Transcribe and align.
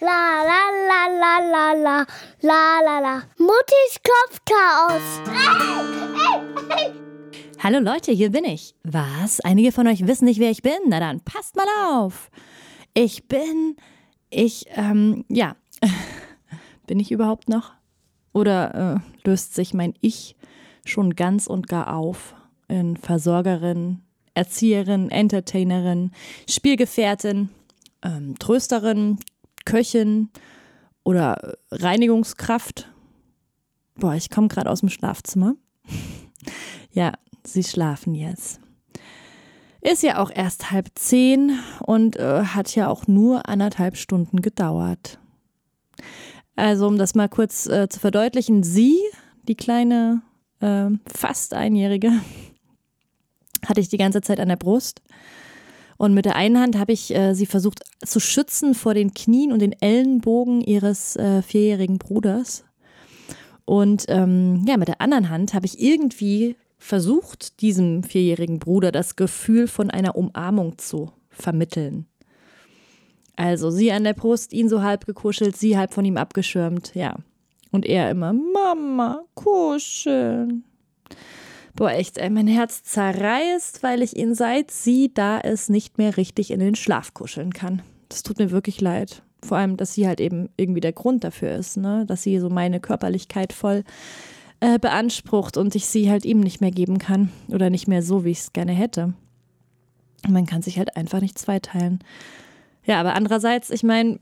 La 0.00 0.44
la 0.46 0.62
la 0.86 1.08
la 1.08 1.38
la 1.50 1.72
la 1.72 2.06
la 2.40 2.80
la 2.84 3.00
la. 3.00 3.22
Muttis 3.36 3.98
Kopfchaos. 4.06 5.02
Hallo 7.58 7.80
Leute, 7.80 8.12
hier 8.12 8.30
bin 8.30 8.44
ich. 8.44 8.76
Was? 8.84 9.40
Einige 9.40 9.72
von 9.72 9.88
euch 9.88 10.06
wissen 10.06 10.26
nicht, 10.26 10.38
wer 10.38 10.52
ich 10.52 10.62
bin? 10.62 10.78
Na 10.86 11.00
dann, 11.00 11.20
passt 11.22 11.56
mal 11.56 11.66
auf. 11.90 12.30
Ich 12.94 13.26
bin. 13.26 13.74
Ich, 14.30 14.66
ähm, 14.76 15.24
ja. 15.28 15.56
bin 16.86 17.00
ich 17.00 17.10
überhaupt 17.10 17.48
noch? 17.48 17.72
Oder 18.32 19.00
äh, 19.02 19.28
löst 19.28 19.56
sich 19.56 19.74
mein 19.74 19.94
Ich 20.00 20.36
schon 20.84 21.16
ganz 21.16 21.48
und 21.48 21.66
gar 21.66 21.92
auf 21.92 22.36
in 22.68 22.96
Versorgerin, 22.96 24.02
Erzieherin, 24.34 25.10
Entertainerin, 25.10 26.12
Spielgefährtin, 26.48 27.48
ähm, 28.04 28.38
Trösterin, 28.38 29.18
Köchin 29.68 30.30
oder 31.04 31.58
Reinigungskraft. 31.70 32.90
Boah, 33.96 34.14
ich 34.14 34.30
komme 34.30 34.48
gerade 34.48 34.70
aus 34.70 34.80
dem 34.80 34.88
Schlafzimmer. 34.88 35.56
ja, 36.90 37.12
sie 37.44 37.62
schlafen 37.62 38.14
jetzt. 38.14 38.60
Ist 39.82 40.02
ja 40.02 40.22
auch 40.22 40.30
erst 40.34 40.70
halb 40.70 40.88
zehn 40.94 41.58
und 41.84 42.16
äh, 42.16 42.44
hat 42.44 42.74
ja 42.74 42.88
auch 42.88 43.06
nur 43.06 43.46
anderthalb 43.46 43.98
Stunden 43.98 44.40
gedauert. 44.40 45.18
Also, 46.56 46.86
um 46.86 46.96
das 46.96 47.14
mal 47.14 47.28
kurz 47.28 47.66
äh, 47.66 47.90
zu 47.90 48.00
verdeutlichen, 48.00 48.62
sie, 48.62 48.98
die 49.42 49.54
kleine, 49.54 50.22
äh, 50.60 50.88
fast 51.14 51.52
einjährige, 51.52 52.12
hatte 53.66 53.80
ich 53.82 53.90
die 53.90 53.98
ganze 53.98 54.22
Zeit 54.22 54.40
an 54.40 54.48
der 54.48 54.56
Brust. 54.56 55.02
Und 55.98 56.14
mit 56.14 56.24
der 56.24 56.36
einen 56.36 56.58
Hand 56.58 56.78
habe 56.78 56.92
ich 56.92 57.14
äh, 57.14 57.34
sie 57.34 57.46
versucht 57.46 57.82
zu 58.04 58.20
schützen 58.20 58.74
vor 58.74 58.94
den 58.94 59.12
Knien 59.12 59.52
und 59.52 59.60
den 59.60 59.72
Ellenbogen 59.72 60.60
ihres 60.60 61.16
äh, 61.16 61.42
vierjährigen 61.42 61.98
Bruders. 61.98 62.64
Und 63.64 64.06
ähm, 64.08 64.64
ja, 64.66 64.76
mit 64.76 64.88
der 64.88 65.00
anderen 65.00 65.28
Hand 65.28 65.52
habe 65.52 65.66
ich 65.66 65.80
irgendwie 65.80 66.56
versucht, 66.78 67.60
diesem 67.60 68.04
vierjährigen 68.04 68.60
Bruder 68.60 68.92
das 68.92 69.16
Gefühl 69.16 69.66
von 69.66 69.90
einer 69.90 70.16
Umarmung 70.16 70.78
zu 70.78 71.10
vermitteln. 71.28 72.06
Also 73.36 73.70
sie 73.70 73.92
an 73.92 74.04
der 74.04 74.14
Brust, 74.14 74.52
ihn 74.52 74.68
so 74.68 74.82
halb 74.82 75.04
gekuschelt, 75.04 75.56
sie 75.56 75.76
halb 75.76 75.92
von 75.92 76.04
ihm 76.04 76.16
abgeschirmt, 76.16 76.94
ja. 76.94 77.16
Und 77.70 77.86
er 77.86 78.10
immer, 78.10 78.32
Mama, 78.32 79.24
kuscheln. 79.34 80.64
Boah, 81.78 81.92
echt, 81.92 82.18
ey, 82.18 82.28
mein 82.28 82.48
Herz 82.48 82.82
zerreißt, 82.82 83.84
weil 83.84 84.02
ich 84.02 84.16
ihn 84.16 84.34
seit 84.34 84.72
sie 84.72 85.14
da 85.14 85.38
ist 85.38 85.70
nicht 85.70 85.96
mehr 85.96 86.16
richtig 86.16 86.50
in 86.50 86.58
den 86.58 86.74
Schlaf 86.74 87.14
kuscheln 87.14 87.52
kann. 87.52 87.82
Das 88.08 88.24
tut 88.24 88.40
mir 88.40 88.50
wirklich 88.50 88.80
leid. 88.80 89.22
Vor 89.44 89.58
allem, 89.58 89.76
dass 89.76 89.94
sie 89.94 90.08
halt 90.08 90.20
eben 90.20 90.48
irgendwie 90.56 90.80
der 90.80 90.92
Grund 90.92 91.22
dafür 91.22 91.52
ist, 91.52 91.76
ne? 91.76 92.04
Dass 92.04 92.24
sie 92.24 92.40
so 92.40 92.50
meine 92.50 92.80
Körperlichkeit 92.80 93.52
voll 93.52 93.84
äh, 94.58 94.80
beansprucht 94.80 95.56
und 95.56 95.76
ich 95.76 95.86
sie 95.86 96.10
halt 96.10 96.24
ihm 96.24 96.40
nicht 96.40 96.60
mehr 96.60 96.72
geben 96.72 96.98
kann. 96.98 97.30
Oder 97.46 97.70
nicht 97.70 97.86
mehr 97.86 98.02
so, 98.02 98.24
wie 98.24 98.32
ich 98.32 98.40
es 98.40 98.52
gerne 98.52 98.72
hätte. 98.72 99.14
Man 100.26 100.46
kann 100.46 100.62
sich 100.62 100.78
halt 100.78 100.96
einfach 100.96 101.20
nicht 101.20 101.38
zweiteilen. 101.38 102.00
Ja, 102.86 102.98
aber 102.98 103.14
andererseits, 103.14 103.70
ich 103.70 103.84
meine, 103.84 104.18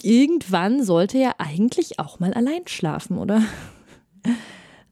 irgendwann 0.00 0.82
sollte 0.82 1.18
er 1.18 1.38
eigentlich 1.38 1.98
auch 1.98 2.18
mal 2.18 2.32
allein 2.32 2.62
schlafen, 2.64 3.18
oder? 3.18 3.42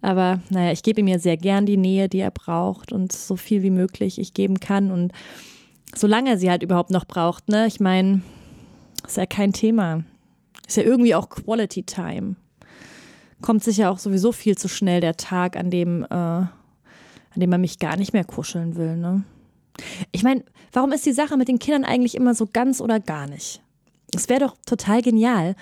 Aber 0.03 0.41
naja, 0.51 0.73
ich 0.73 0.83
gebe 0.83 1.01
ihm 1.01 1.07
ja 1.07 1.19
sehr 1.19 1.37
gern 1.37 1.65
die 1.65 1.77
Nähe, 1.77 2.09
die 2.09 2.19
er 2.19 2.33
braucht 2.33 2.93
und 2.93 3.13
so 3.13 3.37
viel 3.37 3.63
wie 3.63 3.71
möglich 3.71 4.19
ich 4.19 4.35
geben 4.35 4.59
kann. 4.59 4.91
Und 4.91 5.13
solange 5.95 6.31
er 6.31 6.39
sie 6.39 6.51
halt 6.51 6.65
überhaupt 6.65 6.91
noch 6.91 7.05
braucht, 7.05 7.49
ne? 7.49 7.67
Ich 7.69 7.79
meine, 7.79 8.21
ist 9.07 9.17
ja 9.17 9.27
kein 9.27 9.53
Thema. 9.53 10.03
Ist 10.67 10.77
ja 10.77 10.83
irgendwie 10.83 11.15
auch 11.15 11.29
Quality 11.29 11.85
Time. 11.85 12.35
Kommt 13.41 13.63
sicher 13.63 13.91
auch 13.91 13.99
sowieso 13.99 14.33
viel 14.33 14.59
zu 14.59 14.69
schnell 14.69 15.01
der 15.01 15.17
Tag, 15.17 15.57
an 15.57 15.71
dem, 15.71 16.05
äh, 16.05 16.15
an 16.15 16.51
dem 17.37 17.51
man 17.51 17.61
mich 17.61 17.79
gar 17.79 17.97
nicht 17.97 18.13
mehr 18.13 18.25
kuscheln 18.25 18.77
will, 18.77 18.97
ne? 18.97 19.25
Ich 20.11 20.23
meine, 20.23 20.45
warum 20.73 20.93
ist 20.93 21.07
die 21.07 21.13
Sache 21.13 21.37
mit 21.37 21.49
den 21.49 21.59
Kindern 21.59 21.85
eigentlich 21.85 22.15
immer 22.15 22.35
so 22.35 22.47
ganz 22.53 22.81
oder 22.81 23.01
gar 23.01 23.27
nicht? 23.27 23.63
Es 24.15 24.29
wäre 24.29 24.41
doch 24.41 24.57
total 24.67 25.01
genial, 25.01 25.55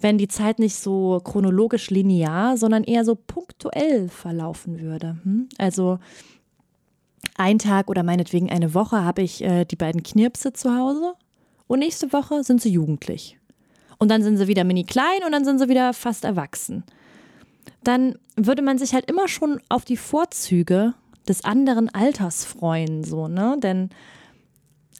wenn 0.00 0.18
die 0.18 0.28
Zeit 0.28 0.58
nicht 0.58 0.76
so 0.76 1.20
chronologisch 1.22 1.90
linear, 1.90 2.56
sondern 2.56 2.84
eher 2.84 3.04
so 3.04 3.14
punktuell 3.14 4.08
verlaufen 4.08 4.80
würde. 4.80 5.18
Hm? 5.24 5.48
Also 5.58 5.98
ein 7.36 7.58
Tag 7.58 7.88
oder 7.88 8.02
meinetwegen 8.02 8.50
eine 8.50 8.74
Woche 8.74 9.04
habe 9.04 9.22
ich 9.22 9.42
äh, 9.42 9.64
die 9.64 9.76
beiden 9.76 10.02
Knirpse 10.02 10.52
zu 10.52 10.76
Hause 10.76 11.14
und 11.66 11.80
nächste 11.80 12.12
Woche 12.12 12.42
sind 12.44 12.60
sie 12.60 12.70
jugendlich. 12.70 13.38
Und 13.98 14.10
dann 14.10 14.22
sind 14.22 14.36
sie 14.36 14.48
wieder 14.48 14.64
mini 14.64 14.84
klein 14.84 15.24
und 15.26 15.32
dann 15.32 15.44
sind 15.44 15.58
sie 15.58 15.68
wieder 15.68 15.92
fast 15.92 16.24
erwachsen. 16.24 16.84
Dann 17.82 18.16
würde 18.36 18.62
man 18.62 18.78
sich 18.78 18.94
halt 18.94 19.10
immer 19.10 19.28
schon 19.28 19.60
auf 19.68 19.84
die 19.84 19.96
Vorzüge 19.96 20.94
des 21.28 21.44
anderen 21.44 21.88
Alters 21.92 22.44
freuen, 22.44 23.04
so, 23.04 23.28
ne? 23.28 23.56
Denn 23.60 23.90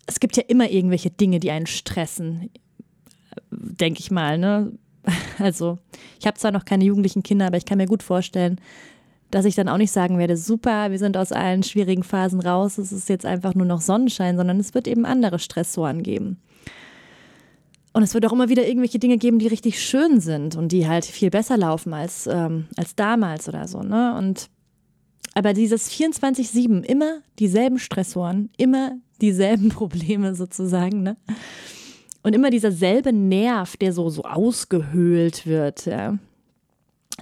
es 0.06 0.20
gibt 0.20 0.37
ja 0.37 0.42
immer 0.47 0.70
irgendwelche 0.70 1.10
Dinge, 1.10 1.38
die 1.38 1.50
einen 1.50 1.66
stressen, 1.66 2.50
denke 3.50 4.00
ich 4.00 4.10
mal, 4.10 4.38
ne? 4.38 4.72
Also, 5.38 5.78
ich 6.19 6.26
habe 6.26 6.38
zwar 6.38 6.50
noch 6.50 6.64
keine 6.64 6.84
jugendlichen 6.84 7.22
Kinder, 7.22 7.46
aber 7.46 7.56
ich 7.56 7.64
kann 7.64 7.78
mir 7.78 7.86
gut 7.86 8.02
vorstellen, 8.02 8.60
dass 9.30 9.44
ich 9.44 9.54
dann 9.54 9.69
auch 9.69 9.76
nicht 9.76 9.92
sagen 9.92 10.19
werde, 10.19 10.36
super, 10.36 10.91
wir 10.91 10.98
sind 10.98 11.16
aus 11.16 11.32
allen 11.32 11.62
schwierigen 11.62 12.02
Phasen 12.02 12.41
raus, 12.41 12.78
es 12.78 12.92
ist 12.92 13.08
jetzt 13.08 13.26
einfach 13.26 13.54
nur 13.54 13.66
noch 13.66 13.80
Sonnenschein, 13.80 14.36
sondern 14.36 14.58
es 14.58 14.74
wird 14.74 14.88
eben 14.88 15.04
andere 15.04 15.38
Stressoren 15.38 16.02
geben. 16.02 16.38
Und 17.92 18.02
es 18.02 18.14
wird 18.14 18.26
auch 18.26 18.32
immer 18.32 18.48
wieder 18.48 18.66
irgendwelche 18.66 18.98
Dinge 18.98 19.19
geben, 19.19 19.38
die 19.38 19.48
richtig 19.48 19.82
schön 19.82 20.20
sind 20.20 20.56
und 20.56 20.72
die 20.72 20.86
halt 20.86 21.04
viel 21.04 21.30
besser 21.30 21.56
laufen 21.56 21.92
als, 21.94 22.26
ähm, 22.26 22.66
als 22.76 22.94
damals 22.94 23.48
oder 23.48 23.66
so. 23.66 23.82
Ne? 23.82 24.14
Und 24.16 24.48
aber 25.34 25.52
dieses 25.52 25.90
24-7, 25.90 26.82
immer 26.82 27.20
dieselben 27.38 27.78
Stressoren, 27.78 28.50
immer 28.56 28.92
dieselben 29.20 29.69
Probleme 29.70 30.34
sozusagen, 30.34 31.02
ne? 31.02 31.16
Und 32.28 32.34
immer 32.34 32.50
dieser 32.50 32.72
selbe 32.72 33.10
Nerv, 33.10 33.78
der 33.78 33.94
so, 33.94 34.10
so 34.10 34.22
ausgehöhlt 34.22 35.46
wird, 35.46 35.86
ja. 35.86 36.18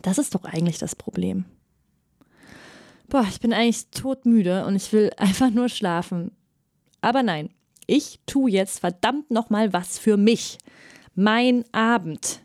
Das 0.03 0.19
ist 0.19 0.35
doch 0.35 0.45
eigentlich 0.45 0.79
das 0.79 0.97
Problem. 0.97 1.45
Boah, 3.07 3.25
ich 3.31 3.39
bin 3.39 3.53
eigentlich 3.53 3.89
todmüde 3.91 4.67
und 4.67 4.75
ich 4.75 4.93
will 4.93 5.13
einfach 5.17 5.51
nur 5.51 5.69
schlafen. 5.69 6.33
Aber 7.03 7.23
nein, 7.23 7.51
ich 7.87 8.19
tue 8.27 8.51
jetzt 8.51 8.81
verdammt 8.81 9.31
nochmal 9.31 9.73
was 9.73 9.97
für 9.97 10.17
mich. 10.17 10.59
Mein 11.15 11.63
Abend. 11.71 12.41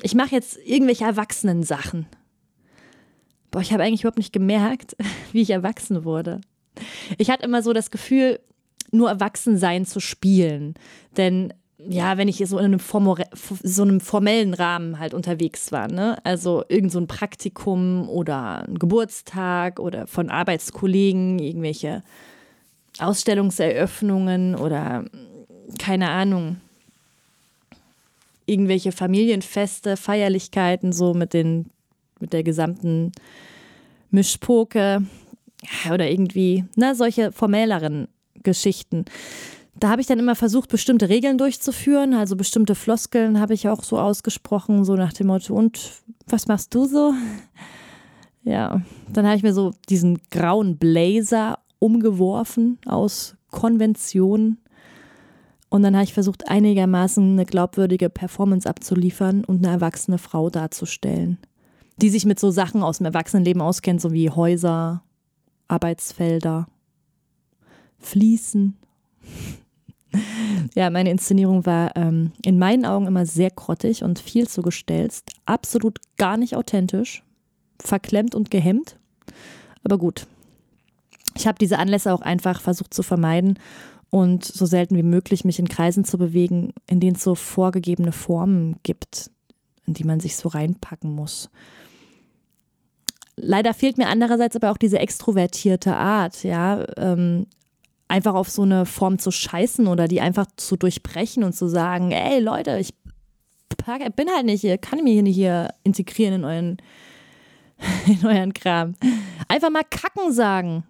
Ich 0.00 0.14
mache 0.14 0.34
jetzt 0.34 0.56
irgendwelche 0.64 1.04
Erwachsenen-Sachen. 1.04 2.06
Boah, 3.50 3.60
ich 3.60 3.74
habe 3.74 3.82
eigentlich 3.82 4.00
überhaupt 4.00 4.16
nicht 4.16 4.32
gemerkt, 4.32 4.96
wie 5.32 5.42
ich 5.42 5.50
erwachsen 5.50 6.04
wurde. 6.04 6.40
Ich 7.18 7.28
hatte 7.28 7.44
immer 7.44 7.62
so 7.62 7.74
das 7.74 7.90
Gefühl, 7.90 8.40
nur 8.90 9.08
Erwachsensein 9.08 9.84
zu 9.86 10.00
spielen. 10.00 10.74
Denn 11.16 11.52
ja, 11.78 12.18
wenn 12.18 12.28
ich 12.28 12.42
so 12.46 12.58
in 12.58 12.64
einem, 12.64 12.80
so 13.62 13.82
einem 13.82 14.00
formellen 14.00 14.52
Rahmen 14.52 14.98
halt 14.98 15.14
unterwegs 15.14 15.70
war, 15.70 15.86
ne? 15.86 16.18
Also 16.24 16.64
irgend 16.68 16.90
so 16.90 16.98
ein 16.98 17.06
Praktikum 17.06 18.08
oder 18.08 18.66
ein 18.66 18.78
Geburtstag 18.78 19.78
oder 19.78 20.06
von 20.08 20.28
Arbeitskollegen, 20.28 21.38
irgendwelche 21.38 22.02
Ausstellungseröffnungen 22.98 24.56
oder 24.56 25.04
keine 25.78 26.10
Ahnung, 26.10 26.56
irgendwelche 28.46 28.90
Familienfeste, 28.90 29.96
Feierlichkeiten, 29.96 30.92
so 30.92 31.14
mit 31.14 31.32
den, 31.32 31.66
mit 32.18 32.32
der 32.32 32.42
gesamten 32.42 33.12
Mischpoke 34.10 35.02
oder 35.92 36.10
irgendwie, 36.10 36.64
na, 36.74 36.94
solche 36.94 37.30
formelleren 37.30 38.08
Geschichten. 38.42 39.04
Da 39.78 39.90
habe 39.90 40.00
ich 40.00 40.06
dann 40.08 40.18
immer 40.18 40.34
versucht, 40.34 40.70
bestimmte 40.70 41.08
Regeln 41.08 41.38
durchzuführen, 41.38 42.14
also 42.14 42.34
bestimmte 42.34 42.74
Floskeln 42.74 43.38
habe 43.38 43.54
ich 43.54 43.68
auch 43.68 43.84
so 43.84 43.98
ausgesprochen, 43.98 44.84
so 44.84 44.96
nach 44.96 45.12
dem 45.12 45.28
Motto, 45.28 45.54
und 45.54 45.92
was 46.26 46.48
machst 46.48 46.74
du 46.74 46.86
so? 46.86 47.14
Ja, 48.42 48.80
dann 49.12 49.26
habe 49.26 49.36
ich 49.36 49.42
mir 49.42 49.52
so 49.52 49.72
diesen 49.88 50.18
grauen 50.30 50.78
Blazer 50.78 51.58
umgeworfen 51.78 52.78
aus 52.86 53.36
Konvention. 53.50 54.58
Und 55.68 55.82
dann 55.82 55.94
habe 55.94 56.04
ich 56.04 56.14
versucht, 56.14 56.48
einigermaßen 56.48 57.32
eine 57.32 57.44
glaubwürdige 57.44 58.08
Performance 58.08 58.68
abzuliefern 58.68 59.44
und 59.44 59.64
eine 59.64 59.74
erwachsene 59.74 60.18
Frau 60.18 60.48
darzustellen, 60.48 61.38
die 61.98 62.08
sich 62.08 62.24
mit 62.24 62.40
so 62.40 62.50
Sachen 62.50 62.82
aus 62.82 62.98
dem 62.98 63.06
Erwachsenenleben 63.06 63.60
auskennt, 63.60 64.00
so 64.00 64.12
wie 64.12 64.30
Häuser, 64.30 65.02
Arbeitsfelder, 65.68 66.68
Fließen. 67.98 68.76
Ja, 70.74 70.90
meine 70.90 71.10
Inszenierung 71.10 71.66
war 71.66 71.96
ähm, 71.96 72.32
in 72.42 72.58
meinen 72.58 72.86
Augen 72.86 73.06
immer 73.06 73.26
sehr 73.26 73.50
grottig 73.50 74.02
und 74.02 74.18
viel 74.18 74.48
zu 74.48 74.62
gestelzt, 74.62 75.32
absolut 75.44 75.98
gar 76.16 76.36
nicht 76.36 76.56
authentisch, 76.56 77.22
verklemmt 77.78 78.34
und 78.34 78.50
gehemmt. 78.50 78.96
Aber 79.84 79.98
gut, 79.98 80.26
ich 81.36 81.46
habe 81.46 81.58
diese 81.58 81.78
Anlässe 81.78 82.12
auch 82.12 82.22
einfach 82.22 82.60
versucht 82.60 82.94
zu 82.94 83.02
vermeiden 83.02 83.58
und 84.10 84.44
so 84.44 84.66
selten 84.66 84.96
wie 84.96 85.02
möglich 85.02 85.44
mich 85.44 85.58
in 85.58 85.68
Kreisen 85.68 86.04
zu 86.04 86.18
bewegen, 86.18 86.72
in 86.86 87.00
denen 87.00 87.16
es 87.16 87.22
so 87.22 87.34
vorgegebene 87.34 88.12
Formen 88.12 88.76
gibt, 88.82 89.30
in 89.86 89.94
die 89.94 90.04
man 90.04 90.20
sich 90.20 90.36
so 90.36 90.48
reinpacken 90.48 91.10
muss. 91.12 91.50
Leider 93.36 93.72
fehlt 93.72 93.98
mir 93.98 94.08
andererseits 94.08 94.56
aber 94.56 94.70
auch 94.70 94.78
diese 94.78 94.98
extrovertierte 94.98 95.94
Art, 95.94 96.42
ja, 96.42 96.84
ähm, 96.96 97.46
einfach 98.08 98.34
auf 98.34 98.48
so 98.48 98.62
eine 98.62 98.86
Form 98.86 99.18
zu 99.18 99.30
scheißen 99.30 99.86
oder 99.86 100.08
die 100.08 100.20
einfach 100.20 100.46
zu 100.56 100.76
durchbrechen 100.76 101.44
und 101.44 101.52
zu 101.52 101.68
sagen, 101.68 102.10
ey 102.10 102.40
Leute, 102.40 102.78
ich 102.78 102.94
bin 104.16 104.28
halt 104.30 104.44
nicht 104.44 104.62
hier, 104.62 104.76
kann 104.78 105.02
mich 105.04 105.12
hier 105.12 105.22
nicht 105.22 105.36
hier 105.36 105.74
integrieren 105.82 106.34
in 106.34 106.44
euren, 106.44 106.76
in 108.06 108.26
euren 108.26 108.54
Kram. 108.54 108.94
Einfach 109.46 109.70
mal 109.70 109.84
kacken 109.84 110.32
sagen, 110.32 110.84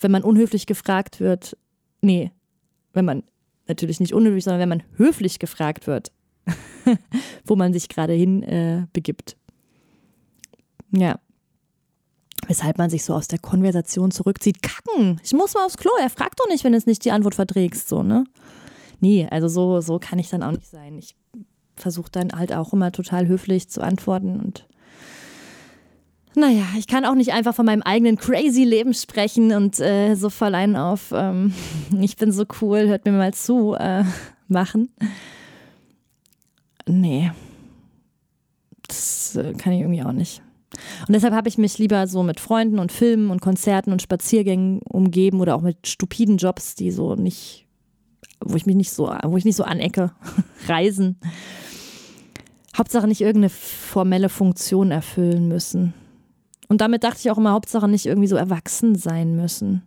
wenn 0.00 0.10
man 0.10 0.22
unhöflich 0.22 0.66
gefragt 0.66 1.20
wird. 1.20 1.56
Nee, 2.00 2.32
wenn 2.92 3.04
man 3.04 3.22
natürlich 3.68 4.00
nicht 4.00 4.14
unhöflich, 4.14 4.44
sondern 4.44 4.60
wenn 4.60 4.68
man 4.68 4.82
höflich 4.96 5.38
gefragt 5.38 5.86
wird, 5.86 6.12
wo 7.44 7.56
man 7.56 7.72
sich 7.72 7.88
gerade 7.88 8.12
hin 8.12 8.42
äh, 8.42 8.86
begibt. 8.92 9.36
Ja, 10.90 11.18
weshalb 12.46 12.78
man 12.78 12.90
sich 12.90 13.04
so 13.04 13.14
aus 13.14 13.28
der 13.28 13.38
Konversation 13.38 14.10
zurückzieht. 14.10 14.62
Kacken, 14.62 15.20
ich 15.22 15.32
muss 15.32 15.54
mal 15.54 15.64
aufs 15.64 15.76
Klo. 15.76 15.90
Er 16.00 16.10
fragt 16.10 16.40
doch 16.40 16.48
nicht, 16.48 16.64
wenn 16.64 16.72
du 16.72 16.78
es 16.78 16.86
nicht 16.86 17.04
die 17.04 17.12
Antwort 17.12 17.34
verträgst, 17.34 17.88
so, 17.88 18.02
ne? 18.02 18.24
Nee, 19.00 19.26
also 19.30 19.48
so, 19.48 19.80
so 19.80 19.98
kann 19.98 20.18
ich 20.18 20.30
dann 20.30 20.42
auch 20.42 20.52
nicht 20.52 20.68
sein. 20.68 20.96
Ich 20.98 21.16
versuche 21.76 22.10
dann 22.10 22.32
halt 22.32 22.52
auch 22.52 22.72
immer 22.72 22.92
total 22.92 23.26
höflich 23.26 23.68
zu 23.68 23.82
antworten 23.82 24.40
und 24.40 24.66
naja, 26.34 26.64
ich 26.78 26.86
kann 26.86 27.04
auch 27.04 27.14
nicht 27.14 27.32
einfach 27.32 27.54
von 27.54 27.66
meinem 27.66 27.82
eigenen 27.82 28.16
crazy 28.16 28.64
Leben 28.64 28.94
sprechen 28.94 29.52
und 29.52 29.78
äh, 29.80 30.14
so 30.14 30.30
voll 30.30 30.54
einen 30.54 30.76
auf, 30.76 31.12
ähm, 31.12 31.52
ich 32.00 32.16
bin 32.16 32.32
so 32.32 32.44
cool, 32.60 32.88
hört 32.88 33.04
mir 33.04 33.12
mal 33.12 33.34
zu, 33.34 33.74
äh, 33.74 34.04
machen. 34.48 34.90
Nee, 36.86 37.30
das 38.88 39.36
äh, 39.36 39.52
kann 39.54 39.72
ich 39.72 39.80
irgendwie 39.80 40.02
auch 40.02 40.12
nicht. 40.12 40.42
Und 41.06 41.12
deshalb 41.12 41.34
habe 41.34 41.48
ich 41.48 41.58
mich 41.58 41.78
lieber 41.78 42.06
so 42.06 42.22
mit 42.22 42.40
Freunden 42.40 42.78
und 42.78 42.92
Filmen 42.92 43.30
und 43.30 43.40
Konzerten 43.40 43.92
und 43.92 44.02
Spaziergängen 44.02 44.80
umgeben 44.82 45.40
oder 45.40 45.54
auch 45.54 45.60
mit 45.60 45.86
stupiden 45.86 46.36
Jobs, 46.36 46.74
die 46.74 46.90
so 46.90 47.14
nicht, 47.14 47.66
wo 48.40 48.56
ich 48.56 48.66
mich 48.66 48.76
nicht 48.76 48.92
so, 48.92 49.14
wo 49.24 49.36
ich 49.36 49.44
nicht 49.44 49.56
so 49.56 49.64
anecke, 49.64 50.12
reisen. 50.68 51.18
Hauptsache 52.76 53.06
nicht 53.06 53.20
irgendeine 53.20 53.50
formelle 53.50 54.28
Funktion 54.28 54.90
erfüllen 54.90 55.46
müssen. 55.48 55.92
Und 56.68 56.80
damit 56.80 57.04
dachte 57.04 57.18
ich 57.20 57.30
auch 57.30 57.36
immer, 57.36 57.52
Hauptsache 57.52 57.86
nicht 57.86 58.06
irgendwie 58.06 58.28
so 58.28 58.36
erwachsen 58.36 58.94
sein 58.94 59.36
müssen. 59.36 59.82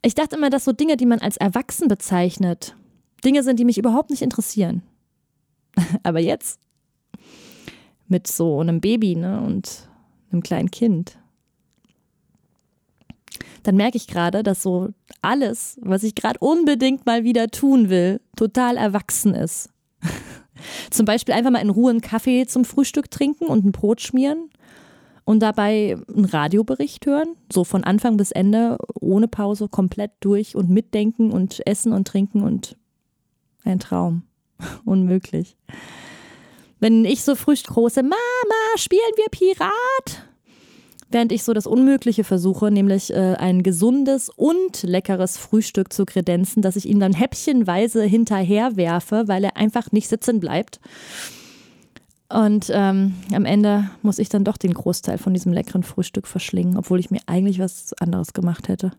Ich 0.00 0.14
dachte 0.14 0.36
immer, 0.36 0.48
dass 0.48 0.64
so 0.64 0.72
Dinge, 0.72 0.96
die 0.96 1.04
man 1.04 1.18
als 1.18 1.36
erwachsen 1.36 1.88
bezeichnet, 1.88 2.74
Dinge 3.24 3.42
sind, 3.42 3.58
die 3.58 3.66
mich 3.66 3.76
überhaupt 3.76 4.10
nicht 4.10 4.22
interessieren. 4.22 4.82
Aber 6.02 6.20
jetzt 6.20 6.60
mit 8.08 8.26
so 8.26 8.60
einem 8.60 8.80
Baby 8.80 9.16
ne, 9.16 9.40
und 9.40 9.88
einem 10.30 10.42
kleinen 10.42 10.70
Kind. 10.70 11.18
Dann 13.62 13.76
merke 13.76 13.96
ich 13.96 14.06
gerade, 14.06 14.42
dass 14.42 14.62
so 14.62 14.90
alles, 15.20 15.78
was 15.82 16.02
ich 16.02 16.14
gerade 16.14 16.38
unbedingt 16.38 17.06
mal 17.06 17.24
wieder 17.24 17.48
tun 17.48 17.90
will, 17.90 18.20
total 18.36 18.76
erwachsen 18.76 19.34
ist. 19.34 19.70
zum 20.90 21.06
Beispiel 21.06 21.34
einfach 21.34 21.50
mal 21.50 21.60
in 21.60 21.70
Ruhe 21.70 21.90
einen 21.90 22.00
Kaffee 22.00 22.46
zum 22.46 22.64
Frühstück 22.64 23.10
trinken 23.10 23.46
und 23.46 23.64
ein 23.64 23.72
Brot 23.72 24.00
schmieren 24.00 24.50
und 25.24 25.40
dabei 25.40 25.96
einen 26.08 26.24
Radiobericht 26.24 27.04
hören, 27.04 27.36
so 27.52 27.64
von 27.64 27.84
Anfang 27.84 28.16
bis 28.16 28.30
Ende, 28.30 28.78
ohne 29.00 29.28
Pause, 29.28 29.68
komplett 29.68 30.12
durch 30.20 30.56
und 30.56 30.70
mitdenken 30.70 31.30
und 31.30 31.66
essen 31.66 31.92
und 31.92 32.08
trinken 32.08 32.42
und 32.42 32.76
ein 33.64 33.78
Traum. 33.78 34.22
Unmöglich. 34.84 35.56
Wenn 36.80 37.04
ich 37.04 37.24
so 37.24 37.34
frühst 37.34 37.66
große 37.68 38.02
Mama, 38.02 38.16
spielen 38.76 39.00
wir 39.16 39.26
Pirat? 39.30 40.28
Während 41.10 41.32
ich 41.32 41.42
so 41.42 41.54
das 41.54 41.66
Unmögliche 41.66 42.22
versuche, 42.22 42.70
nämlich 42.70 43.12
äh, 43.12 43.34
ein 43.38 43.62
gesundes 43.62 44.28
und 44.28 44.82
leckeres 44.82 45.38
Frühstück 45.38 45.92
zu 45.92 46.04
kredenzen, 46.04 46.60
das 46.60 46.76
ich 46.76 46.86
ihm 46.86 47.00
dann 47.00 47.14
häppchenweise 47.14 48.02
hinterherwerfe, 48.04 49.24
weil 49.26 49.42
er 49.44 49.56
einfach 49.56 49.90
nicht 49.90 50.08
sitzen 50.08 50.38
bleibt. 50.38 50.80
Und 52.28 52.70
ähm, 52.74 53.14
am 53.32 53.46
Ende 53.46 53.88
muss 54.02 54.18
ich 54.18 54.28
dann 54.28 54.44
doch 54.44 54.58
den 54.58 54.74
Großteil 54.74 55.16
von 55.16 55.32
diesem 55.32 55.52
leckeren 55.52 55.82
Frühstück 55.82 56.26
verschlingen, 56.26 56.76
obwohl 56.76 57.00
ich 57.00 57.10
mir 57.10 57.20
eigentlich 57.26 57.58
was 57.58 57.94
anderes 57.94 58.34
gemacht 58.34 58.68
hätte. 58.68 58.92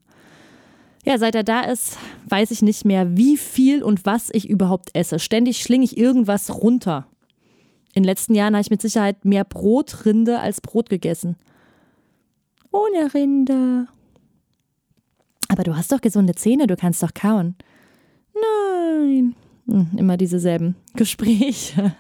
Ja, 1.06 1.20
seit 1.20 1.36
er 1.36 1.44
da 1.44 1.62
ist, 1.62 1.98
weiß 2.28 2.50
ich 2.50 2.64
nicht 2.64 2.86
mehr, 2.86 3.16
wie 3.16 3.38
viel 3.38 3.84
und 3.84 4.06
was 4.06 4.30
ich 4.34 4.50
überhaupt 4.50 4.90
esse. 4.94 5.20
Ständig 5.20 5.62
schlinge 5.62 5.86
ich 5.86 5.96
irgendwas 5.96 6.54
runter. 6.54 7.06
In 7.94 8.04
den 8.04 8.06
letzten 8.06 8.36
Jahren 8.36 8.54
habe 8.54 8.62
ich 8.62 8.70
mit 8.70 8.82
Sicherheit 8.82 9.26
mehr 9.26 9.44
Brotrinde 9.44 10.40
als 10.40 10.62
Brot 10.62 10.90
gegessen. 10.90 11.36
Ohne 12.72 13.14
Rinde. 13.14 13.88
Aber 15.48 15.64
du 15.64 15.76
hast 15.76 15.92
doch 15.92 16.02
gesunde 16.02 16.36
Zähne, 16.36 16.68
du 16.68 16.76
kannst 16.76 17.02
doch 17.02 17.14
kauen. 17.14 17.56
Nein. 18.34 19.36
Hm, 19.68 19.90
immer 19.98 20.18
dieselben 20.18 20.76
Gespräche. 20.96 21.96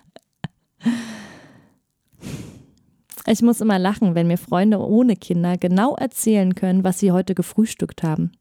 Ich 3.25 3.41
muss 3.41 3.61
immer 3.61 3.77
lachen, 3.77 4.15
wenn 4.15 4.27
mir 4.27 4.37
Freunde 4.37 4.79
ohne 4.79 5.15
Kinder 5.15 5.57
genau 5.57 5.95
erzählen 5.95 6.55
können, 6.55 6.83
was 6.83 6.99
sie 6.99 7.11
heute 7.11 7.35
gefrühstückt 7.35 8.03
haben. 8.03 8.31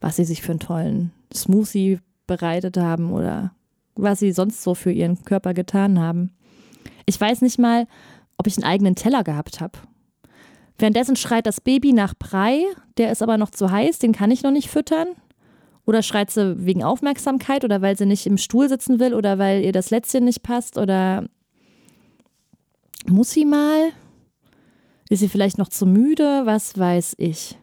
Was 0.00 0.16
sie 0.16 0.24
sich 0.24 0.42
für 0.42 0.52
einen 0.52 0.60
tollen 0.60 1.12
Smoothie 1.34 1.98
bereitet 2.26 2.76
haben 2.76 3.12
oder 3.12 3.52
was 3.94 4.20
sie 4.20 4.32
sonst 4.32 4.62
so 4.62 4.74
für 4.74 4.92
ihren 4.92 5.24
Körper 5.24 5.54
getan 5.54 5.98
haben. 5.98 6.32
Ich 7.08 7.18
weiß 7.18 7.40
nicht 7.40 7.58
mal, 7.58 7.86
ob 8.36 8.46
ich 8.46 8.58
einen 8.58 8.70
eigenen 8.70 8.94
Teller 8.94 9.24
gehabt 9.24 9.62
habe. 9.62 9.78
Währenddessen 10.76 11.16
schreit 11.16 11.46
das 11.46 11.58
Baby 11.58 11.94
nach 11.94 12.12
Brei, 12.12 12.64
der 12.98 13.10
ist 13.10 13.22
aber 13.22 13.38
noch 13.38 13.50
zu 13.50 13.70
heiß, 13.70 13.98
den 13.98 14.12
kann 14.12 14.30
ich 14.30 14.42
noch 14.42 14.50
nicht 14.50 14.68
füttern. 14.68 15.08
Oder 15.86 16.02
schreit 16.02 16.30
sie 16.30 16.66
wegen 16.66 16.84
Aufmerksamkeit 16.84 17.64
oder 17.64 17.80
weil 17.80 17.96
sie 17.96 18.04
nicht 18.04 18.26
im 18.26 18.36
Stuhl 18.36 18.68
sitzen 18.68 19.00
will 19.00 19.14
oder 19.14 19.38
weil 19.38 19.64
ihr 19.64 19.72
das 19.72 19.88
Lätzchen 19.88 20.26
nicht 20.26 20.42
passt 20.42 20.76
oder 20.76 21.24
muss 23.06 23.30
sie 23.30 23.46
mal? 23.46 23.88
Ist 25.08 25.20
sie 25.20 25.30
vielleicht 25.30 25.56
noch 25.56 25.68
zu 25.68 25.86
müde? 25.86 26.42
Was 26.44 26.78
weiß 26.78 27.14
ich. 27.16 27.56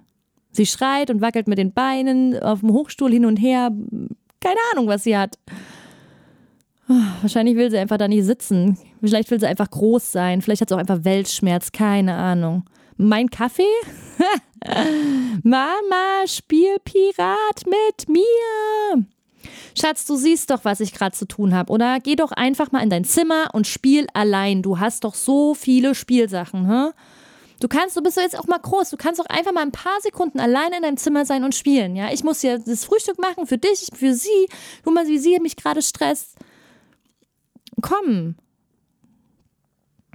Sie 0.54 0.66
schreit 0.66 1.12
und 1.12 1.22
wackelt 1.22 1.48
mit 1.48 1.60
den 1.60 1.72
Beinen 1.72 2.42
auf 2.42 2.62
dem 2.62 2.72
Hochstuhl 2.72 3.12
hin 3.12 3.26
und 3.26 3.38
her. 3.38 3.70
Keine 4.40 4.60
Ahnung, 4.74 4.88
was 4.88 5.04
sie 5.04 5.16
hat. 5.16 5.38
Wahrscheinlich 7.22 7.56
will 7.56 7.72
sie 7.72 7.78
einfach 7.78 7.98
da 7.98 8.08
nicht 8.08 8.26
sitzen. 8.26 8.78
Vielleicht 9.02 9.32
will 9.32 9.40
sie 9.40 9.48
einfach 9.48 9.70
groß 9.70 10.12
sein. 10.12 10.42
Vielleicht 10.42 10.62
hat 10.62 10.70
sie 10.70 10.76
auch 10.76 10.80
einfach 10.80 11.04
Weltschmerz. 11.04 11.72
Keine 11.72 12.14
Ahnung. 12.16 12.64
Mein 12.98 13.30
Kaffee? 13.30 13.64
Mama, 15.44 16.28
spiel 16.28 16.78
Pirat 16.84 17.64
mit 17.66 18.08
mir. 18.08 19.06
Schatz, 19.78 20.06
du 20.06 20.16
siehst 20.16 20.50
doch, 20.50 20.64
was 20.64 20.80
ich 20.80 20.94
gerade 20.94 21.16
zu 21.16 21.28
tun 21.28 21.54
habe, 21.54 21.72
oder? 21.72 22.00
Geh 22.00 22.16
doch 22.16 22.32
einfach 22.32 22.72
mal 22.72 22.82
in 22.82 22.90
dein 22.90 23.04
Zimmer 23.04 23.50
und 23.54 23.68
spiel 23.68 24.08
allein. 24.14 24.62
Du 24.62 24.80
hast 24.80 25.04
doch 25.04 25.16
so 25.16 25.54
viele 25.54 25.96
Spielsachen, 25.96 26.70
hä? 26.70 26.92
Du 27.60 27.68
kannst, 27.68 27.96
du 27.96 28.02
bist 28.02 28.18
doch 28.18 28.22
jetzt 28.22 28.38
auch 28.38 28.48
mal 28.48 28.60
groß. 28.60 28.90
Du 28.90 28.98
kannst 28.98 29.20
doch 29.20 29.26
einfach 29.28 29.54
mal 29.54 29.62
ein 29.62 29.72
paar 29.72 30.00
Sekunden 30.02 30.40
alleine 30.40 30.78
in 30.78 30.84
deinem 30.84 30.98
Zimmer 30.98 31.26
sein 31.26 31.44
und 31.44 31.56
spielen, 31.56 31.96
ja? 31.96 32.12
Ich 32.12 32.24
muss 32.24 32.42
hier 32.42 32.60
das 32.60 32.86
Frühstück 32.86 33.20
machen 33.20 33.48
für 33.48 33.58
dich, 33.58 33.88
für 33.94 34.14
sie. 34.14 34.48
Guck 34.84 34.94
mal, 34.94 35.08
wie 35.08 35.18
sie 35.18 35.40
mich 35.40 35.56
gerade 35.56 35.82
stresst. 35.82 36.36
Komm. 37.82 38.36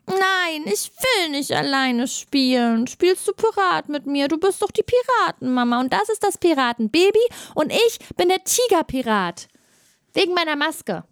Nein, 0.07 0.65
ich 0.67 0.91
will 0.91 1.31
nicht 1.31 1.53
alleine 1.53 2.09
spielen. 2.09 2.87
Spielst 2.89 3.29
du 3.29 3.33
Pirat 3.33 3.89
mit 3.89 4.07
mir? 4.07 4.27
Du 4.27 4.39
bist 4.39 4.61
doch 4.61 4.71
die 4.71 4.83
Piratenmama 4.83 5.81
und 5.81 5.93
das 5.93 6.09
ist 6.09 6.25
das 6.25 6.39
Piratenbaby 6.39 7.21
und 7.55 7.73
ich 7.73 7.99
bin 8.17 8.29
der 8.29 8.43
Tigerpirat. 8.43 9.49
Wegen 10.13 10.35
meiner 10.35 10.57
Maske. 10.57 11.05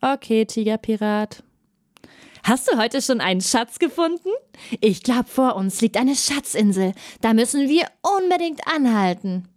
Okay, 0.00 0.44
Tigerpirat. 0.44 1.42
Hast 2.44 2.70
du 2.70 2.78
heute 2.78 3.02
schon 3.02 3.20
einen 3.20 3.40
Schatz 3.40 3.80
gefunden? 3.80 4.28
Ich 4.80 5.02
glaube, 5.02 5.24
vor 5.24 5.56
uns 5.56 5.80
liegt 5.80 5.96
eine 5.96 6.14
Schatzinsel. 6.14 6.92
Da 7.20 7.34
müssen 7.34 7.68
wir 7.68 7.88
unbedingt 8.02 8.60
anhalten. 8.68 9.48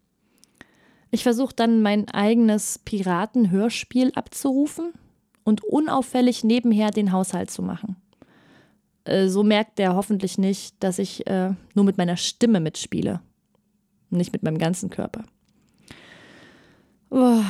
Ich 1.11 1.21
versuche 1.21 1.53
dann 1.53 1.83
mein 1.83 2.09
eigenes 2.09 2.79
Piratenhörspiel 2.79 4.11
abzurufen 4.15 4.93
und 5.43 5.63
unauffällig 5.63 6.43
nebenher 6.43 6.91
den 6.91 7.11
Haushalt 7.11 7.51
zu 7.51 7.61
machen. 7.61 7.95
Äh, 9.05 9.27
so 9.27 9.43
merkt 9.43 9.79
der 9.79 9.95
hoffentlich 9.95 10.37
nicht, 10.37 10.75
dass 10.81 10.99
ich 10.99 11.25
äh, 11.27 11.51
nur 11.73 11.85
mit 11.85 11.97
meiner 11.97 12.17
Stimme 12.17 12.59
mitspiele, 12.59 13.21
nicht 14.09 14.33
mit 14.33 14.43
meinem 14.43 14.57
ganzen 14.57 14.89
Körper. 14.89 15.23
Oh. 17.09 17.41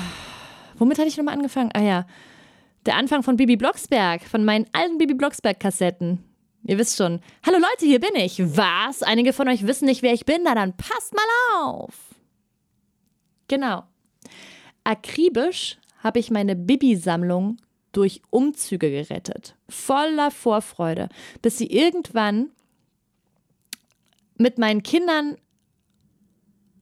Womit 0.78 0.98
hatte 0.98 1.10
ich 1.10 1.18
nochmal 1.18 1.36
angefangen? 1.36 1.72
Ah 1.74 1.82
ja, 1.82 2.06
der 2.86 2.96
Anfang 2.96 3.24
von 3.24 3.36
Bibi 3.36 3.58
Blocksberg, 3.58 4.24
von 4.24 4.46
meinen 4.46 4.66
alten 4.72 4.98
Bibi 4.98 5.14
Blocksberg-Kassetten. 5.14 6.24
Ihr 6.64 6.78
wisst 6.78 6.98
schon. 6.98 7.20
Hallo 7.46 7.58
Leute, 7.58 7.86
hier 7.86 8.00
bin 8.00 8.16
ich. 8.16 8.40
Was? 8.40 9.04
Einige 9.04 9.34
von 9.34 9.48
euch 9.48 9.68
wissen 9.68 9.86
nicht, 9.86 10.02
wer 10.02 10.14
ich 10.14 10.26
bin? 10.26 10.42
Na 10.44 10.56
dann 10.56 10.76
passt 10.76 11.14
mal 11.14 11.64
auf. 11.64 11.96
Genau. 13.48 13.84
Akribisch 14.84 15.78
habe 16.04 16.20
ich 16.20 16.32
meine 16.32 16.56
Bibi-Sammlung 16.56 17.58
durch 17.92 18.22
Umzüge 18.30 18.90
gerettet. 18.90 19.56
Voller 19.68 20.32
Vorfreude, 20.32 21.10
bis 21.42 21.58
sie 21.58 21.68
irgendwann 21.68 22.50
mit 24.38 24.58
meinen 24.58 24.84
Kindern 24.84 25.38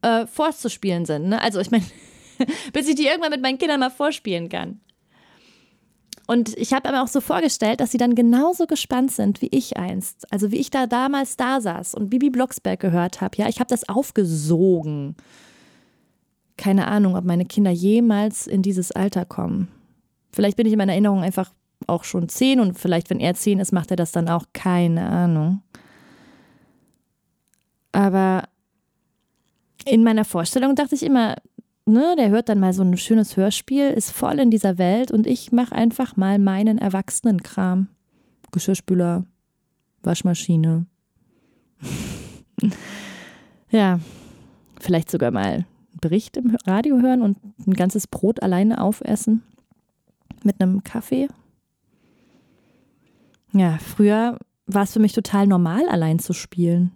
äh, 0.02 0.26
vorzuspielen 0.26 1.04
sind. 1.04 1.28
Ne? 1.28 1.40
Also 1.40 1.60
ich 1.60 1.70
meine, 1.70 1.84
bis 2.72 2.88
ich 2.88 2.94
die 2.94 3.06
irgendwann 3.06 3.30
mit 3.32 3.42
meinen 3.42 3.58
Kindern 3.58 3.80
mal 3.80 3.90
vorspielen 3.90 4.48
kann. 4.48 4.80
Und 6.30 6.54
ich 6.58 6.74
habe 6.74 6.90
mir 6.90 7.02
auch 7.02 7.08
so 7.08 7.22
vorgestellt, 7.22 7.80
dass 7.80 7.90
sie 7.90 7.96
dann 7.96 8.14
genauso 8.14 8.66
gespannt 8.66 9.12
sind 9.12 9.40
wie 9.40 9.48
ich 9.50 9.78
einst. 9.78 10.30
Also 10.30 10.52
wie 10.52 10.58
ich 10.58 10.68
da 10.68 10.86
damals 10.86 11.38
da 11.38 11.60
saß 11.62 11.94
und 11.94 12.10
Bibi 12.10 12.28
Blocksberg 12.28 12.78
gehört 12.78 13.22
habe. 13.22 13.38
Ja, 13.38 13.48
ich 13.48 13.60
habe 13.60 13.70
das 13.70 13.88
aufgesogen. 13.88 15.16
Keine 16.58 16.86
Ahnung, 16.88 17.16
ob 17.16 17.24
meine 17.24 17.46
Kinder 17.46 17.70
jemals 17.70 18.46
in 18.46 18.60
dieses 18.60 18.92
Alter 18.92 19.24
kommen. 19.24 19.68
Vielleicht 20.32 20.56
bin 20.56 20.66
ich 20.66 20.72
in 20.72 20.78
meiner 20.78 20.92
Erinnerung 20.92 21.22
einfach 21.22 21.52
auch 21.86 22.04
schon 22.04 22.28
zehn 22.28 22.60
und 22.60 22.78
vielleicht, 22.78 23.10
wenn 23.10 23.20
er 23.20 23.34
zehn 23.34 23.60
ist, 23.60 23.72
macht 23.72 23.90
er 23.90 23.96
das 23.96 24.12
dann 24.12 24.28
auch. 24.28 24.44
Keine 24.52 25.08
Ahnung. 25.08 25.62
Aber 27.92 28.44
in 29.84 30.04
meiner 30.04 30.24
Vorstellung 30.24 30.74
dachte 30.74 30.94
ich 30.94 31.02
immer, 31.02 31.36
ne, 31.86 32.14
der 32.16 32.30
hört 32.30 32.48
dann 32.48 32.60
mal 32.60 32.72
so 32.72 32.82
ein 32.82 32.96
schönes 32.96 33.36
Hörspiel, 33.36 33.90
ist 33.90 34.10
voll 34.10 34.38
in 34.38 34.50
dieser 34.50 34.78
Welt 34.78 35.10
und 35.10 35.26
ich 35.26 35.52
mache 35.52 35.74
einfach 35.74 36.16
mal 36.16 36.38
meinen 36.38 36.78
Erwachsenenkram. 36.78 37.88
Geschirrspüler, 38.52 39.24
Waschmaschine. 40.02 40.86
ja, 43.70 44.00
vielleicht 44.80 45.10
sogar 45.10 45.30
mal 45.30 45.44
einen 45.44 45.66
Bericht 46.00 46.36
im 46.36 46.56
Radio 46.66 47.00
hören 47.00 47.22
und 47.22 47.38
ein 47.66 47.74
ganzes 47.74 48.06
Brot 48.06 48.42
alleine 48.42 48.80
aufessen 48.80 49.42
mit 50.44 50.60
einem 50.60 50.84
Kaffee. 50.84 51.28
Ja, 53.52 53.78
früher 53.78 54.38
war 54.66 54.82
es 54.82 54.92
für 54.92 55.00
mich 55.00 55.12
total 55.12 55.46
normal, 55.46 55.88
allein 55.88 56.18
zu 56.18 56.32
spielen. 56.32 56.92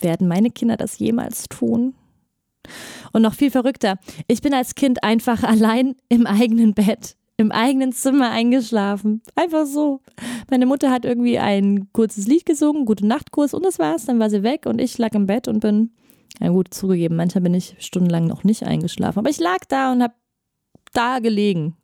Werden 0.00 0.28
meine 0.28 0.50
Kinder 0.50 0.76
das 0.76 0.98
jemals 0.98 1.44
tun? 1.44 1.94
Und 3.12 3.22
noch 3.22 3.34
viel 3.34 3.50
verrückter, 3.50 3.98
ich 4.26 4.42
bin 4.42 4.52
als 4.52 4.74
Kind 4.74 5.02
einfach 5.02 5.42
allein 5.44 5.96
im 6.08 6.26
eigenen 6.26 6.74
Bett, 6.74 7.16
im 7.36 7.50
eigenen 7.50 7.92
Zimmer 7.92 8.30
eingeschlafen. 8.30 9.22
Einfach 9.34 9.64
so. 9.64 10.00
Meine 10.50 10.66
Mutter 10.66 10.90
hat 10.90 11.04
irgendwie 11.04 11.38
ein 11.38 11.88
kurzes 11.92 12.26
Lied 12.26 12.44
gesungen, 12.44 12.84
gute 12.84 13.06
Nachtkurs 13.06 13.54
und 13.54 13.64
das 13.64 13.78
war's. 13.78 14.04
Dann 14.04 14.18
war 14.18 14.28
sie 14.28 14.42
weg 14.42 14.66
und 14.66 14.80
ich 14.80 14.98
lag 14.98 15.14
im 15.14 15.26
Bett 15.26 15.48
und 15.48 15.60
bin, 15.60 15.92
ja 16.40 16.48
gut, 16.50 16.74
zugegeben, 16.74 17.16
manchmal 17.16 17.42
bin 17.42 17.54
ich 17.54 17.76
stundenlang 17.78 18.26
noch 18.26 18.44
nicht 18.44 18.64
eingeschlafen. 18.64 19.20
Aber 19.20 19.30
ich 19.30 19.40
lag 19.40 19.60
da 19.68 19.92
und 19.92 20.02
hab 20.02 20.14
da 20.92 21.18
gelegen. 21.18 21.76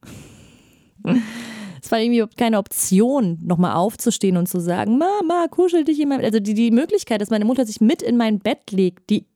Es 1.83 1.93
war 1.93 2.01
irgendwie 2.01 2.25
keine 2.37 2.59
Option, 2.59 3.39
nochmal 3.43 3.75
aufzustehen 3.75 4.39
und 4.39 4.49
zu 4.49 4.59
sagen, 4.59 4.97
Mama, 4.97 5.49
kuschel 5.51 5.85
dich 5.85 6.01
in 6.01 6.09
meinem 6.09 6.25
Also 6.25 6.41
die, 6.41 6.55
die 6.55 6.71
Möglichkeit, 6.71 7.21
dass 7.21 7.29
meine 7.29 7.45
Mutter 7.45 7.67
sich 7.67 7.83
mit 7.83 8.01
in 8.01 8.17
mein 8.17 8.39
Bett 8.39 8.71
legt, 8.71 9.11
die 9.11 9.27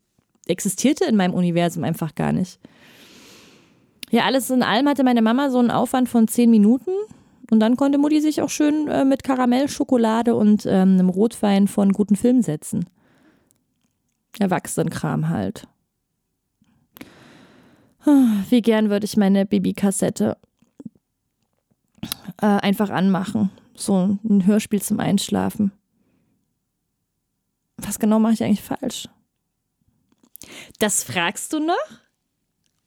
existierte 0.47 1.05
in 1.05 1.17
meinem 1.17 1.35
Universum 1.35 1.85
einfach 1.85 2.15
gar 2.15 2.33
nicht. 2.33 2.59
Ja, 4.11 4.25
alles 4.25 4.49
in 4.49 4.63
allem 4.63 4.89
hatte 4.89 5.05
meine 5.05 5.21
Mama 5.21 5.51
so 5.51 5.59
einen 5.59 5.71
Aufwand 5.71 6.09
von 6.09 6.27
zehn 6.27 6.51
Minuten 6.51 6.93
und 7.51 7.61
dann 7.61 7.77
konnte 7.77 7.99
Mutti 7.99 8.21
sich 8.21 8.41
auch 8.41 8.49
schön 8.49 8.89
äh, 8.89 9.05
mit 9.05 9.25
Karamellschokolade 9.25 10.35
und 10.35 10.65
ähm, 10.65 10.95
einem 10.95 11.11
Rotwein 11.11 11.69
von 11.69 11.93
guten 11.93 12.17
Film 12.17 12.41
setzen. 12.41 12.87
Erwachsenenkram 14.39 15.29
halt. 15.29 15.67
Wie 18.49 18.63
gern 18.63 18.91
würde 18.91 19.05
ich 19.05 19.17
meine 19.17 19.45
Babykassette 19.45 20.37
äh, 22.41 22.47
einfach 22.47 22.91
anmachen. 22.91 23.51
So 23.75 24.19
ein 24.25 24.47
Hörspiel 24.47 24.83
zum 24.83 25.01
Einschlafen. 25.01 25.73
Was 27.77 27.99
genau 27.99 28.19
mache 28.19 28.35
ich 28.35 28.43
eigentlich 28.43 28.63
falsch? 28.63 29.09
Das 30.79 31.03
fragst 31.05 31.53
du 31.53 31.61
noch? 31.61 31.75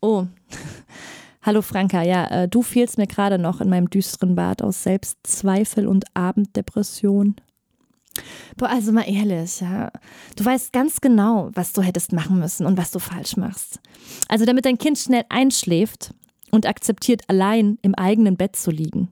Oh. 0.01 0.25
Hallo 1.43 1.61
Franka, 1.61 2.03
ja, 2.03 2.25
äh, 2.27 2.47
du 2.47 2.61
fehlst 2.61 2.97
mir 2.97 3.07
gerade 3.07 3.39
noch 3.39 3.61
in 3.61 3.69
meinem 3.69 3.89
düsteren 3.89 4.35
Bad 4.35 4.61
aus 4.61 4.83
Selbstzweifel 4.83 5.87
und 5.87 6.05
Abenddepression. 6.13 7.35
Boah, 8.57 8.69
also 8.69 8.91
mal 8.91 9.09
ehrlich, 9.09 9.61
ja. 9.61 9.91
Du 10.35 10.43
weißt 10.43 10.73
ganz 10.73 11.01
genau, 11.01 11.49
was 11.53 11.73
du 11.73 11.81
hättest 11.81 12.11
machen 12.11 12.39
müssen 12.39 12.65
und 12.65 12.77
was 12.77 12.91
du 12.91 12.99
falsch 12.99 13.37
machst. 13.37 13.79
Also 14.27 14.45
damit 14.45 14.65
dein 14.65 14.77
Kind 14.77 14.97
schnell 14.97 15.23
einschläft 15.29 16.13
und 16.51 16.65
akzeptiert, 16.65 17.23
allein 17.27 17.77
im 17.81 17.95
eigenen 17.95 18.35
Bett 18.35 18.55
zu 18.55 18.71
liegen. 18.71 19.09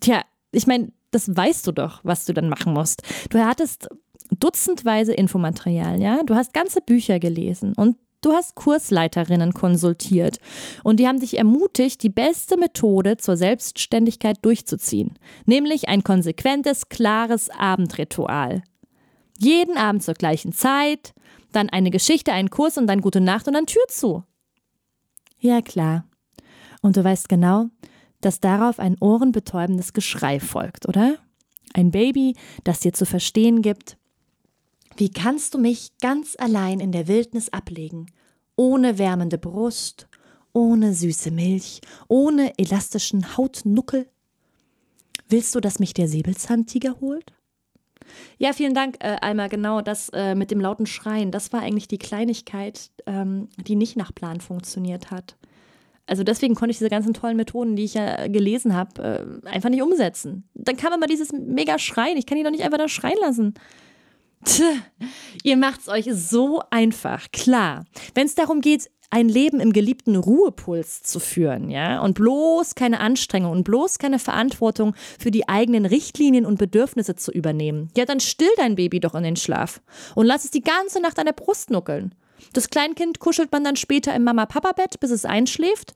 Tja, 0.00 0.22
ich 0.52 0.66
meine, 0.66 0.92
das 1.10 1.34
weißt 1.34 1.66
du 1.66 1.72
doch, 1.72 2.00
was 2.02 2.24
du 2.24 2.32
dann 2.32 2.48
machen 2.48 2.72
musst. 2.72 3.02
Du 3.30 3.38
hattest 3.38 3.88
dutzendweise 4.30 5.12
Infomaterial, 5.12 6.00
ja. 6.00 6.22
Du 6.24 6.34
hast 6.34 6.52
ganze 6.52 6.80
Bücher 6.80 7.18
gelesen 7.18 7.74
und 7.74 7.96
Du 8.20 8.32
hast 8.32 8.56
Kursleiterinnen 8.56 9.54
konsultiert 9.54 10.38
und 10.82 10.98
die 10.98 11.06
haben 11.06 11.20
dich 11.20 11.38
ermutigt, 11.38 12.02
die 12.02 12.08
beste 12.08 12.56
Methode 12.56 13.16
zur 13.16 13.36
Selbstständigkeit 13.36 14.38
durchzuziehen, 14.42 15.18
nämlich 15.46 15.88
ein 15.88 16.02
konsequentes, 16.02 16.88
klares 16.88 17.48
Abendritual. 17.50 18.62
Jeden 19.38 19.76
Abend 19.76 20.02
zur 20.02 20.14
gleichen 20.14 20.52
Zeit, 20.52 21.14
dann 21.52 21.70
eine 21.70 21.90
Geschichte, 21.90 22.32
einen 22.32 22.50
Kurs 22.50 22.76
und 22.76 22.88
dann 22.88 23.00
gute 23.00 23.20
Nacht 23.20 23.46
und 23.46 23.54
dann 23.54 23.66
Tür 23.66 23.84
zu. 23.88 24.24
Ja, 25.38 25.62
klar. 25.62 26.04
Und 26.82 26.96
du 26.96 27.04
weißt 27.04 27.28
genau, 27.28 27.66
dass 28.20 28.40
darauf 28.40 28.80
ein 28.80 28.96
ohrenbetäubendes 28.98 29.92
Geschrei 29.92 30.40
folgt, 30.40 30.88
oder? 30.88 31.16
Ein 31.74 31.92
Baby, 31.92 32.34
das 32.64 32.80
dir 32.80 32.92
zu 32.92 33.06
verstehen 33.06 33.62
gibt, 33.62 33.97
wie 34.98 35.10
kannst 35.10 35.54
du 35.54 35.58
mich 35.58 35.92
ganz 36.00 36.34
allein 36.38 36.80
in 36.80 36.92
der 36.92 37.06
Wildnis 37.06 37.52
ablegen, 37.52 38.06
ohne 38.56 38.98
wärmende 38.98 39.38
Brust, 39.38 40.08
ohne 40.52 40.92
süße 40.92 41.30
Milch, 41.30 41.80
ohne 42.08 42.52
elastischen 42.58 43.36
Hautnuckel? 43.36 44.08
Willst 45.28 45.54
du, 45.54 45.60
dass 45.60 45.78
mich 45.78 45.94
der 45.94 46.08
Säbelzahntiger 46.08 46.96
holt? 47.00 47.32
Ja, 48.38 48.52
vielen 48.52 48.74
Dank, 48.74 48.96
äh, 49.00 49.18
Alma. 49.20 49.46
Genau, 49.46 49.82
das 49.82 50.08
äh, 50.14 50.34
mit 50.34 50.50
dem 50.50 50.60
lauten 50.60 50.86
Schreien, 50.86 51.30
das 51.30 51.52
war 51.52 51.60
eigentlich 51.60 51.88
die 51.88 51.98
Kleinigkeit, 51.98 52.90
ähm, 53.06 53.48
die 53.56 53.76
nicht 53.76 53.96
nach 53.96 54.14
Plan 54.14 54.40
funktioniert 54.40 55.10
hat. 55.10 55.36
Also 56.06 56.24
deswegen 56.24 56.54
konnte 56.54 56.70
ich 56.70 56.78
diese 56.78 56.88
ganzen 56.88 57.12
tollen 57.12 57.36
Methoden, 57.36 57.76
die 57.76 57.84
ich 57.84 57.94
ja 57.94 58.26
gelesen 58.28 58.74
habe, 58.74 59.40
äh, 59.44 59.46
einfach 59.46 59.68
nicht 59.68 59.82
umsetzen. 59.82 60.48
Dann 60.54 60.78
kam 60.78 60.94
immer 60.94 61.06
dieses 61.06 61.32
mega 61.32 61.78
Schreien. 61.78 62.16
Ich 62.16 62.24
kann 62.24 62.38
die 62.38 62.44
doch 62.44 62.50
nicht 62.50 62.64
einfach 62.64 62.78
da 62.78 62.88
schreien 62.88 63.18
lassen. 63.20 63.54
Tch, 64.44 64.62
ihr 65.42 65.56
macht's 65.56 65.88
euch 65.88 66.08
so 66.12 66.62
einfach, 66.70 67.30
klar. 67.32 67.84
Wenn 68.14 68.26
es 68.26 68.34
darum 68.34 68.60
geht, 68.60 68.90
ein 69.10 69.28
Leben 69.28 69.58
im 69.58 69.72
geliebten 69.72 70.16
Ruhepuls 70.16 71.02
zu 71.02 71.18
führen, 71.18 71.70
ja, 71.70 72.00
und 72.00 72.14
bloß 72.14 72.74
keine 72.74 73.00
Anstrengung 73.00 73.52
und 73.52 73.64
bloß 73.64 73.98
keine 73.98 74.18
Verantwortung 74.18 74.94
für 75.18 75.30
die 75.30 75.48
eigenen 75.48 75.86
Richtlinien 75.86 76.44
und 76.44 76.58
Bedürfnisse 76.58 77.16
zu 77.16 77.32
übernehmen, 77.32 77.90
ja, 77.96 78.04
dann 78.04 78.20
still 78.20 78.50
dein 78.58 78.76
Baby 78.76 79.00
doch 79.00 79.14
in 79.14 79.22
den 79.22 79.36
Schlaf 79.36 79.80
und 80.14 80.26
lass 80.26 80.44
es 80.44 80.50
die 80.50 80.62
ganze 80.62 81.00
Nacht 81.00 81.18
an 81.18 81.26
der 81.26 81.32
Brust 81.32 81.70
nuckeln. 81.70 82.14
Das 82.52 82.70
Kleinkind 82.70 83.18
kuschelt 83.18 83.52
man 83.52 83.64
dann 83.64 83.76
später 83.76 84.14
im 84.14 84.24
Mama-Papa-Bett, 84.24 85.00
bis 85.00 85.10
es 85.10 85.24
einschläft. 85.24 85.94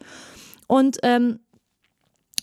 Und 0.67 0.99
ähm, 1.03 1.41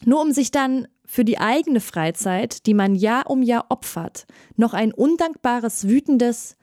nur 0.05 0.21
um 0.21 0.31
sich 0.31 0.51
dann 0.51 0.87
für 1.11 1.25
die 1.25 1.39
eigene 1.39 1.79
Freizeit, 1.79 2.67
die 2.67 2.75
man 2.75 2.93
Jahr 2.93 3.31
um 3.31 3.41
Jahr 3.41 3.65
opfert, 3.69 4.27
noch 4.57 4.75
ein 4.75 4.93
undankbares, 4.93 5.87
wütendes 5.87 6.55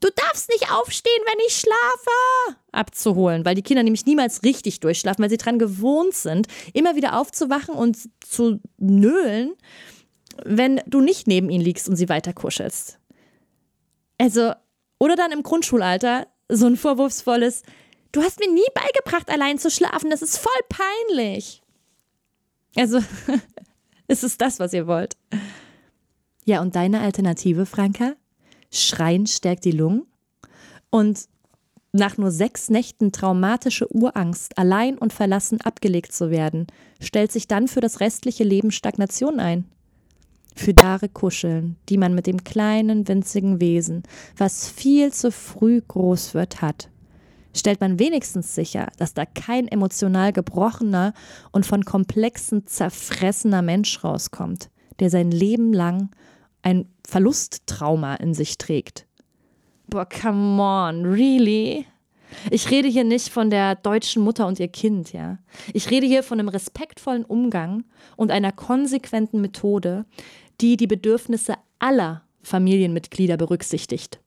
Du 0.00 0.10
darfst 0.10 0.50
nicht 0.50 0.70
aufstehen, 0.70 1.22
wenn 1.24 1.46
ich 1.46 1.56
schlafe, 1.56 2.58
abzuholen, 2.72 3.46
weil 3.46 3.54
die 3.54 3.62
Kinder 3.62 3.82
nämlich 3.82 4.04
niemals 4.04 4.42
richtig 4.42 4.80
durchschlafen, 4.80 5.22
weil 5.22 5.30
sie 5.30 5.38
daran 5.38 5.58
gewohnt 5.58 6.12
sind, 6.12 6.46
immer 6.74 6.94
wieder 6.94 7.18
aufzuwachen 7.18 7.74
und 7.74 7.96
zu 8.20 8.60
nölen, 8.76 9.54
wenn 10.44 10.82
du 10.84 11.00
nicht 11.00 11.26
neben 11.26 11.48
ihnen 11.48 11.64
liegst 11.64 11.88
und 11.88 11.96
sie 11.96 12.10
weiter 12.10 12.34
kuschelst. 12.34 12.98
Also, 14.18 14.52
oder 14.98 15.16
dann 15.16 15.32
im 15.32 15.42
Grundschulalter 15.42 16.26
so 16.50 16.66
ein 16.66 16.76
vorwurfsvolles, 16.76 17.62
du 18.12 18.22
hast 18.22 18.40
mir 18.40 18.52
nie 18.52 18.60
beigebracht, 18.74 19.30
allein 19.30 19.58
zu 19.58 19.70
schlafen, 19.70 20.10
das 20.10 20.20
ist 20.20 20.36
voll 20.36 20.52
peinlich. 20.68 21.62
Also, 22.76 22.98
ist 24.08 24.24
es 24.24 24.38
das, 24.38 24.60
was 24.60 24.72
ihr 24.72 24.86
wollt? 24.86 25.16
Ja, 26.44 26.60
und 26.60 26.76
deine 26.76 27.00
Alternative, 27.00 27.66
Franka? 27.66 28.14
Schreien 28.70 29.26
stärkt 29.26 29.64
die 29.64 29.70
Lungen? 29.70 30.06
Und 30.90 31.26
nach 31.92 32.18
nur 32.18 32.30
sechs 32.32 32.70
Nächten 32.70 33.12
traumatische 33.12 33.86
Urangst, 33.94 34.58
allein 34.58 34.98
und 34.98 35.12
verlassen 35.12 35.60
abgelegt 35.60 36.12
zu 36.12 36.30
werden, 36.30 36.66
stellt 37.00 37.30
sich 37.30 37.46
dann 37.46 37.68
für 37.68 37.80
das 37.80 38.00
restliche 38.00 38.44
Leben 38.44 38.72
Stagnation 38.72 39.38
ein. 39.38 39.64
Für 40.56 40.72
Jahre 40.72 41.08
kuscheln, 41.08 41.76
die 41.88 41.98
man 41.98 42.14
mit 42.14 42.26
dem 42.26 42.42
kleinen, 42.42 43.06
winzigen 43.06 43.60
Wesen, 43.60 44.02
was 44.36 44.68
viel 44.68 45.12
zu 45.12 45.30
früh 45.30 45.80
groß 45.80 46.34
wird, 46.34 46.62
hat, 46.62 46.90
stellt 47.54 47.80
man 47.80 47.98
wenigstens 47.98 48.54
sicher, 48.54 48.88
dass 48.98 49.14
da 49.14 49.24
kein 49.24 49.68
emotional 49.68 50.32
gebrochener 50.32 51.14
und 51.52 51.66
von 51.66 51.84
Komplexen 51.84 52.66
zerfressener 52.66 53.62
Mensch 53.62 54.02
rauskommt, 54.02 54.70
der 55.00 55.10
sein 55.10 55.30
Leben 55.30 55.72
lang 55.72 56.10
ein 56.62 56.88
Verlusttrauma 57.06 58.16
in 58.16 58.34
sich 58.34 58.58
trägt. 58.58 59.06
Boah, 59.86 60.08
come 60.08 60.62
on, 60.62 61.04
really? 61.04 61.86
Ich 62.50 62.70
rede 62.70 62.88
hier 62.88 63.04
nicht 63.04 63.28
von 63.28 63.50
der 63.50 63.76
deutschen 63.76 64.22
Mutter 64.22 64.46
und 64.46 64.58
ihr 64.58 64.68
Kind, 64.68 65.12
ja. 65.12 65.38
Ich 65.72 65.90
rede 65.90 66.06
hier 66.06 66.22
von 66.22 66.40
einem 66.40 66.48
respektvollen 66.48 67.24
Umgang 67.24 67.84
und 68.16 68.30
einer 68.30 68.50
konsequenten 68.50 69.40
Methode, 69.40 70.04
die 70.60 70.76
die 70.76 70.86
Bedürfnisse 70.86 71.54
aller 71.78 72.22
Familienmitglieder 72.42 73.36
berücksichtigt. 73.36 74.20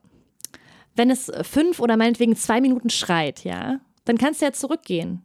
wenn 0.96 1.10
es 1.10 1.32
fünf 1.44 1.80
oder 1.80 1.98
meinetwegen 1.98 2.36
zwei 2.36 2.62
Minuten 2.62 2.90
schreit, 2.90 3.44
ja, 3.44 3.80
dann 4.06 4.18
kannst 4.18 4.42
du 4.42 4.46
ja 4.46 4.54
zurückgehen. 4.54 5.22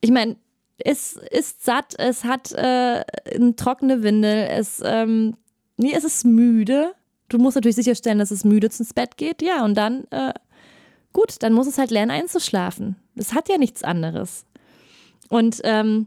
Ich 0.00 0.10
meine, 0.10 0.36
es 0.78 1.16
ist 1.16 1.64
satt, 1.64 1.94
es 1.98 2.24
hat 2.24 2.52
äh, 2.52 3.04
eine 3.34 3.56
trockene 3.56 4.02
Windel, 4.02 4.48
es, 4.50 4.80
ähm, 4.84 5.36
nee, 5.76 5.92
es 5.94 6.04
ist 6.04 6.24
müde. 6.24 6.94
Du 7.28 7.38
musst 7.38 7.56
natürlich 7.56 7.76
sicherstellen, 7.76 8.18
dass 8.18 8.30
es 8.30 8.44
müde 8.44 8.68
ins 8.68 8.94
Bett 8.94 9.16
geht, 9.16 9.42
ja, 9.42 9.64
und 9.64 9.74
dann, 9.74 10.04
äh, 10.10 10.32
gut, 11.12 11.42
dann 11.42 11.52
muss 11.52 11.66
es 11.66 11.78
halt 11.78 11.90
lernen 11.90 12.10
einzuschlafen. 12.10 12.96
Es 13.16 13.34
hat 13.34 13.48
ja 13.48 13.58
nichts 13.58 13.82
anderes. 13.82 14.46
Und 15.28 15.60
ähm, 15.64 16.06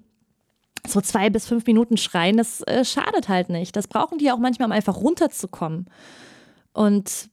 so 0.87 1.01
zwei 1.01 1.29
bis 1.29 1.45
fünf 1.45 1.65
Minuten 1.67 1.97
schreien, 1.97 2.37
das 2.37 2.61
äh, 2.61 2.83
schadet 2.85 3.29
halt 3.29 3.49
nicht. 3.49 3.75
Das 3.75 3.87
brauchen 3.87 4.17
die 4.17 4.31
auch 4.31 4.39
manchmal, 4.39 4.67
um 4.67 4.71
einfach 4.71 4.97
runterzukommen. 4.97 5.85
Und 6.73 7.29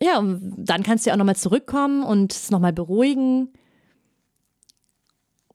ja, 0.00 0.20
dann 0.22 0.82
kannst 0.82 1.06
du 1.06 1.10
ja 1.10 1.14
auch 1.14 1.18
nochmal 1.18 1.36
zurückkommen 1.36 2.02
und 2.02 2.32
es 2.32 2.50
nochmal 2.50 2.72
beruhigen. 2.72 3.52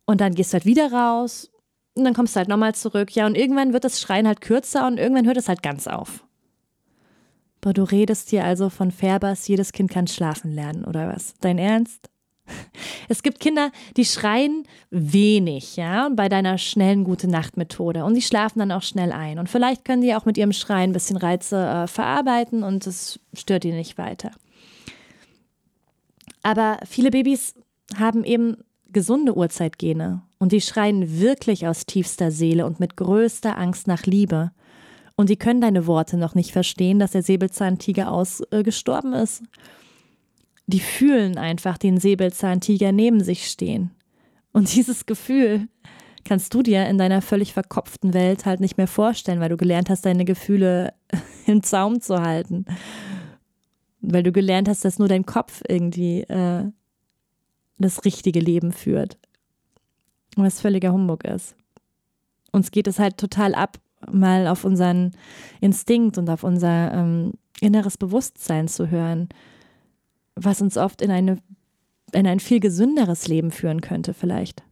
Und 0.09 0.21
dann 0.21 0.33
gehst 0.33 0.51
du 0.51 0.53
halt 0.55 0.65
wieder 0.65 0.91
raus 0.91 1.51
und 1.93 2.03
dann 2.03 2.15
kommst 2.15 2.35
du 2.35 2.39
halt 2.39 2.49
nochmal 2.49 2.73
zurück. 2.73 3.11
Ja, 3.15 3.27
und 3.27 3.37
irgendwann 3.37 3.73
wird 3.73 3.83
das 3.83 4.01
Schreien 4.01 4.25
halt 4.25 4.41
kürzer 4.41 4.87
und 4.87 4.97
irgendwann 4.97 5.27
hört 5.27 5.37
es 5.37 5.47
halt 5.47 5.61
ganz 5.61 5.85
auf. 5.85 6.25
Boah, 7.61 7.73
du 7.73 7.83
redest 7.83 8.31
hier 8.31 8.43
also 8.43 8.71
von 8.71 8.89
Färbers, 8.89 9.47
jedes 9.47 9.71
Kind 9.71 9.91
kann 9.91 10.07
schlafen 10.07 10.51
lernen, 10.51 10.83
oder 10.83 11.09
was? 11.09 11.35
Dein 11.41 11.59
Ernst? 11.59 12.09
Es 13.07 13.21
gibt 13.21 13.39
Kinder, 13.39 13.71
die 13.97 14.05
schreien 14.05 14.63
wenig, 14.89 15.75
ja, 15.75 16.09
bei 16.09 16.27
deiner 16.27 16.57
schnellen 16.57 17.03
Gute-Nacht-Methode. 17.03 18.03
Und 18.03 18.15
die 18.15 18.23
schlafen 18.23 18.57
dann 18.57 18.71
auch 18.71 18.81
schnell 18.81 19.11
ein. 19.11 19.37
Und 19.37 19.47
vielleicht 19.47 19.85
können 19.85 20.01
die 20.01 20.15
auch 20.15 20.25
mit 20.25 20.39
ihrem 20.39 20.53
Schreien 20.53 20.89
ein 20.89 20.93
bisschen 20.93 21.17
Reize 21.17 21.55
äh, 21.55 21.87
verarbeiten 21.87 22.63
und 22.63 22.87
es 22.87 23.19
stört 23.33 23.63
die 23.63 23.71
nicht 23.71 23.99
weiter. 23.99 24.31
Aber 26.41 26.79
viele 26.87 27.11
Babys 27.11 27.53
haben 27.99 28.23
eben 28.23 28.57
gesunde 28.91 29.35
Urzeitgene 29.35 30.21
und 30.37 30.51
die 30.51 30.61
schreien 30.61 31.19
wirklich 31.19 31.67
aus 31.67 31.85
tiefster 31.85 32.31
Seele 32.31 32.65
und 32.65 32.79
mit 32.79 32.95
größter 32.95 33.57
Angst 33.57 33.87
nach 33.87 34.03
Liebe. 34.03 34.51
Und 35.15 35.29
die 35.29 35.37
können 35.37 35.59
deine 35.59 35.85
Worte 35.85 36.17
noch 36.17 36.33
nicht 36.33 36.51
verstehen, 36.51 36.99
dass 36.99 37.11
der 37.11 37.23
Säbelzahntiger 37.23 38.11
ausgestorben 38.11 39.13
äh, 39.13 39.23
ist 39.23 39.43
die 40.69 40.79
fühlen 40.79 41.39
einfach 41.39 41.79
den 41.79 41.97
Säbelzahntiger 41.97 42.91
neben 42.91 43.23
sich 43.23 43.47
stehen. 43.47 43.89
Und 44.51 44.75
dieses 44.75 45.07
Gefühl 45.07 45.67
kannst 46.25 46.53
du 46.53 46.61
dir 46.61 46.85
in 46.85 46.99
deiner 46.99 47.23
völlig 47.23 47.53
verkopften 47.53 48.13
Welt 48.13 48.45
halt 48.45 48.59
nicht 48.59 48.77
mehr 48.77 48.87
vorstellen, 48.87 49.39
weil 49.39 49.49
du 49.49 49.57
gelernt 49.57 49.89
hast, 49.89 50.05
deine 50.05 50.25
Gefühle 50.25 50.93
im 51.47 51.63
Zaum 51.63 52.01
zu 52.01 52.21
halten. 52.21 52.65
Weil 54.01 54.21
du 54.21 54.31
gelernt 54.31 54.69
hast, 54.69 54.85
dass 54.85 54.99
nur 54.99 55.07
dein 55.07 55.25
Kopf 55.25 55.63
irgendwie 55.67 56.21
äh, 56.21 56.65
das 57.79 58.05
richtige 58.05 58.39
Leben 58.39 58.71
führt. 58.71 59.17
Und 60.35 60.43
was 60.43 60.61
völliger 60.61 60.93
Humbug 60.93 61.23
ist. 61.23 61.55
Uns 62.51 62.71
geht 62.71 62.87
es 62.87 62.99
halt 62.99 63.17
total 63.17 63.55
ab, 63.55 63.77
mal 64.11 64.47
auf 64.47 64.63
unseren 64.63 65.11
Instinkt 65.61 66.17
und 66.17 66.29
auf 66.29 66.43
unser 66.43 66.93
ähm, 66.93 67.33
inneres 67.61 67.97
Bewusstsein 67.97 68.67
zu 68.67 68.89
hören 68.89 69.29
was 70.45 70.61
uns 70.61 70.77
oft 70.77 71.01
in, 71.01 71.11
eine, 71.11 71.37
in 72.11 72.27
ein 72.27 72.39
viel 72.39 72.59
gesünderes 72.59 73.27
Leben 73.27 73.51
führen 73.51 73.81
könnte, 73.81 74.13
vielleicht. 74.13 74.63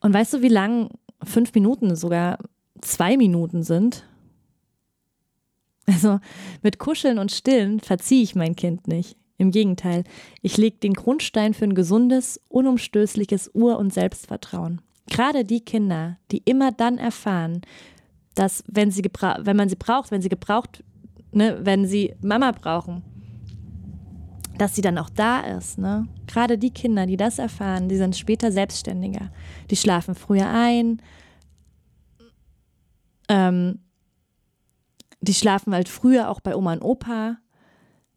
Und 0.00 0.12
weißt 0.12 0.34
du, 0.34 0.42
wie 0.42 0.48
lang 0.48 0.90
fünf 1.22 1.54
Minuten, 1.54 1.96
sogar 1.96 2.38
zwei 2.80 3.16
Minuten 3.16 3.62
sind? 3.62 4.04
Also 5.86 6.18
mit 6.62 6.78
Kuscheln 6.78 7.18
und 7.18 7.30
Stillen 7.30 7.80
verziehe 7.80 8.22
ich 8.22 8.34
mein 8.34 8.56
Kind 8.56 8.88
nicht. 8.88 9.16
Im 9.38 9.50
Gegenteil, 9.50 10.04
ich 10.42 10.56
lege 10.56 10.78
den 10.78 10.94
Grundstein 10.94 11.54
für 11.54 11.64
ein 11.64 11.74
gesundes, 11.74 12.40
unumstößliches 12.48 13.50
Ur- 13.54 13.78
und 13.78 13.92
Selbstvertrauen. 13.92 14.80
Gerade 15.08 15.44
die 15.44 15.60
Kinder, 15.60 16.18
die 16.30 16.42
immer 16.44 16.72
dann 16.72 16.98
erfahren, 16.98 17.62
dass 18.34 18.64
wenn, 18.66 18.90
sie 18.90 19.02
wenn 19.02 19.56
man 19.56 19.68
sie 19.68 19.76
braucht, 19.76 20.10
wenn 20.10 20.22
sie 20.22 20.28
gebraucht 20.28 20.82
ne, 21.36 21.58
wenn 21.62 21.86
sie 21.86 22.14
Mama 22.20 22.50
brauchen, 22.50 23.02
dass 24.58 24.74
sie 24.74 24.80
dann 24.80 24.98
auch 24.98 25.10
da 25.10 25.40
ist. 25.40 25.78
Ne? 25.78 26.08
Gerade 26.26 26.58
die 26.58 26.70
Kinder, 26.70 27.06
die 27.06 27.16
das 27.16 27.38
erfahren, 27.38 27.88
die 27.88 27.96
sind 27.96 28.16
später 28.16 28.50
selbstständiger. 28.50 29.30
Die 29.70 29.76
schlafen 29.76 30.14
früher 30.14 30.48
ein. 30.48 31.02
Ähm, 33.28 33.80
die 35.20 35.34
schlafen 35.34 35.74
halt 35.74 35.88
früher 35.88 36.30
auch 36.30 36.40
bei 36.40 36.56
Oma 36.56 36.72
und 36.72 36.82
Opa. 36.82 37.36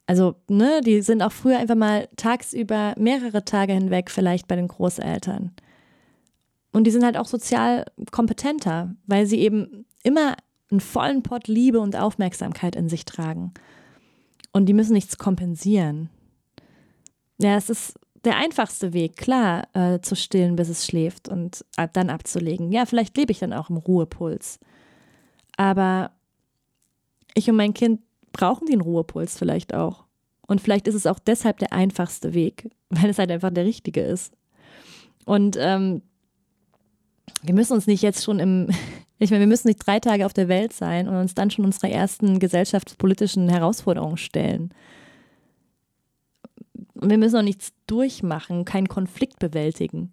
Also, 0.10 0.34
ne, 0.48 0.82
die 0.84 1.04
sind 1.04 1.22
auch 1.22 1.32
früher 1.32 1.60
einfach 1.60 1.76
mal 1.76 2.10
tagsüber 2.16 2.96
mehrere 2.98 3.46
Tage 3.46 3.74
hinweg 3.74 4.10
vielleicht 4.10 4.48
bei 4.48 4.56
den 4.56 4.68
Großeltern. 4.68 5.52
Und 6.72 6.86
die 6.86 6.90
sind 6.90 7.06
halt 7.06 7.16
auch 7.16 7.28
sozial 7.28 7.86
kompetenter, 8.10 8.96
weil 9.06 9.28
sie 9.28 9.40
eben 9.40 9.86
immer 10.02 10.36
einen 10.72 10.80
vollen 10.80 11.22
Pott 11.22 11.48
Liebe 11.48 11.80
und 11.80 11.96
Aufmerksamkeit 11.96 12.76
in 12.76 12.90
sich 12.90 13.06
tragen. 13.06 13.54
Und 14.52 14.66
die 14.66 14.74
müssen 14.74 14.94
nichts 14.94 15.20
kompensieren. 15.20 16.10
Ja, 17.40 17.56
es 17.56 17.70
ist 17.70 17.94
der 18.24 18.38
einfachste 18.38 18.94
Weg, 18.94 19.16
klar, 19.16 19.68
äh, 19.76 20.02
zu 20.02 20.16
stillen, 20.16 20.56
bis 20.56 20.70
es 20.70 20.88
schläft 20.88 21.30
und 21.30 21.64
dann 21.94 22.10
abzulegen. 22.10 22.72
Ja, 22.72 22.88
vielleicht 22.88 23.16
lebe 23.16 23.32
ich 23.32 23.38
dann 23.38 23.54
auch 23.54 23.70
im 23.70 23.78
Ruhepuls. 23.78 24.60
Aber 25.56 26.10
ich 27.36 27.48
und 27.48 27.58
mein 27.58 27.76
Kind 27.76 28.02
brauchen 28.32 28.68
den 28.68 28.82
Ruhepuls 28.82 29.38
vielleicht 29.38 29.74
auch. 29.74 30.06
Und 30.48 30.62
vielleicht 30.62 30.88
ist 30.88 30.96
es 30.96 31.06
auch 31.06 31.20
deshalb 31.20 31.60
der 31.60 31.74
einfachste 31.74 32.34
Weg, 32.34 32.70
weil 32.90 33.10
es 33.10 33.20
halt 33.20 33.32
einfach 33.32 33.52
der 33.52 33.66
richtige 33.66 34.02
ist. 34.02 34.34
Und 35.26 35.58
ähm, 35.60 36.02
wir 37.44 37.54
müssen 37.54 37.74
uns 37.74 37.88
nicht 37.88 38.02
jetzt 38.02 38.24
schon 38.24 38.40
im, 38.40 38.70
Ich 39.22 39.32
meine, 39.32 39.42
wir 39.42 39.48
müssen 39.48 39.68
nicht 39.68 39.86
drei 39.86 40.00
Tage 40.00 40.26
auf 40.26 40.34
der 40.34 40.48
Welt 40.48 40.72
sein 40.72 41.10
und 41.10 41.16
uns 41.16 41.36
dann 41.36 41.52
schon 41.52 41.66
unsere 41.66 41.92
ersten 41.92 42.40
gesellschaftspolitischen 42.40 43.50
Herausforderungen 43.50 44.16
stellen. 44.16 44.74
Und 46.94 47.10
wir 47.10 47.18
müssen 47.18 47.36
auch 47.36 47.44
nichts 47.44 47.74
durchmachen, 47.86 48.64
keinen 48.64 48.88
Konflikt 48.88 49.40
bewältigen. 49.40 50.12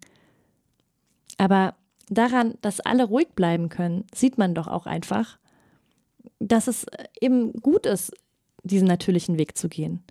Aber 1.39 1.77
daran, 2.09 2.55
dass 2.63 2.81
alle 2.81 3.05
ruhig 3.05 3.29
bleiben 3.37 3.69
können, 3.69 4.05
sieht 4.13 4.39
man 4.39 4.55
doch 4.55 4.67
auch 4.67 4.87
einfach, 4.87 5.39
dass 6.39 6.69
es 6.69 6.87
eben 7.21 7.53
gut 7.55 7.87
ist, 7.87 8.13
diesen 8.63 8.89
natürlichen 8.89 9.39
Weg 9.39 9.57
zu 9.57 9.69
gehen. 9.69 10.03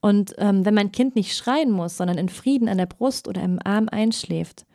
Und 0.00 0.34
ähm, 0.38 0.64
wenn 0.64 0.74
mein 0.74 0.92
Kind 0.92 1.16
nicht 1.16 1.36
schreien 1.36 1.70
muss, 1.70 1.96
sondern 1.96 2.18
in 2.18 2.28
Frieden 2.28 2.68
an 2.68 2.78
der 2.78 2.86
Brust 2.86 3.28
oder 3.28 3.42
im 3.42 3.58
Arm 3.64 3.88
einschläft, 3.90 4.66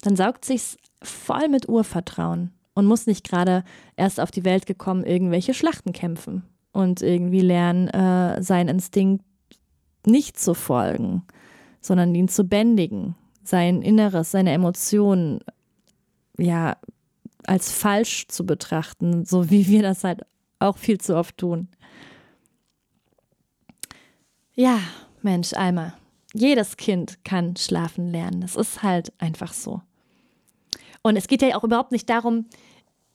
dann 0.00 0.16
saugt 0.16 0.44
sich's 0.44 0.76
voll 1.02 1.48
mit 1.48 1.68
Urvertrauen 1.68 2.52
und 2.74 2.86
muss 2.86 3.06
nicht 3.06 3.28
gerade 3.28 3.64
erst 3.96 4.20
auf 4.20 4.30
die 4.30 4.44
Welt 4.44 4.66
gekommen 4.66 5.04
irgendwelche 5.04 5.54
Schlachten 5.54 5.92
kämpfen 5.92 6.44
und 6.72 7.02
irgendwie 7.02 7.40
lernen, 7.40 7.88
äh, 7.88 8.42
seinen 8.42 8.68
Instinkt 8.68 9.24
nicht 10.06 10.38
zu 10.38 10.54
folgen, 10.54 11.22
sondern 11.80 12.14
ihn 12.14 12.28
zu 12.28 12.44
bändigen, 12.44 13.14
sein 13.44 13.82
Inneres, 13.82 14.30
seine 14.30 14.52
Emotionen, 14.52 15.40
ja, 16.38 16.76
als 17.46 17.72
falsch 17.72 18.28
zu 18.28 18.46
betrachten, 18.46 19.24
so 19.24 19.50
wie 19.50 19.66
wir 19.66 19.82
das 19.82 20.04
halt 20.04 20.22
auch 20.58 20.78
viel 20.78 21.00
zu 21.00 21.16
oft 21.16 21.36
tun. 21.38 21.68
Ja, 24.54 24.80
Mensch, 25.22 25.52
Alma, 25.54 25.94
jedes 26.34 26.76
Kind 26.76 27.24
kann 27.24 27.56
schlafen 27.56 28.10
lernen. 28.10 28.42
Das 28.42 28.56
ist 28.56 28.82
halt 28.82 29.12
einfach 29.18 29.52
so. 29.52 29.80
Und 31.02 31.16
es 31.16 31.26
geht 31.26 31.42
ja 31.42 31.56
auch 31.56 31.64
überhaupt 31.64 31.92
nicht 31.92 32.08
darum, 32.08 32.46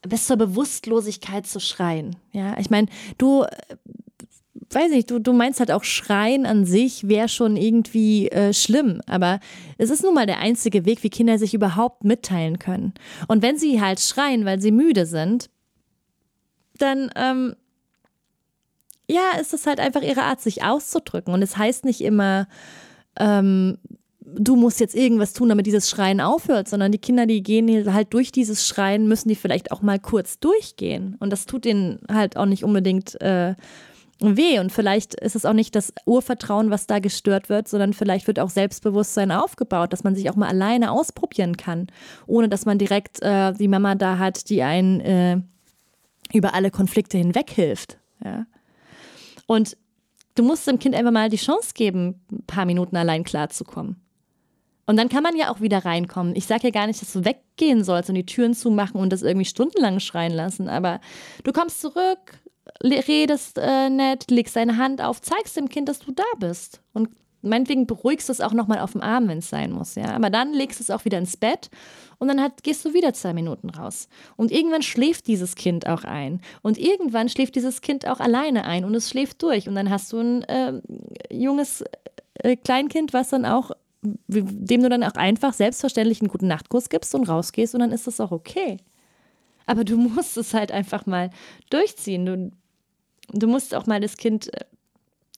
bis 0.02 0.28
zur 0.28 0.38
Bewusstlosigkeit 0.38 1.48
zu 1.48 1.60
schreien. 1.60 2.16
Ja, 2.32 2.58
ich 2.60 2.70
meine, 2.70 2.88
du, 3.18 3.46
weiß 4.70 4.92
nicht, 4.92 5.10
du, 5.10 5.20
du 5.20 5.34
meinst 5.34 5.60
halt 5.60 5.72
auch 5.72 5.84
Schreien 5.84 6.46
an 6.46 6.66
sich 6.66 7.08
wäre 7.08 7.30
schon 7.30 7.58
irgendwie 7.58 8.30
äh, 8.30 8.54
schlimm, 8.54 9.02
aber 9.08 9.40
es 9.78 9.90
ist 9.90 10.04
nun 10.04 10.14
mal 10.14 10.26
der 10.26 10.40
einzige 10.40 10.86
Weg, 10.86 11.04
wie 11.04 11.10
Kinder 11.10 11.38
sich 11.38 11.54
überhaupt 11.54 12.04
mitteilen 12.04 12.60
können. 12.60 12.94
Und 13.28 13.42
wenn 13.42 13.58
sie 13.58 13.82
halt 13.82 14.00
schreien, 14.00 14.46
weil 14.46 14.60
sie 14.62 14.72
müde 14.72 15.06
sind, 15.06 15.50
dann, 16.78 17.12
ähm, 17.16 17.56
ja, 19.10 19.40
ist 19.40 19.54
es 19.54 19.66
halt 19.66 19.80
einfach 19.80 20.02
ihre 20.02 20.24
Art, 20.24 20.42
sich 20.42 20.64
auszudrücken. 20.64 21.34
Und 21.34 21.42
es 21.42 21.58
heißt 21.58 21.86
nicht 21.86 22.02
immer, 22.02 22.48
ähm, 23.20 23.78
du 24.20 24.56
musst 24.56 24.80
jetzt 24.80 24.96
irgendwas 24.96 25.34
tun, 25.34 25.50
damit 25.50 25.66
dieses 25.66 25.90
Schreien 25.90 26.20
aufhört, 26.20 26.68
sondern 26.68 26.92
die 26.92 26.98
Kinder, 26.98 27.26
die 27.26 27.42
gehen 27.42 27.94
halt 27.94 28.14
durch 28.14 28.32
dieses 28.32 28.68
Schreien, 28.68 29.08
müssen 29.08 29.30
die 29.30 29.36
vielleicht 29.36 29.72
auch 29.72 29.82
mal 29.82 30.00
kurz 30.00 30.40
durchgehen. 30.40 31.16
Und 31.20 31.32
das 31.32 31.46
tut 31.46 31.66
ihnen 31.66 32.00
halt 32.12 32.36
auch 32.36 32.46
nicht 32.46 32.64
unbedingt 32.64 33.20
äh, 33.22 33.56
weh. 34.20 34.60
Und 34.60 34.72
vielleicht 34.72 35.14
ist 35.16 35.36
es 35.36 35.46
auch 35.46 35.54
nicht 35.54 35.76
das 35.76 35.94
Urvertrauen, 36.06 36.70
was 36.70 36.88
da 36.88 37.00
gestört 37.00 37.50
wird, 37.50 37.68
sondern 37.68 37.94
vielleicht 37.94 38.28
wird 38.28 38.40
auch 38.40 38.50
Selbstbewusstsein 38.50 39.32
aufgebaut, 39.32 39.94
dass 39.94 40.04
man 40.04 40.16
sich 40.16 40.30
auch 40.30 40.36
mal 40.36 40.48
alleine 40.48 40.92
ausprobieren 40.92 41.58
kann, 41.58 41.88
ohne 42.26 42.50
dass 42.50 42.66
man 42.66 42.78
direkt 42.78 43.22
äh, 43.22 43.54
die 43.54 43.68
Mama 43.68 43.96
da 43.96 44.18
hat, 44.18 44.50
die 44.50 44.64
einen 44.64 45.02
äh, 45.02 45.42
über 46.34 46.54
alle 46.54 46.72
Konflikte 46.72 47.18
hinweg 47.18 47.50
hilft. 47.50 47.98
Ja. 48.24 48.46
Und 49.46 49.78
du 50.36 50.44
musst 50.44 50.68
dem 50.68 50.80
Kind 50.80 50.96
einfach 50.96 51.12
mal 51.12 51.30
die 51.30 51.38
Chance 51.38 51.72
geben, 51.74 52.22
ein 52.32 52.44
paar 52.46 52.66
Minuten 52.66 52.98
allein 52.98 53.24
klarzukommen. 53.24 53.98
Und 54.86 54.96
dann 54.96 55.10
kann 55.10 55.24
man 55.24 55.36
ja 55.36 55.52
auch 55.52 55.60
wieder 55.60 55.84
reinkommen. 55.84 56.36
Ich 56.36 56.46
sage 56.46 56.64
ja 56.64 56.70
gar 56.70 56.88
nicht, 56.88 57.02
dass 57.02 57.12
du 57.12 57.26
weggehen 57.26 57.84
sollst 57.84 58.10
und 58.10 58.16
die 58.16 58.26
Türen 58.26 58.54
zumachen 58.54 59.02
und 59.02 59.12
das 59.12 59.22
irgendwie 59.22 59.46
stundenlang 59.46 60.00
schreien 60.00 60.32
lassen. 60.32 60.70
Aber 60.70 61.02
du 61.44 61.52
kommst 61.52 61.82
zurück, 61.82 62.40
redest 62.84 63.58
äh, 63.58 63.90
nett, 63.90 64.30
legst 64.30 64.56
deine 64.56 64.78
Hand 64.78 65.02
auf, 65.02 65.22
zeigst 65.22 65.58
dem 65.58 65.70
Kind, 65.70 65.90
dass 65.90 66.00
du 66.00 66.12
da 66.12 66.24
bist. 66.40 66.82
Und 66.94 67.10
meinetwegen 67.42 67.88
beruhigst 67.88 68.30
du 68.30 68.34
es 68.34 68.42
auch 68.42 68.54
nochmal 68.54 68.80
auf 68.80 68.94
dem 68.94 69.02
Arm, 69.02 69.28
wenn 69.28 69.40
es 69.40 69.50
sein 69.50 69.72
muss. 69.72 69.96
Ja? 69.96 70.12
Aber 70.16 70.30
dann 70.30 70.54
legst 70.54 70.80
du 70.80 70.84
es 70.84 70.90
auch 70.90 71.06
wieder 71.06 71.18
ins 71.18 71.38
Bett 71.38 71.70
und 72.20 72.28
dann 72.28 72.42
hat, 72.42 72.64
gehst 72.64 72.84
du 72.86 72.94
wieder 72.94 73.14
zwei 73.14 73.34
Minuten 73.34 73.70
raus. 73.70 74.08
Und 74.36 74.52
irgendwann 74.52 74.82
schläft 74.82 75.28
dieses 75.28 75.56
Kind 75.56 75.88
auch 75.88 76.04
ein. 76.04 76.42
Und 76.62 76.78
irgendwann 76.78 77.30
schläft 77.30 77.56
dieses 77.56 77.82
Kind 77.82 78.08
auch 78.08 78.20
alleine 78.20 78.66
ein 78.66 78.86
und 78.86 78.96
es 78.96 79.10
schläft 79.10 79.42
durch. 79.44 79.68
Und 79.68 79.76
dann 79.76 79.90
hast 79.90 80.14
du 80.14 80.20
ein 80.20 80.44
äh, 80.44 80.82
junges 81.32 81.84
äh, 82.36 82.56
Kleinkind, 82.56 83.14
was 83.14 83.30
dann 83.30 83.46
auch 83.46 83.72
dem 84.28 84.84
du 84.84 84.90
dann 84.90 85.04
auch 85.04 85.16
einfach 85.16 85.54
selbstverständlich 85.54 86.22
einen 86.22 86.30
guten 86.30 86.48
Nachtkuss 86.48 86.90
gibst 86.90 87.14
und 87.16 87.28
rausgehst 87.28 87.74
und 87.74 87.82
dann 87.82 87.92
ist 87.92 88.08
das 88.08 88.22
auch 88.22 88.32
okay. 88.32 88.78
Aber 89.68 89.84
du 89.84 89.98
musst 90.16 90.36
es 90.38 90.56
halt 90.56 90.72
einfach 90.72 91.06
mal 91.06 91.30
durchziehen. 91.70 92.26
Du, 92.26 92.52
du 93.30 93.48
musst 93.48 93.76
auch 93.76 93.86
mal 93.86 94.02
das 94.02 94.18
Kind 94.18 94.52
äh, 94.54 94.66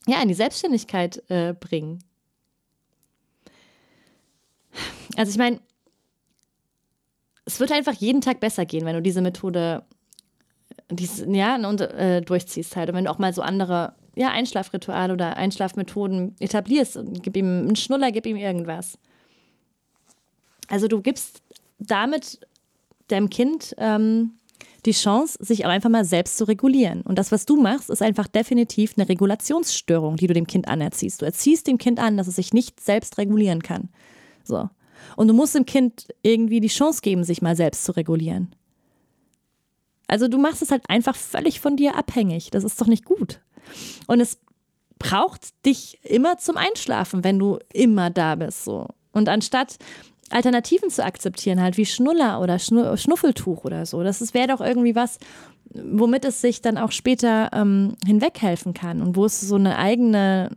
ja, 0.07 0.21
in 0.21 0.29
die 0.29 0.33
Selbstständigkeit 0.33 1.21
äh, 1.29 1.53
bringen. 1.53 1.99
Also 5.17 5.31
ich 5.31 5.37
meine, 5.37 5.59
es 7.45 7.59
wird 7.59 7.71
einfach 7.71 7.93
jeden 7.93 8.21
Tag 8.21 8.39
besser 8.39 8.65
gehen, 8.65 8.85
wenn 8.85 8.95
du 8.95 9.01
diese 9.01 9.21
Methode 9.21 9.83
dies, 10.91 11.23
ja, 11.27 11.55
und, 11.67 11.81
äh, 11.81 12.21
durchziehst 12.21 12.75
halt. 12.75 12.89
Und 12.89 12.95
wenn 12.95 13.05
du 13.05 13.11
auch 13.11 13.19
mal 13.19 13.33
so 13.33 13.41
andere 13.41 13.93
ja, 14.15 14.29
Einschlafrituale 14.29 15.13
oder 15.13 15.37
Einschlafmethoden 15.37 16.35
etablierst 16.39 16.97
und 16.97 17.23
gib 17.23 17.37
ihm 17.37 17.61
einen 17.61 17.75
Schnuller, 17.75 18.11
gib 18.11 18.25
ihm 18.25 18.37
irgendwas. 18.37 18.97
Also 20.67 20.87
du 20.87 21.01
gibst 21.01 21.41
damit 21.79 22.39
deinem 23.11 23.29
Kind 23.29 23.75
ähm, 23.77 24.39
die 24.85 24.91
Chance, 24.91 25.37
sich 25.41 25.65
auch 25.65 25.69
einfach 25.69 25.89
mal 25.89 26.05
selbst 26.05 26.37
zu 26.37 26.45
regulieren. 26.45 27.01
Und 27.01 27.19
das, 27.19 27.31
was 27.31 27.45
du 27.45 27.61
machst, 27.61 27.89
ist 27.89 28.01
einfach 28.01 28.27
definitiv 28.27 28.93
eine 28.97 29.09
Regulationsstörung, 29.09 30.15
die 30.15 30.27
du 30.27 30.33
dem 30.33 30.47
Kind 30.47 30.67
anerziehst. 30.67 31.21
Du 31.21 31.25
erziehst 31.25 31.67
dem 31.67 31.77
Kind 31.77 31.99
an, 31.99 32.17
dass 32.17 32.27
es 32.27 32.37
sich 32.37 32.53
nicht 32.53 32.79
selbst 32.79 33.17
regulieren 33.17 33.61
kann. 33.61 33.89
So. 34.43 34.69
Und 35.15 35.27
du 35.27 35.33
musst 35.33 35.55
dem 35.55 35.65
Kind 35.65 36.07
irgendwie 36.21 36.59
die 36.59 36.67
Chance 36.67 37.01
geben, 37.01 37.23
sich 37.23 37.41
mal 37.41 37.55
selbst 37.55 37.83
zu 37.83 37.91
regulieren. 37.91 38.55
Also 40.07 40.27
du 40.27 40.37
machst 40.37 40.61
es 40.61 40.71
halt 40.71 40.83
einfach 40.89 41.15
völlig 41.15 41.59
von 41.59 41.75
dir 41.75 41.95
abhängig. 41.95 42.49
Das 42.51 42.63
ist 42.63 42.79
doch 42.79 42.87
nicht 42.87 43.05
gut. 43.05 43.41
Und 44.07 44.21
es 44.21 44.39
braucht 44.97 45.65
dich 45.65 45.99
immer 46.03 46.37
zum 46.37 46.57
Einschlafen, 46.57 47.23
wenn 47.23 47.37
du 47.37 47.59
immer 47.73 48.09
da 48.09 48.35
bist. 48.35 48.65
So. 48.65 48.87
Und 49.11 49.29
anstatt 49.29 49.77
Alternativen 50.29 50.89
zu 50.89 51.03
akzeptieren, 51.03 51.61
halt 51.61 51.77
wie 51.77 51.85
Schnuller 51.85 52.41
oder 52.41 52.59
Schnuffeltuch 52.59 53.63
oder 53.63 53.85
so, 53.85 54.03
das 54.03 54.33
wäre 54.33 54.47
doch 54.47 54.61
irgendwie 54.61 54.95
was, 54.95 55.17
womit 55.73 56.25
es 56.25 56.41
sich 56.41 56.61
dann 56.61 56.77
auch 56.77 56.91
später 56.91 57.49
ähm, 57.53 57.95
hinweghelfen 58.05 58.73
kann 58.73 59.01
und 59.01 59.15
wo 59.15 59.25
es 59.25 59.41
so 59.41 59.55
eine 59.55 59.77
eigene 59.77 60.51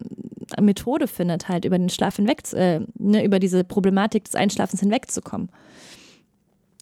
Methode 0.61 1.07
findet, 1.07 1.49
halt 1.49 1.65
über 1.65 1.79
den 1.79 1.89
Schlaf 1.89 2.17
hinweg, 2.17 2.43
äh, 2.53 2.81
ne, 2.99 3.25
über 3.25 3.39
diese 3.39 3.65
Problematik 3.65 4.25
des 4.25 4.35
Einschlafens 4.35 4.81
hinwegzukommen. 4.81 5.49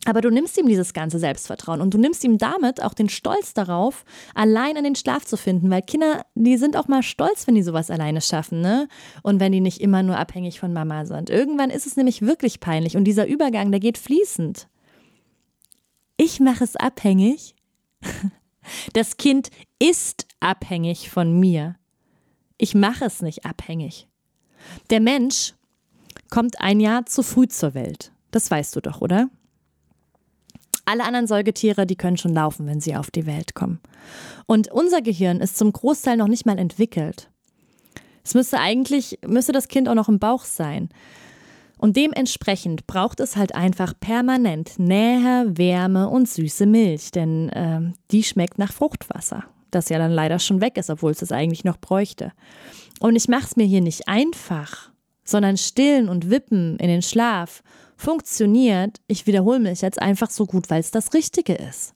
Aber 0.07 0.21
du 0.23 0.31
nimmst 0.31 0.57
ihm 0.57 0.67
dieses 0.67 0.95
ganze 0.95 1.19
Selbstvertrauen 1.19 1.81
und 1.81 1.93
du 1.93 1.99
nimmst 1.99 2.25
ihm 2.25 2.39
damit 2.39 2.83
auch 2.83 2.95
den 2.95 3.09
Stolz 3.09 3.53
darauf, 3.53 4.05
allein 4.35 4.77
in 4.77 4.85
den 4.85 4.95
Schlaf 4.95 5.27
zu 5.27 5.37
finden, 5.37 5.71
weil 5.71 5.83
Kinder, 5.83 6.25
die 6.35 6.57
sind 6.57 6.77
auch 6.77 6.89
mal 6.89 7.03
stolz, 7.03 7.47
wenn 7.47 7.55
die 7.55 7.63
sowas 7.63 7.91
alleine 7.91 8.21
schaffen, 8.21 8.61
ne? 8.61 8.89
Und 9.23 9.41
wenn 9.41 9.53
die 9.53 9.61
nicht 9.61 9.81
immer 9.81 10.03
nur 10.03 10.17
abhängig 10.17 10.59
von 10.59 10.73
Mama 10.73 11.05
sind. 11.05 11.29
Irgendwann 11.29 11.71
ist 11.71 11.87
es 11.87 11.97
nämlich 11.97 12.23
wirklich 12.23 12.61
peinlich 12.61 12.97
und 12.97 13.05
dieser 13.05 13.27
Übergang, 13.27 13.71
der 13.71 13.81
geht 13.81 13.99
fließend. 13.99 14.69
Ich 16.17 16.41
mache 16.41 16.65
es 16.65 16.77
abhängig. 16.77 17.55
Das 18.93 19.17
Kind 19.17 19.51
ist 19.79 20.27
abhängig 20.39 21.09
von 21.09 21.41
mir. 21.41 21.77
Ich 22.59 22.75
mache 22.75 23.07
es 23.07 23.23
nicht 23.23 23.47
abhängig. 23.47 24.07
Der 24.91 25.01
Mensch 25.01 25.55
kommt 26.29 26.61
ein 26.61 26.79
Jahr 26.79 27.07
zu 27.07 27.23
früh 27.23 27.49
zur 27.49 27.73
Welt. 27.73 28.13
Das 28.31 28.51
weißt 28.51 28.77
du 28.77 28.83
doch, 28.83 29.01
oder? 29.01 29.31
Alle 30.91 31.05
anderen 31.05 31.29
Säugetiere, 31.29 31.87
die 31.87 31.95
können 31.95 32.17
schon 32.17 32.35
laufen, 32.35 32.67
wenn 32.67 32.81
sie 32.81 32.97
auf 32.97 33.13
die 33.13 33.25
Welt 33.25 33.55
kommen. 33.55 33.79
Und 34.47 34.73
unser 34.73 35.03
Gehirn 35.03 35.39
ist 35.39 35.57
zum 35.57 35.73
Großteil 35.73 36.17
noch 36.17 36.27
nicht 36.27 36.47
mal 36.47 36.59
entwickelt. 36.59 37.31
Es 38.25 38.35
müsste 38.35 38.59
eigentlich, 38.59 39.21
müsste 39.25 39.53
das 39.53 39.69
Kind 39.69 39.89
auch 39.89 39.95
noch 39.95 40.09
im 40.09 40.19
Bauch 40.19 40.43
sein. 40.43 40.89
Und 41.79 41.97
dementsprechend 41.97 42.89
braucht 42.89 43.21
es 43.21 43.37
halt 43.37 43.55
einfach 43.55 43.95
permanent 44.01 44.81
Nähe, 44.81 45.57
Wärme 45.57 46.09
und 46.09 46.29
süße 46.29 46.67
Milch, 46.67 47.13
denn 47.13 47.51
äh, 47.51 47.93
die 48.11 48.25
schmeckt 48.25 48.59
nach 48.59 48.73
Fruchtwasser, 48.73 49.45
das 49.71 49.91
ja 49.91 49.99
dann 49.99 50.11
leider 50.11 50.41
schon 50.41 50.61
weg 50.61 50.77
ist, 50.77 50.91
obwohl 50.91 51.13
es 51.13 51.23
es 51.23 51.31
eigentlich 51.31 51.63
noch 51.63 51.77
bräuchte. 51.77 52.33
Und 52.99 53.15
ich 53.15 53.29
mache 53.29 53.45
es 53.45 53.55
mir 53.55 53.65
hier 53.65 53.81
nicht 53.81 54.09
einfach, 54.09 54.91
sondern 55.23 55.57
stillen 55.57 56.09
und 56.09 56.31
wippen 56.31 56.81
in 56.81 56.89
den 56.89 57.03
Schlaf 57.03 57.63
funktioniert, 58.01 58.99
ich 59.07 59.27
wiederhole 59.27 59.61
mich 59.61 59.83
jetzt 59.83 60.01
einfach 60.01 60.31
so 60.31 60.47
gut, 60.47 60.71
weil 60.71 60.81
es 60.81 60.91
das 60.91 61.13
Richtige 61.15 61.55
ist. 61.55 61.93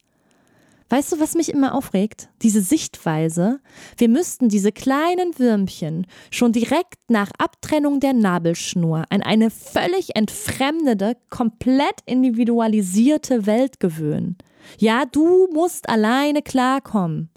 Weißt 0.91 1.13
du, 1.13 1.19
was 1.19 1.35
mich 1.35 1.49
immer 1.49 1.75
aufregt? 1.75 2.29
Diese 2.43 2.61
Sichtweise. 2.61 3.61
Wir 3.97 4.09
müssten 4.09 4.51
diese 4.51 4.71
kleinen 4.71 5.39
Würmchen 5.39 6.07
schon 6.31 6.53
direkt 6.53 6.99
nach 7.09 7.31
Abtrennung 7.39 8.01
der 8.01 8.13
Nabelschnur 8.13 9.05
an 9.09 9.23
eine 9.23 9.51
völlig 9.51 10.15
entfremdete, 10.15 11.17
komplett 11.31 12.01
individualisierte 12.05 13.47
Welt 13.47 13.81
gewöhnen. 13.81 14.37
Ja, 14.79 15.05
du 15.07 15.49
musst 15.53 15.89
alleine 15.89 16.43
klarkommen 16.43 17.31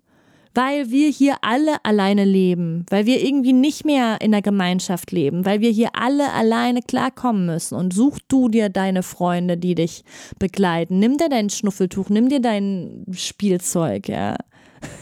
weil 0.57 0.89
wir 0.89 1.09
hier 1.11 1.35
alle 1.41 1.85
alleine 1.85 2.25
leben, 2.25 2.83
weil 2.89 3.05
wir 3.05 3.23
irgendwie 3.23 3.53
nicht 3.53 3.85
mehr 3.85 4.19
in 4.21 4.31
der 4.31 4.41
Gemeinschaft 4.41 5.11
leben, 5.11 5.45
weil 5.45 5.61
wir 5.61 5.69
hier 5.69 5.89
alle 5.93 6.33
alleine 6.33 6.81
klarkommen 6.81 7.45
müssen. 7.45 7.75
Und 7.75 7.93
such 7.93 8.17
du 8.27 8.49
dir 8.49 8.69
deine 8.69 9.03
Freunde, 9.03 9.55
die 9.55 9.75
dich 9.75 10.03
begleiten. 10.39 10.97
Nimm 10.97 11.19
dir 11.19 11.29
dein 11.29 11.51
Schnuffeltuch, 11.51 12.09
nimm 12.09 12.29
dir 12.29 12.39
dein 12.39 13.05
Spielzeug, 13.11 14.09
ja. 14.09 14.35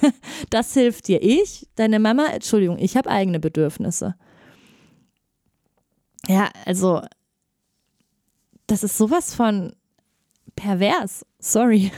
Das 0.49 0.73
hilft 0.73 1.07
dir. 1.07 1.23
Ich, 1.23 1.69
deine 1.75 1.99
Mama, 1.99 2.25
Entschuldigung, 2.33 2.77
ich 2.77 2.97
habe 2.97 3.09
eigene 3.09 3.39
Bedürfnisse. 3.39 4.15
Ja, 6.27 6.49
also, 6.65 7.01
das 8.67 8.83
ist 8.83 8.97
sowas 8.97 9.33
von 9.33 9.71
pervers. 10.57 11.25
Sorry. 11.39 11.93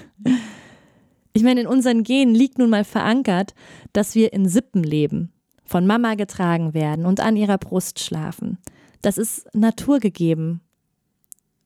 Ich 1.38 1.44
meine, 1.44 1.62
in 1.62 1.68
unseren 1.68 2.02
Genen 2.02 2.34
liegt 2.34 2.58
nun 2.58 2.72
mal 2.72 2.84
verankert, 2.84 3.54
dass 3.94 4.16
wir 4.16 4.34
in 4.34 4.50
Sippen 4.50 4.82
leben, 4.82 5.32
von 5.66 5.86
Mama 5.86 6.16
getragen 6.16 6.74
werden 6.74 7.06
und 7.06 7.20
an 7.20 7.36
ihrer 7.36 7.60
Brust 7.60 8.00
schlafen. 8.00 8.58
Das 9.04 9.20
ist 9.20 9.46
naturgegeben. 9.54 10.62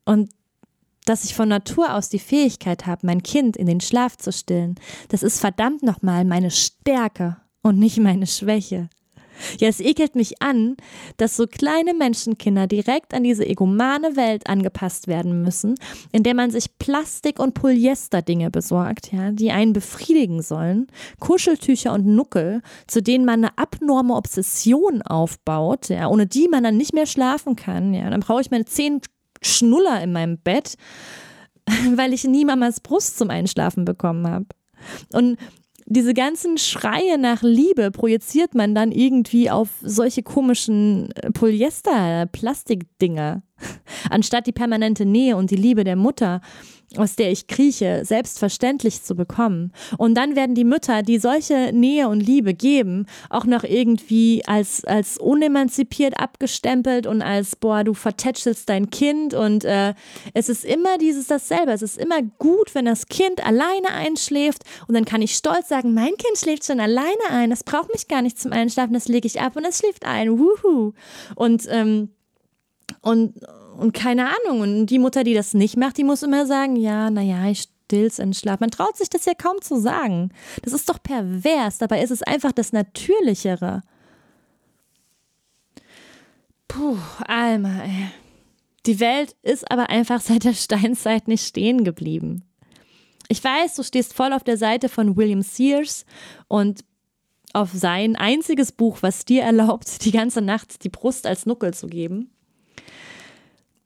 Und 0.03 0.29
dass 1.05 1.23
ich 1.23 1.35
von 1.35 1.47
Natur 1.47 1.95
aus 1.95 2.09
die 2.09 2.19
Fähigkeit 2.19 2.85
habe, 2.85 3.05
mein 3.05 3.23
Kind 3.23 3.55
in 3.55 3.65
den 3.65 3.79
Schlaf 3.79 4.17
zu 4.17 4.33
stillen, 4.33 4.75
das 5.07 5.23
ist 5.23 5.39
verdammt 5.39 5.83
nochmal 5.83 6.25
meine 6.25 6.51
Stärke 6.51 7.37
und 7.61 7.79
nicht 7.79 7.97
meine 7.97 8.27
Schwäche. 8.27 8.89
Ja, 9.59 9.67
es 9.67 9.79
ekelt 9.79 10.15
mich 10.15 10.41
an, 10.41 10.77
dass 11.17 11.35
so 11.35 11.47
kleine 11.47 11.93
Menschenkinder 11.93 12.67
direkt 12.67 13.13
an 13.13 13.23
diese 13.23 13.45
egomane 13.45 14.15
Welt 14.15 14.47
angepasst 14.47 15.07
werden 15.07 15.41
müssen, 15.41 15.75
in 16.11 16.23
der 16.23 16.33
man 16.33 16.51
sich 16.51 16.77
Plastik- 16.77 17.39
und 17.39 17.53
Polyester-Dinge 17.53 18.51
besorgt, 18.51 19.11
ja, 19.11 19.31
die 19.31 19.51
einen 19.51 19.73
befriedigen 19.73 20.41
sollen, 20.41 20.87
Kuscheltücher 21.19 21.93
und 21.93 22.05
Nuckel, 22.05 22.61
zu 22.87 23.01
denen 23.01 23.25
man 23.25 23.45
eine 23.45 23.57
abnorme 23.57 24.15
Obsession 24.15 25.01
aufbaut, 25.01 25.89
ja, 25.89 26.07
ohne 26.07 26.27
die 26.27 26.47
man 26.47 26.63
dann 26.63 26.77
nicht 26.77 26.93
mehr 26.93 27.05
schlafen 27.05 27.55
kann, 27.55 27.93
ja. 27.93 28.09
Dann 28.09 28.21
brauche 28.21 28.41
ich 28.41 28.51
meine 28.51 28.65
zehn 28.65 29.01
Schnuller 29.41 30.01
in 30.01 30.11
meinem 30.11 30.37
Bett, 30.37 30.75
weil 31.95 32.13
ich 32.13 32.23
nie 32.23 32.45
Mamas 32.45 32.79
Brust 32.79 33.17
zum 33.17 33.29
Einschlafen 33.29 33.85
bekommen 33.85 34.27
habe. 34.27 34.45
Und 35.13 35.37
diese 35.91 36.13
ganzen 36.13 36.57
Schreie 36.57 37.17
nach 37.17 37.43
Liebe 37.43 37.91
projiziert 37.91 38.55
man 38.55 38.73
dann 38.73 38.93
irgendwie 38.93 39.49
auf 39.49 39.67
solche 39.81 40.23
komischen 40.23 41.11
äh, 41.11 41.31
Polyester-Plastikdinger. 41.31 43.43
Anstatt 44.09 44.47
die 44.47 44.53
permanente 44.53 45.05
Nähe 45.05 45.35
und 45.35 45.51
die 45.51 45.57
Liebe 45.57 45.83
der 45.83 45.97
Mutter 45.97 46.39
aus 46.97 47.15
der 47.15 47.31
ich 47.31 47.47
krieche, 47.47 48.03
selbstverständlich 48.03 49.01
zu 49.03 49.15
bekommen. 49.15 49.71
Und 49.97 50.15
dann 50.15 50.35
werden 50.35 50.55
die 50.55 50.65
Mütter, 50.65 51.03
die 51.03 51.19
solche 51.19 51.71
Nähe 51.71 52.09
und 52.09 52.19
Liebe 52.19 52.53
geben, 52.53 53.05
auch 53.29 53.45
noch 53.45 53.63
irgendwie 53.63 54.43
als, 54.45 54.83
als 54.83 55.17
unemanzipiert 55.17 56.19
abgestempelt 56.19 57.07
und 57.07 57.21
als, 57.21 57.55
boah, 57.55 57.83
du 57.83 57.93
vertätschelst 57.93 58.67
dein 58.67 58.89
Kind. 58.89 59.33
Und 59.33 59.63
äh, 59.63 59.93
es 60.33 60.49
ist 60.49 60.65
immer 60.65 60.97
dieses 60.97 61.27
dasselbe. 61.27 61.71
Es 61.71 61.81
ist 61.81 61.97
immer 61.97 62.21
gut, 62.39 62.75
wenn 62.75 62.85
das 62.85 63.07
Kind 63.07 63.45
alleine 63.45 63.89
einschläft. 63.93 64.63
Und 64.87 64.95
dann 64.95 65.05
kann 65.05 65.21
ich 65.21 65.35
stolz 65.35 65.69
sagen, 65.69 65.93
mein 65.93 66.17
Kind 66.17 66.37
schläft 66.37 66.65
schon 66.65 66.81
alleine 66.81 67.29
ein. 67.29 67.51
Das 67.51 67.63
braucht 67.63 67.93
mich 67.93 68.09
gar 68.09 68.21
nicht 68.21 68.37
zum 68.37 68.51
Einschlafen. 68.51 68.93
Das 68.93 69.07
lege 69.07 69.27
ich 69.27 69.39
ab 69.39 69.55
und 69.55 69.63
es 69.65 69.79
schläft 69.79 70.05
ein. 70.05 70.37
Wuhu. 70.37 70.91
Und, 71.35 71.67
ähm, 71.69 72.09
und, 73.01 73.35
und 73.81 73.93
keine 73.93 74.27
Ahnung. 74.27 74.61
Und 74.61 74.85
die 74.87 74.99
Mutter, 74.99 75.23
die 75.23 75.33
das 75.33 75.53
nicht 75.53 75.75
macht, 75.75 75.97
die 75.97 76.03
muss 76.03 76.23
immer 76.23 76.45
sagen, 76.45 76.75
ja, 76.75 77.09
naja, 77.09 77.49
ich 77.49 77.67
still's 77.91 78.19
in 78.19 78.33
Schlaf. 78.33 78.59
Man 78.59 78.71
traut 78.71 78.95
sich 78.95 79.09
das 79.09 79.25
ja 79.25 79.33
kaum 79.33 79.61
zu 79.61 79.79
sagen. 79.79 80.31
Das 80.61 80.71
ist 80.71 80.89
doch 80.89 81.01
pervers. 81.01 81.79
Dabei 81.79 82.01
ist 82.01 82.11
es 82.11 82.23
einfach 82.23 82.51
das 82.51 82.71
Natürlichere. 82.71 83.81
Puh, 86.67 86.97
Alma, 87.27 87.83
ey. 87.83 88.07
Die 88.85 88.99
Welt 88.99 89.35
ist 89.41 89.69
aber 89.69 89.89
einfach 89.89 90.21
seit 90.21 90.43
der 90.43 90.53
Steinzeit 90.53 91.27
nicht 91.27 91.45
stehen 91.45 91.83
geblieben. 91.83 92.43
Ich 93.27 93.43
weiß, 93.43 93.75
du 93.75 93.83
stehst 93.83 94.13
voll 94.13 94.31
auf 94.31 94.43
der 94.43 94.57
Seite 94.57 94.89
von 94.89 95.17
William 95.17 95.41
Sears 95.41 96.05
und 96.47 96.83
auf 97.53 97.71
sein 97.73 98.15
einziges 98.15 98.71
Buch, 98.71 98.99
was 99.01 99.25
dir 99.25 99.43
erlaubt, 99.43 100.05
die 100.05 100.11
ganze 100.11 100.41
Nacht 100.41 100.83
die 100.83 100.89
Brust 100.89 101.25
als 101.27 101.45
Nuckel 101.45 101.73
zu 101.73 101.87
geben. 101.87 102.29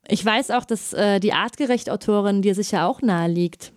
Ich 0.07 0.23
weiß 0.23 0.51
auch, 0.51 0.65
dass 0.65 0.93
äh, 0.93 1.19
die 1.19 1.33
Artgerecht-Autorin 1.33 2.41
dir 2.41 2.55
sicher 2.55 2.87
auch 2.87 3.01
nahe 3.01 3.29
liegt. 3.29 3.73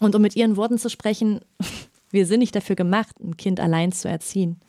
Und 0.00 0.14
um 0.14 0.22
mit 0.22 0.36
ihren 0.36 0.56
Worten 0.56 0.78
zu 0.78 0.90
sprechen, 0.90 1.40
wir 2.10 2.26
sind 2.26 2.40
nicht 2.40 2.54
dafür 2.54 2.76
gemacht, 2.76 3.18
ein 3.20 3.36
Kind 3.36 3.60
allein 3.60 3.92
zu 3.92 4.08
erziehen. 4.08 4.60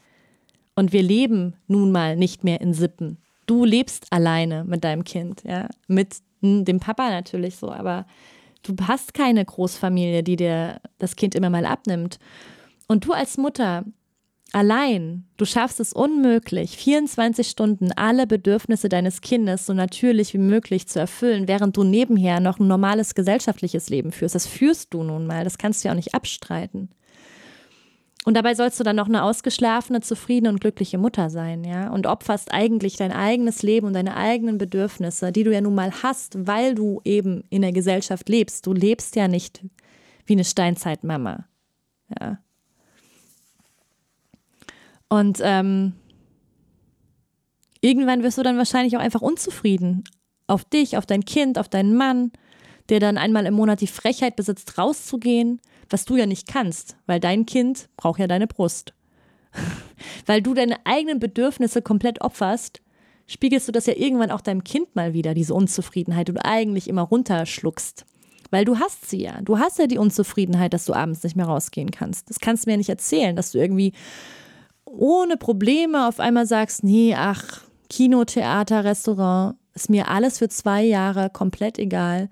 Und 0.75 0.93
wir 0.93 1.03
leben 1.03 1.55
nun 1.67 1.91
mal 1.91 2.15
nicht 2.15 2.43
mehr 2.43 2.61
in 2.61 2.73
Sippen. 2.73 3.17
Du 3.45 3.65
lebst 3.65 4.07
alleine 4.11 4.63
mit 4.63 4.83
deinem 4.83 5.03
Kind, 5.03 5.43
ja, 5.43 5.67
mit 5.87 6.17
dem 6.41 6.79
Papa 6.79 7.09
natürlich 7.09 7.57
so, 7.57 7.71
aber 7.71 8.05
du 8.63 8.75
hast 8.87 9.13
keine 9.13 9.43
Großfamilie, 9.43 10.23
die 10.23 10.35
dir 10.35 10.79
das 10.99 11.15
Kind 11.15 11.35
immer 11.35 11.49
mal 11.49 11.65
abnimmt. 11.65 12.19
Und 12.87 13.05
du 13.05 13.11
als 13.11 13.37
Mutter 13.37 13.83
Allein, 14.51 15.25
du 15.37 15.45
schaffst 15.45 15.79
es 15.79 15.93
unmöglich, 15.93 16.75
24 16.77 17.47
Stunden 17.47 17.91
alle 17.91 18.25
Bedürfnisse 18.25 18.89
deines 18.89 19.21
Kindes 19.21 19.67
so 19.67 19.73
natürlich 19.73 20.33
wie 20.33 20.39
möglich 20.39 20.87
zu 20.87 20.99
erfüllen, 20.99 21.47
während 21.47 21.77
du 21.77 21.83
nebenher 21.83 22.39
noch 22.39 22.59
ein 22.59 22.67
normales 22.67 23.13
gesellschaftliches 23.13 23.89
Leben 23.89 24.11
führst. 24.11 24.33
Das 24.33 24.47
führst 24.47 24.93
du 24.93 25.03
nun 25.03 25.27
mal, 25.27 25.43
das 25.43 25.59
kannst 25.59 25.83
du 25.83 25.87
ja 25.87 25.91
auch 25.91 25.97
nicht 25.97 26.15
abstreiten. 26.15 26.89
Und 28.25 28.35
dabei 28.35 28.53
sollst 28.53 28.79
du 28.79 28.83
dann 28.83 28.95
noch 28.95 29.07
eine 29.07 29.23
ausgeschlafene, 29.23 30.01
zufriedene 30.01 30.49
und 30.49 30.59
glückliche 30.59 30.97
Mutter 30.97 31.29
sein, 31.29 31.63
ja? 31.63 31.89
Und 31.89 32.05
opferst 32.05 32.51
eigentlich 32.51 32.97
dein 32.97 33.11
eigenes 33.11 33.63
Leben 33.63 33.87
und 33.87 33.93
deine 33.93 34.17
eigenen 34.17 34.57
Bedürfnisse, 34.57 35.31
die 35.31 35.43
du 35.43 35.53
ja 35.53 35.61
nun 35.61 35.75
mal 35.75 35.91
hast, 36.03 36.47
weil 36.47 36.75
du 36.75 37.01
eben 37.05 37.43
in 37.49 37.61
der 37.61 37.71
Gesellschaft 37.71 38.27
lebst. 38.27 38.67
Du 38.67 38.73
lebst 38.73 39.15
ja 39.15 39.27
nicht 39.27 39.63
wie 40.25 40.33
eine 40.33 40.43
Steinzeitmama, 40.43 41.45
ja? 42.19 42.39
Und 45.09 45.39
ähm, 45.43 45.93
irgendwann 47.81 48.23
wirst 48.23 48.37
du 48.37 48.43
dann 48.43 48.57
wahrscheinlich 48.57 48.95
auch 48.95 49.01
einfach 49.01 49.21
unzufrieden. 49.21 50.03
Auf 50.47 50.63
dich, 50.65 50.97
auf 50.97 51.05
dein 51.05 51.25
Kind, 51.25 51.59
auf 51.59 51.69
deinen 51.69 51.95
Mann, 51.95 52.31
der 52.89 52.99
dann 52.99 53.17
einmal 53.17 53.45
im 53.45 53.53
Monat 53.53 53.81
die 53.81 53.87
Frechheit 53.87 54.35
besitzt, 54.35 54.77
rauszugehen, 54.77 55.61
was 55.89 56.05
du 56.05 56.15
ja 56.15 56.25
nicht 56.25 56.47
kannst, 56.47 56.97
weil 57.05 57.19
dein 57.19 57.45
Kind 57.45 57.89
braucht 57.97 58.19
ja 58.19 58.27
deine 58.27 58.47
Brust. 58.47 58.93
weil 60.25 60.41
du 60.41 60.53
deine 60.53 60.77
eigenen 60.85 61.19
Bedürfnisse 61.19 61.81
komplett 61.81 62.21
opferst, 62.21 62.81
spiegelst 63.27 63.67
du 63.67 63.71
das 63.71 63.85
ja 63.85 63.93
irgendwann 63.95 64.31
auch 64.31 64.41
deinem 64.41 64.63
Kind 64.63 64.95
mal 64.95 65.13
wieder, 65.13 65.33
diese 65.33 65.53
Unzufriedenheit, 65.53 66.27
die 66.27 66.33
du 66.33 66.45
eigentlich 66.45 66.87
immer 66.87 67.03
runterschluckst. 67.03 68.05
Weil 68.51 68.65
du 68.65 68.79
hast 68.79 69.07
sie 69.07 69.21
ja. 69.21 69.41
Du 69.41 69.59
hast 69.59 69.77
ja 69.77 69.85
die 69.85 69.99
Unzufriedenheit, 69.99 70.73
dass 70.73 70.85
du 70.85 70.93
abends 70.93 71.21
nicht 71.23 71.35
mehr 71.35 71.45
rausgehen 71.45 71.91
kannst. 71.91 72.29
Das 72.29 72.39
kannst 72.39 72.65
du 72.65 72.71
mir 72.71 72.77
nicht 72.77 72.89
erzählen, 72.89 73.35
dass 73.35 73.51
du 73.51 73.59
irgendwie 73.59 73.93
ohne 74.91 75.37
Probleme 75.37 76.07
auf 76.07 76.19
einmal 76.19 76.45
sagst, 76.45 76.83
nee, 76.83 77.15
ach, 77.15 77.61
Kino, 77.89 78.25
Theater, 78.25 78.83
Restaurant, 78.83 79.55
ist 79.73 79.89
mir 79.89 80.09
alles 80.09 80.39
für 80.39 80.49
zwei 80.49 80.83
Jahre 80.83 81.29
komplett 81.29 81.79
egal. 81.79 82.29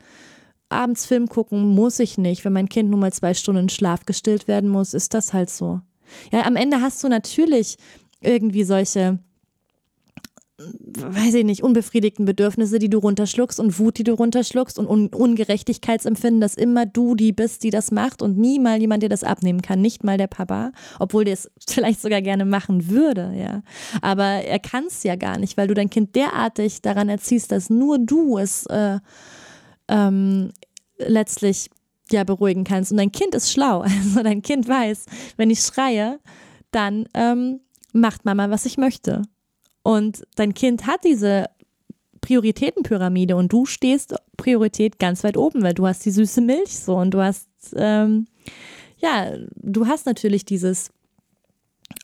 Abends 0.69 1.05
Film 1.05 1.27
gucken 1.27 1.65
muss 1.67 1.99
ich 1.99 2.17
nicht. 2.17 2.43
Wenn 2.43 2.53
mein 2.53 2.69
Kind 2.69 2.89
nur 2.89 2.99
mal 2.99 3.13
zwei 3.13 3.33
Stunden 3.33 3.69
Schlaf 3.69 4.05
gestillt 4.05 4.47
werden 4.47 4.69
muss, 4.69 4.93
ist 4.93 5.13
das 5.13 5.33
halt 5.33 5.49
so. 5.49 5.81
Ja, 6.31 6.45
am 6.45 6.55
Ende 6.55 6.81
hast 6.81 7.03
du 7.03 7.09
natürlich 7.09 7.77
irgendwie 8.21 8.63
solche 8.63 9.19
weiß 10.59 11.35
ich 11.35 11.45
nicht, 11.45 11.61
unbefriedigten 11.61 12.25
Bedürfnisse, 12.25 12.79
die 12.79 12.89
du 12.89 12.97
runterschluckst 12.97 13.59
und 13.59 13.77
Wut, 13.77 13.99
die 13.99 14.03
du 14.03 14.13
runterschluckst 14.13 14.79
und 14.79 14.87
Un 14.87 15.07
Ungerechtigkeitsempfinden, 15.09 16.41
dass 16.41 16.55
immer 16.55 16.87
du 16.87 17.13
die 17.13 17.31
bist, 17.31 17.63
die 17.63 17.69
das 17.69 17.91
macht 17.91 18.23
und 18.23 18.37
nie 18.39 18.57
mal 18.57 18.79
jemand 18.79 19.03
dir 19.03 19.09
das 19.09 19.23
abnehmen 19.23 19.61
kann, 19.61 19.81
nicht 19.81 20.03
mal 20.03 20.17
der 20.17 20.27
Papa, 20.27 20.71
obwohl 20.99 21.25
der 21.25 21.33
es 21.33 21.51
vielleicht 21.67 22.01
sogar 22.01 22.21
gerne 22.21 22.45
machen 22.45 22.89
würde, 22.89 23.33
ja. 23.37 23.61
Aber 24.01 24.23
er 24.23 24.59
kann 24.59 24.85
es 24.87 25.03
ja 25.03 25.15
gar 25.15 25.37
nicht, 25.37 25.57
weil 25.57 25.67
du 25.67 25.75
dein 25.75 25.91
Kind 25.91 26.15
derartig 26.15 26.81
daran 26.81 27.09
erziehst, 27.09 27.51
dass 27.51 27.69
nur 27.69 27.99
du 27.99 28.39
es 28.39 28.65
äh, 28.65 28.99
ähm, 29.87 30.51
letztlich 30.97 31.69
ja 32.11 32.23
beruhigen 32.23 32.63
kannst. 32.63 32.91
Und 32.91 32.97
dein 32.97 33.11
Kind 33.11 33.35
ist 33.35 33.51
schlau, 33.51 33.81
also 33.81 34.23
dein 34.23 34.41
Kind 34.41 34.67
weiß, 34.67 35.05
wenn 35.37 35.51
ich 35.51 35.59
schreie, 35.59 36.19
dann 36.71 37.05
ähm, 37.13 37.59
macht 37.93 38.25
Mama, 38.25 38.49
was 38.49 38.65
ich 38.65 38.77
möchte. 38.77 39.21
Und 39.87 40.27
dein 40.35 40.53
Kind 40.53 40.85
hat 40.85 41.05
diese 41.05 41.45
Prioritätenpyramide 42.19 43.37
und 43.37 43.53
du 43.53 43.65
stehst 43.65 44.13
Priorität 44.35 44.99
ganz 44.99 45.23
weit 45.23 45.37
oben, 45.37 45.63
weil 45.63 45.75
du 45.75 45.87
hast 45.87 46.05
die 46.05 46.11
süße 46.11 46.41
Milch 46.41 46.77
so 46.77 46.97
und 46.97 47.11
du 47.11 47.23
hast, 47.23 47.47
ähm, 47.73 48.27
ja, 48.97 49.31
du 49.55 49.87
hast 49.87 50.05
natürlich 50.05 50.43
dieses 50.43 50.89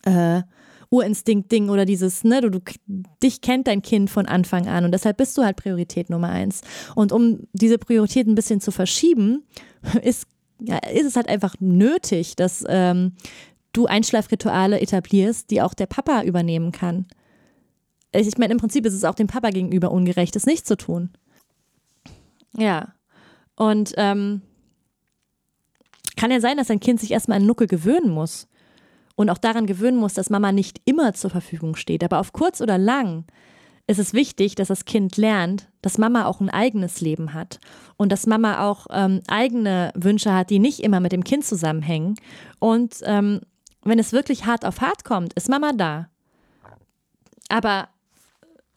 äh, 0.04 0.40
Urinstinkt-Ding 0.88 1.68
oder 1.68 1.84
dieses, 1.84 2.24
ne, 2.24 2.40
du, 2.40 2.52
du, 2.52 2.60
dich 3.22 3.42
kennt 3.42 3.66
dein 3.66 3.82
Kind 3.82 4.08
von 4.08 4.24
Anfang 4.24 4.66
an 4.66 4.86
und 4.86 4.92
deshalb 4.92 5.18
bist 5.18 5.36
du 5.36 5.42
halt 5.44 5.56
Priorität 5.56 6.08
Nummer 6.08 6.30
eins. 6.30 6.62
Und 6.94 7.12
um 7.12 7.40
diese 7.52 7.76
Priorität 7.76 8.26
ein 8.26 8.34
bisschen 8.34 8.62
zu 8.62 8.70
verschieben, 8.70 9.42
ist 10.02 10.26
ja, 10.58 10.78
ist 10.78 11.04
es 11.04 11.16
halt 11.16 11.28
einfach 11.28 11.56
nötig, 11.60 12.34
dass 12.34 12.64
ähm, 12.66 13.12
du 13.74 13.84
Einschlafrituale 13.84 14.80
etablierst, 14.80 15.50
die 15.50 15.60
auch 15.60 15.74
der 15.74 15.86
Papa 15.86 16.22
übernehmen 16.22 16.72
kann. 16.72 17.04
Ich 18.14 18.38
meine, 18.38 18.52
im 18.52 18.58
Prinzip 18.58 18.86
ist 18.86 18.94
es 18.94 19.04
auch 19.04 19.14
dem 19.14 19.26
Papa 19.26 19.50
gegenüber 19.50 19.90
ungerecht, 19.90 20.36
es 20.36 20.46
nicht 20.46 20.66
zu 20.66 20.76
tun. 20.76 21.10
Ja. 22.56 22.94
Und 23.56 23.94
ähm, 23.96 24.42
kann 26.16 26.30
ja 26.30 26.40
sein, 26.40 26.56
dass 26.56 26.70
ein 26.70 26.80
Kind 26.80 27.00
sich 27.00 27.10
erstmal 27.10 27.38
an 27.38 27.46
Nuckel 27.46 27.66
gewöhnen 27.66 28.10
muss. 28.10 28.48
Und 29.16 29.30
auch 29.30 29.38
daran 29.38 29.66
gewöhnen 29.66 29.98
muss, 29.98 30.14
dass 30.14 30.30
Mama 30.30 30.50
nicht 30.50 30.80
immer 30.84 31.14
zur 31.14 31.30
Verfügung 31.30 31.76
steht. 31.76 32.02
Aber 32.02 32.18
auf 32.18 32.32
kurz 32.32 32.60
oder 32.60 32.78
lang 32.78 33.24
ist 33.86 33.98
es 33.98 34.12
wichtig, 34.12 34.54
dass 34.54 34.68
das 34.68 34.86
Kind 34.86 35.16
lernt, 35.16 35.68
dass 35.82 35.98
Mama 35.98 36.24
auch 36.24 36.40
ein 36.40 36.50
eigenes 36.50 37.00
Leben 37.00 37.34
hat 37.34 37.60
und 37.96 38.10
dass 38.10 38.26
Mama 38.26 38.68
auch 38.68 38.86
ähm, 38.90 39.20
eigene 39.28 39.92
Wünsche 39.94 40.32
hat, 40.32 40.50
die 40.50 40.58
nicht 40.58 40.80
immer 40.80 41.00
mit 41.00 41.12
dem 41.12 41.22
Kind 41.22 41.44
zusammenhängen. 41.44 42.14
Und 42.58 42.96
ähm, 43.02 43.40
wenn 43.82 43.98
es 43.98 44.12
wirklich 44.12 44.46
hart 44.46 44.64
auf 44.64 44.80
hart 44.80 45.04
kommt, 45.04 45.34
ist 45.34 45.50
Mama 45.50 45.72
da. 45.72 46.08
Aber 47.48 47.88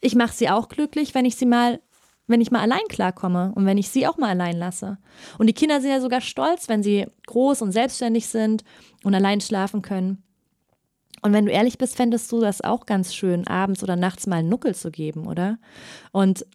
ich 0.00 0.14
mache 0.14 0.32
sie 0.32 0.48
auch 0.48 0.68
glücklich, 0.68 1.14
wenn 1.14 1.24
ich 1.24 1.36
sie 1.36 1.46
mal, 1.46 1.80
wenn 2.26 2.40
ich 2.40 2.50
mal 2.50 2.60
allein 2.60 2.86
klarkomme 2.88 3.52
und 3.54 3.66
wenn 3.66 3.78
ich 3.78 3.88
sie 3.88 4.06
auch 4.06 4.16
mal 4.16 4.30
allein 4.30 4.56
lasse. 4.56 4.98
Und 5.38 5.46
die 5.46 5.54
Kinder 5.54 5.80
sind 5.80 5.90
ja 5.90 6.00
sogar 6.00 6.20
stolz, 6.20 6.68
wenn 6.68 6.82
sie 6.82 7.06
groß 7.26 7.62
und 7.62 7.72
selbstständig 7.72 8.28
sind 8.28 8.64
und 9.02 9.14
allein 9.14 9.40
schlafen 9.40 9.82
können. 9.82 10.22
Und 11.22 11.32
wenn 11.32 11.46
du 11.46 11.52
ehrlich 11.52 11.78
bist, 11.78 11.96
fändest 11.96 12.30
du 12.30 12.40
das 12.40 12.60
auch 12.60 12.86
ganz 12.86 13.14
schön, 13.14 13.46
abends 13.46 13.82
oder 13.82 13.96
nachts 13.96 14.26
mal 14.26 14.36
einen 14.36 14.48
Nuckel 14.48 14.74
zu 14.74 14.90
geben, 14.90 15.26
oder? 15.26 15.58
Und 16.12 16.46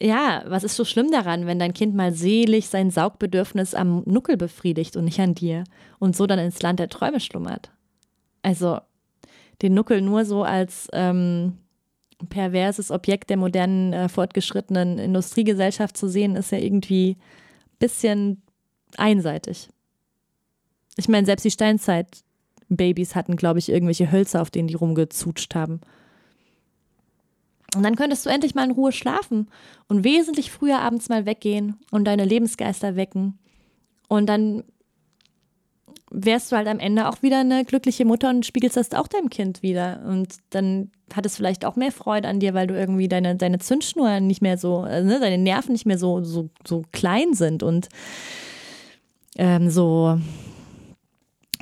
ja, 0.00 0.42
was 0.46 0.64
ist 0.64 0.76
so 0.76 0.84
schlimm 0.84 1.10
daran, 1.10 1.46
wenn 1.46 1.58
dein 1.58 1.74
Kind 1.74 1.94
mal 1.94 2.12
selig 2.12 2.68
sein 2.68 2.90
Saugbedürfnis 2.90 3.74
am 3.74 4.02
Nuckel 4.06 4.36
befriedigt 4.36 4.96
und 4.96 5.04
nicht 5.04 5.20
an 5.20 5.34
dir 5.34 5.64
und 5.98 6.16
so 6.16 6.26
dann 6.26 6.38
ins 6.38 6.62
Land 6.62 6.80
der 6.80 6.88
Träume 6.88 7.20
schlummert? 7.20 7.70
Also 8.42 8.80
den 9.62 9.74
Nuckel 9.74 10.00
nur 10.00 10.24
so 10.24 10.42
als 10.42 10.88
ähm, 10.92 11.58
perverses 12.28 12.90
Objekt 12.90 13.30
der 13.30 13.36
modernen, 13.36 13.92
äh, 13.92 14.08
fortgeschrittenen 14.08 14.98
Industriegesellschaft 14.98 15.96
zu 15.96 16.08
sehen, 16.08 16.36
ist 16.36 16.52
ja 16.52 16.58
irgendwie 16.58 17.16
ein 17.18 17.78
bisschen 17.78 18.42
einseitig. 18.96 19.68
Ich 20.96 21.08
meine, 21.08 21.26
selbst 21.26 21.44
die 21.44 21.50
Steinzeit 21.50 22.22
Babys 22.68 23.14
hatten, 23.14 23.36
glaube 23.36 23.58
ich, 23.58 23.68
irgendwelche 23.68 24.10
Hölzer, 24.10 24.42
auf 24.42 24.50
denen 24.50 24.68
die 24.68 24.74
rumgezutscht 24.74 25.54
haben. 25.54 25.80
Und 27.74 27.82
dann 27.82 27.96
könntest 27.96 28.24
du 28.24 28.30
endlich 28.30 28.54
mal 28.54 28.64
in 28.64 28.70
Ruhe 28.70 28.92
schlafen 28.92 29.48
und 29.88 30.04
wesentlich 30.04 30.50
früher 30.50 30.78
abends 30.80 31.08
mal 31.08 31.26
weggehen 31.26 31.76
und 31.90 32.04
deine 32.04 32.24
Lebensgeister 32.24 32.96
wecken. 32.96 33.38
Und 34.08 34.26
dann 34.26 34.62
wärst 36.10 36.52
du 36.52 36.56
halt 36.56 36.68
am 36.68 36.78
Ende 36.78 37.08
auch 37.08 37.22
wieder 37.22 37.40
eine 37.40 37.64
glückliche 37.64 38.04
Mutter 38.04 38.30
und 38.30 38.46
spiegelst 38.46 38.76
das 38.76 38.92
auch 38.92 39.08
deinem 39.08 39.30
Kind 39.30 39.62
wieder. 39.62 40.02
Und 40.06 40.36
dann 40.50 40.90
hat 41.14 41.26
es 41.26 41.36
vielleicht 41.36 41.64
auch 41.64 41.76
mehr 41.76 41.92
Freude 41.92 42.28
an 42.28 42.40
dir, 42.40 42.54
weil 42.54 42.66
du 42.66 42.74
irgendwie 42.74 43.08
deine, 43.08 43.36
deine 43.36 43.58
Zündschnur 43.58 44.20
nicht 44.20 44.42
mehr 44.42 44.58
so, 44.58 44.84
äh, 44.84 45.02
ne, 45.02 45.20
deine 45.20 45.38
Nerven 45.38 45.72
nicht 45.72 45.86
mehr 45.86 45.98
so, 45.98 46.22
so, 46.22 46.50
so 46.66 46.82
klein 46.92 47.34
sind 47.34 47.62
und 47.62 47.88
ähm, 49.36 49.70
so, 49.70 50.18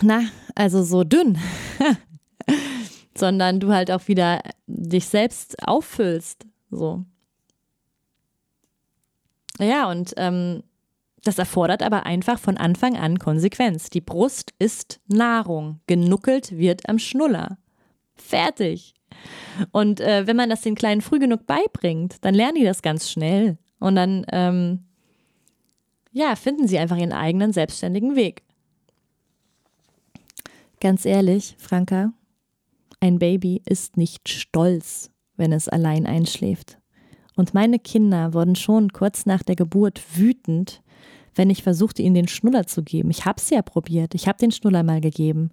na, 0.02 0.22
also 0.54 0.82
so 0.82 1.04
dünn, 1.04 1.38
sondern 3.14 3.60
du 3.60 3.72
halt 3.72 3.90
auch 3.90 4.08
wieder 4.08 4.42
dich 4.66 5.06
selbst 5.06 5.66
auffüllst. 5.66 6.46
So. 6.70 7.04
Ja, 9.58 9.90
und 9.90 10.14
ähm, 10.16 10.62
das 11.24 11.38
erfordert 11.38 11.82
aber 11.82 12.04
einfach 12.04 12.38
von 12.38 12.56
Anfang 12.56 12.96
an 12.96 13.18
Konsequenz. 13.18 13.90
Die 13.90 14.00
Brust 14.00 14.52
ist 14.58 15.00
Nahrung. 15.06 15.80
Genuckelt 15.86 16.56
wird 16.56 16.88
am 16.88 16.98
Schnuller. 16.98 17.58
Fertig. 18.14 18.94
Und 19.70 20.00
äh, 20.00 20.26
wenn 20.26 20.36
man 20.36 20.50
das 20.50 20.62
den 20.62 20.74
Kleinen 20.74 21.00
früh 21.00 21.18
genug 21.18 21.46
beibringt, 21.46 22.16
dann 22.24 22.34
lernen 22.34 22.56
die 22.56 22.64
das 22.64 22.82
ganz 22.82 23.10
schnell. 23.10 23.58
Und 23.78 23.96
dann, 23.96 24.26
ähm, 24.32 24.84
ja, 26.12 26.34
finden 26.34 26.66
sie 26.66 26.78
einfach 26.78 26.96
ihren 26.96 27.12
eigenen 27.12 27.52
selbstständigen 27.52 28.16
Weg. 28.16 28.42
Ganz 30.80 31.04
ehrlich, 31.04 31.54
Franka, 31.58 32.12
ein 32.98 33.18
Baby 33.18 33.62
ist 33.64 33.96
nicht 33.96 34.28
stolz, 34.28 35.10
wenn 35.36 35.52
es 35.52 35.68
allein 35.68 36.06
einschläft. 36.06 36.78
Und 37.36 37.54
meine 37.54 37.78
Kinder 37.78 38.34
wurden 38.34 38.56
schon 38.56 38.92
kurz 38.92 39.26
nach 39.26 39.42
der 39.42 39.56
Geburt 39.56 40.02
wütend, 40.16 40.82
wenn 41.34 41.50
ich 41.50 41.62
versuchte, 41.62 42.02
ihnen 42.02 42.14
den 42.14 42.28
Schnuller 42.28 42.66
zu 42.66 42.82
geben. 42.82 43.10
Ich 43.10 43.24
habe 43.24 43.38
es 43.38 43.48
ja 43.50 43.62
probiert, 43.62 44.14
ich 44.14 44.28
habe 44.28 44.38
den 44.38 44.52
Schnuller 44.52 44.82
mal 44.82 45.00
gegeben. 45.00 45.50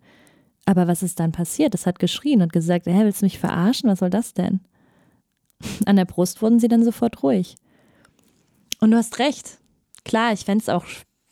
Aber 0.66 0.88
was 0.88 1.04
ist 1.04 1.20
dann 1.20 1.32
passiert? 1.32 1.74
Es 1.74 1.86
hat 1.86 2.00
geschrien 2.00 2.42
und 2.42 2.54
gesagt, 2.54 2.86
hä, 2.86 3.00
willst 3.04 3.22
du 3.22 3.26
mich 3.26 3.40
verarschen? 3.40 3.90
Was 3.90 4.00
soll 4.00 4.10
das 4.10 4.34
denn? 4.34 4.60
An 5.86 5.96
der 5.96 6.06
Brust 6.06 6.42
wurden 6.42 6.60
sie 6.60 6.68
dann 6.68 6.84
sofort 6.84 7.24
ruhig. 7.24 7.56
Und 8.80 8.92
du 8.92 8.98
hast 8.98 9.20
recht. 9.20 9.58
Klar, 10.04 10.34
ich 10.34 10.46
fände 10.46 10.62
es 10.62 10.70
auch 10.70 10.86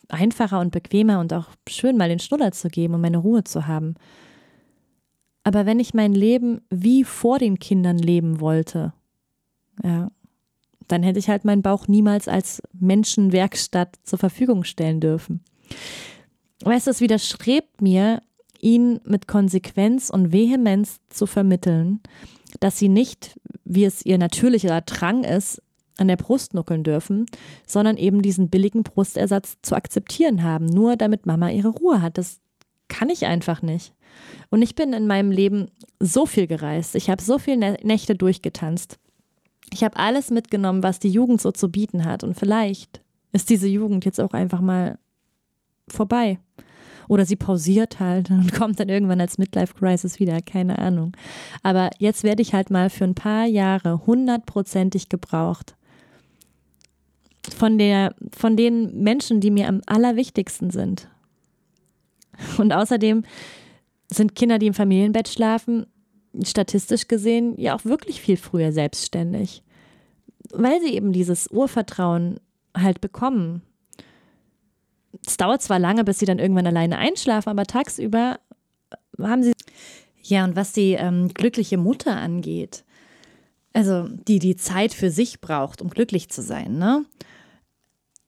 einfacher 0.08 0.60
und 0.60 0.72
bequemer 0.72 1.20
und 1.20 1.32
auch 1.32 1.46
schön, 1.68 1.96
mal 1.96 2.08
den 2.08 2.18
Schnuller 2.18 2.52
zu 2.52 2.68
geben 2.68 2.94
und 2.94 3.00
meine 3.00 3.18
Ruhe 3.18 3.44
zu 3.44 3.66
haben. 3.66 3.94
Aber 5.44 5.66
wenn 5.66 5.80
ich 5.80 5.94
mein 5.94 6.12
Leben 6.12 6.60
wie 6.70 7.04
vor 7.04 7.38
den 7.38 7.58
Kindern 7.58 7.98
leben 7.98 8.40
wollte, 8.40 8.92
ja, 9.82 10.10
dann 10.88 11.02
hätte 11.02 11.18
ich 11.18 11.28
halt 11.28 11.44
meinen 11.44 11.62
Bauch 11.62 11.88
niemals 11.88 12.28
als 12.28 12.62
Menschenwerkstatt 12.78 13.96
zur 14.04 14.18
Verfügung 14.18 14.64
stellen 14.64 15.00
dürfen. 15.00 15.44
Weißt 16.64 16.86
du, 16.86 16.90
es 16.90 17.00
widerstrebt 17.00 17.80
mir, 17.80 18.22
ihnen 18.60 19.00
mit 19.04 19.28
Konsequenz 19.28 20.10
und 20.10 20.32
Vehemenz 20.32 21.00
zu 21.08 21.26
vermitteln, 21.26 22.00
dass 22.60 22.78
sie 22.78 22.88
nicht, 22.88 23.38
wie 23.64 23.84
es 23.84 24.04
ihr 24.04 24.18
natürlicher 24.18 24.80
Drang 24.80 25.22
ist, 25.22 25.62
an 25.98 26.08
der 26.08 26.16
Brust 26.16 26.54
nuckeln 26.54 26.84
dürfen, 26.84 27.26
sondern 27.66 27.96
eben 27.96 28.22
diesen 28.22 28.50
billigen 28.50 28.82
Brustersatz 28.82 29.58
zu 29.62 29.74
akzeptieren 29.74 30.42
haben, 30.42 30.66
nur 30.66 30.96
damit 30.96 31.26
Mama 31.26 31.50
ihre 31.50 31.68
Ruhe 31.68 32.00
hat. 32.00 32.18
Das 32.18 32.40
kann 32.88 33.10
ich 33.10 33.26
einfach 33.26 33.62
nicht. 33.62 33.94
Und 34.50 34.62
ich 34.62 34.74
bin 34.74 34.92
in 34.92 35.06
meinem 35.06 35.30
Leben 35.30 35.70
so 36.00 36.24
viel 36.24 36.46
gereist. 36.46 36.94
Ich 36.94 37.10
habe 37.10 37.22
so 37.22 37.38
viele 37.38 37.76
Nächte 37.82 38.14
durchgetanzt. 38.14 38.98
Ich 39.72 39.84
habe 39.84 39.96
alles 39.96 40.30
mitgenommen, 40.30 40.82
was 40.82 40.98
die 40.98 41.10
Jugend 41.10 41.40
so 41.40 41.52
zu 41.52 41.70
bieten 41.70 42.04
hat. 42.04 42.24
Und 42.24 42.34
vielleicht 42.34 43.00
ist 43.32 43.50
diese 43.50 43.68
Jugend 43.68 44.04
jetzt 44.04 44.20
auch 44.20 44.32
einfach 44.32 44.60
mal 44.60 44.98
vorbei. 45.88 46.38
Oder 47.08 47.24
sie 47.24 47.36
pausiert 47.36 48.00
halt 48.00 48.30
und 48.30 48.52
kommt 48.52 48.80
dann 48.80 48.88
irgendwann 48.88 49.20
als 49.20 49.38
Midlife 49.38 49.74
Crisis 49.74 50.20
wieder, 50.20 50.40
keine 50.42 50.78
Ahnung. 50.78 51.16
Aber 51.62 51.90
jetzt 51.98 52.22
werde 52.22 52.42
ich 52.42 52.54
halt 52.54 52.70
mal 52.70 52.90
für 52.90 53.04
ein 53.04 53.14
paar 53.14 53.46
Jahre 53.46 54.06
hundertprozentig 54.06 55.08
gebraucht 55.08 55.74
von, 57.56 57.78
der, 57.78 58.14
von 58.36 58.56
den 58.56 59.02
Menschen, 59.02 59.40
die 59.40 59.50
mir 59.50 59.68
am 59.68 59.80
allerwichtigsten 59.86 60.70
sind. 60.70 61.08
Und 62.58 62.72
außerdem 62.72 63.24
sind 64.10 64.34
Kinder, 64.34 64.58
die 64.58 64.68
im 64.68 64.74
Familienbett 64.74 65.28
schlafen, 65.28 65.86
statistisch 66.44 67.08
gesehen 67.08 67.54
ja 67.58 67.74
auch 67.74 67.84
wirklich 67.84 68.20
viel 68.20 68.36
früher 68.36 68.72
selbstständig, 68.72 69.62
weil 70.52 70.80
sie 70.80 70.94
eben 70.94 71.12
dieses 71.12 71.48
Urvertrauen 71.48 72.40
halt 72.76 73.00
bekommen. 73.00 73.62
Es 75.26 75.36
dauert 75.36 75.62
zwar 75.62 75.78
lange, 75.78 76.04
bis 76.04 76.18
sie 76.18 76.26
dann 76.26 76.38
irgendwann 76.38 76.66
alleine 76.66 76.98
einschlafen, 76.98 77.50
aber 77.50 77.64
tagsüber 77.64 78.38
haben 79.20 79.42
sie. 79.42 79.52
Ja, 80.22 80.44
und 80.44 80.56
was 80.56 80.72
die 80.72 80.92
ähm, 80.92 81.28
glückliche 81.28 81.78
Mutter 81.78 82.16
angeht, 82.16 82.84
also 83.72 84.08
die 84.08 84.38
die 84.38 84.56
Zeit 84.56 84.92
für 84.92 85.10
sich 85.10 85.40
braucht, 85.40 85.80
um 85.80 85.88
glücklich 85.88 86.28
zu 86.28 86.42
sein, 86.42 86.78
ne? 86.78 87.04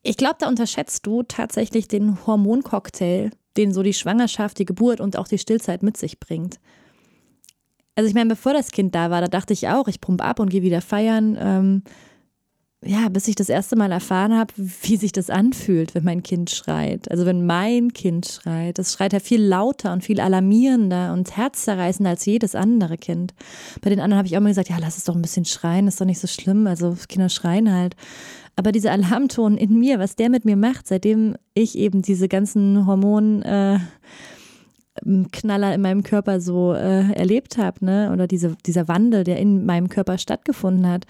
Ich 0.02 0.16
glaube, 0.16 0.36
da 0.38 0.48
unterschätzt 0.48 1.06
du 1.06 1.22
tatsächlich 1.22 1.86
den 1.86 2.26
Hormoncocktail, 2.26 3.30
den 3.58 3.74
so 3.74 3.82
die 3.82 3.92
Schwangerschaft, 3.92 4.58
die 4.58 4.64
Geburt 4.64 5.00
und 5.00 5.18
auch 5.18 5.28
die 5.28 5.38
Stillzeit 5.38 5.82
mit 5.82 5.98
sich 5.98 6.18
bringt. 6.18 6.58
Also 7.96 8.08
ich 8.08 8.14
meine, 8.14 8.28
bevor 8.28 8.52
das 8.52 8.70
Kind 8.70 8.94
da 8.94 9.10
war, 9.10 9.20
da 9.20 9.28
dachte 9.28 9.52
ich 9.52 9.68
auch, 9.68 9.88
ich 9.88 10.00
pump 10.00 10.22
ab 10.22 10.40
und 10.40 10.50
gehe 10.50 10.62
wieder 10.62 10.80
feiern. 10.80 11.36
Ähm, 11.38 11.82
ja, 12.82 13.10
bis 13.10 13.28
ich 13.28 13.34
das 13.34 13.50
erste 13.50 13.76
Mal 13.76 13.92
erfahren 13.92 14.34
habe, 14.34 14.54
wie 14.56 14.96
sich 14.96 15.12
das 15.12 15.28
anfühlt, 15.28 15.94
wenn 15.94 16.04
mein 16.04 16.22
Kind 16.22 16.48
schreit. 16.48 17.10
Also 17.10 17.26
wenn 17.26 17.44
mein 17.44 17.92
Kind 17.92 18.26
schreit. 18.26 18.78
Das 18.78 18.94
schreit 18.94 19.12
ja 19.12 19.20
viel 19.20 19.42
lauter 19.42 19.92
und 19.92 20.02
viel 20.02 20.18
alarmierender 20.18 21.12
und 21.12 21.36
herzzerreißender 21.36 22.10
als 22.10 22.24
jedes 22.24 22.54
andere 22.54 22.96
Kind. 22.96 23.34
Bei 23.82 23.90
den 23.90 24.00
anderen 24.00 24.16
habe 24.16 24.28
ich 24.28 24.34
auch 24.34 24.40
immer 24.40 24.48
gesagt, 24.48 24.70
ja, 24.70 24.78
lass 24.78 24.96
es 24.96 25.04
doch 25.04 25.14
ein 25.14 25.20
bisschen 25.20 25.44
schreien, 25.44 25.88
ist 25.88 26.00
doch 26.00 26.06
nicht 26.06 26.20
so 26.20 26.26
schlimm. 26.26 26.66
Also 26.66 26.96
Kinder 27.06 27.28
schreien 27.28 27.70
halt. 27.70 27.96
Aber 28.56 28.72
dieser 28.72 28.92
Alarmton 28.92 29.58
in 29.58 29.78
mir, 29.78 29.98
was 29.98 30.16
der 30.16 30.30
mit 30.30 30.46
mir 30.46 30.56
macht, 30.56 30.88
seitdem 30.88 31.36
ich 31.52 31.76
eben 31.76 32.00
diese 32.00 32.28
ganzen 32.28 32.86
Hormon 32.86 33.42
äh, 33.42 33.78
Knaller 35.32 35.74
in 35.74 35.80
meinem 35.80 36.02
Körper 36.02 36.40
so 36.40 36.72
äh, 36.74 37.12
erlebt 37.12 37.58
habe, 37.58 37.84
ne? 37.84 38.10
Oder 38.12 38.26
diese, 38.26 38.56
dieser 38.66 38.88
Wandel, 38.88 39.24
der 39.24 39.38
in 39.38 39.64
meinem 39.66 39.88
Körper 39.88 40.18
stattgefunden 40.18 40.88
hat. 40.88 41.06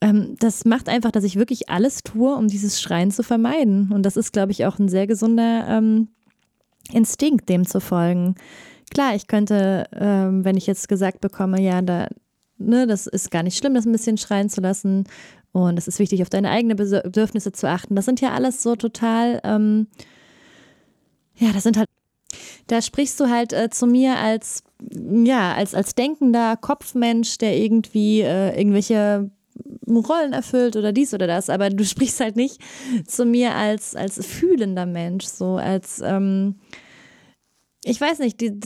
ähm, 0.00 0.36
das 0.38 0.64
macht 0.64 0.88
einfach, 0.88 1.10
dass 1.10 1.24
ich 1.24 1.36
wirklich 1.36 1.68
alles 1.68 2.02
tue, 2.02 2.34
um 2.34 2.48
dieses 2.48 2.80
Schreien 2.80 3.10
zu 3.10 3.22
vermeiden. 3.22 3.90
Und 3.92 4.04
das 4.04 4.16
ist, 4.16 4.32
glaube 4.32 4.52
ich, 4.52 4.66
auch 4.66 4.78
ein 4.78 4.88
sehr 4.88 5.06
gesunder 5.06 5.66
ähm, 5.68 6.08
Instinkt, 6.92 7.48
dem 7.48 7.66
zu 7.66 7.80
folgen. 7.80 8.36
Klar, 8.90 9.14
ich 9.14 9.26
könnte, 9.26 9.86
ähm, 9.92 10.44
wenn 10.44 10.56
ich 10.56 10.66
jetzt 10.66 10.88
gesagt 10.88 11.20
bekomme, 11.20 11.60
ja, 11.60 11.82
da, 11.82 12.08
ne, 12.58 12.86
das 12.86 13.06
ist 13.06 13.30
gar 13.30 13.42
nicht 13.42 13.58
schlimm, 13.58 13.74
das 13.74 13.86
ein 13.86 13.92
bisschen 13.92 14.16
schreien 14.16 14.48
zu 14.48 14.60
lassen. 14.60 15.04
Und 15.52 15.78
es 15.78 15.88
ist 15.88 15.98
wichtig, 15.98 16.22
auf 16.22 16.30
deine 16.30 16.50
eigenen 16.50 16.76
Bedürfnisse 16.76 17.52
zu 17.52 17.68
achten. 17.68 17.96
Das 17.96 18.04
sind 18.04 18.20
ja 18.20 18.32
alles 18.32 18.62
so 18.62 18.76
total, 18.76 19.40
ähm, 19.44 19.88
ja, 21.34 21.52
das 21.52 21.64
sind 21.64 21.76
halt, 21.76 21.88
da 22.66 22.82
sprichst 22.82 23.18
du 23.20 23.28
halt 23.28 23.52
äh, 23.52 23.70
zu 23.70 23.86
mir 23.86 24.18
als, 24.18 24.62
ja, 25.24 25.54
als, 25.54 25.74
als 25.74 25.94
denkender 25.94 26.56
Kopfmensch, 26.56 27.38
der 27.38 27.56
irgendwie 27.56 28.20
äh, 28.20 28.58
irgendwelche 28.58 29.30
Rollen 29.88 30.32
erfüllt 30.32 30.76
oder 30.76 30.92
dies 30.92 31.14
oder 31.14 31.26
das, 31.26 31.50
aber 31.50 31.70
du 31.70 31.84
sprichst 31.86 32.20
halt 32.20 32.36
nicht 32.36 32.60
zu 33.06 33.24
mir 33.24 33.54
als, 33.54 33.96
als 33.96 34.24
fühlender 34.24 34.86
Mensch, 34.86 35.24
so 35.26 35.56
als, 35.56 36.00
ähm, 36.04 36.56
ich 37.84 38.00
weiß 38.00 38.18
nicht, 38.18 38.40
die, 38.40 38.60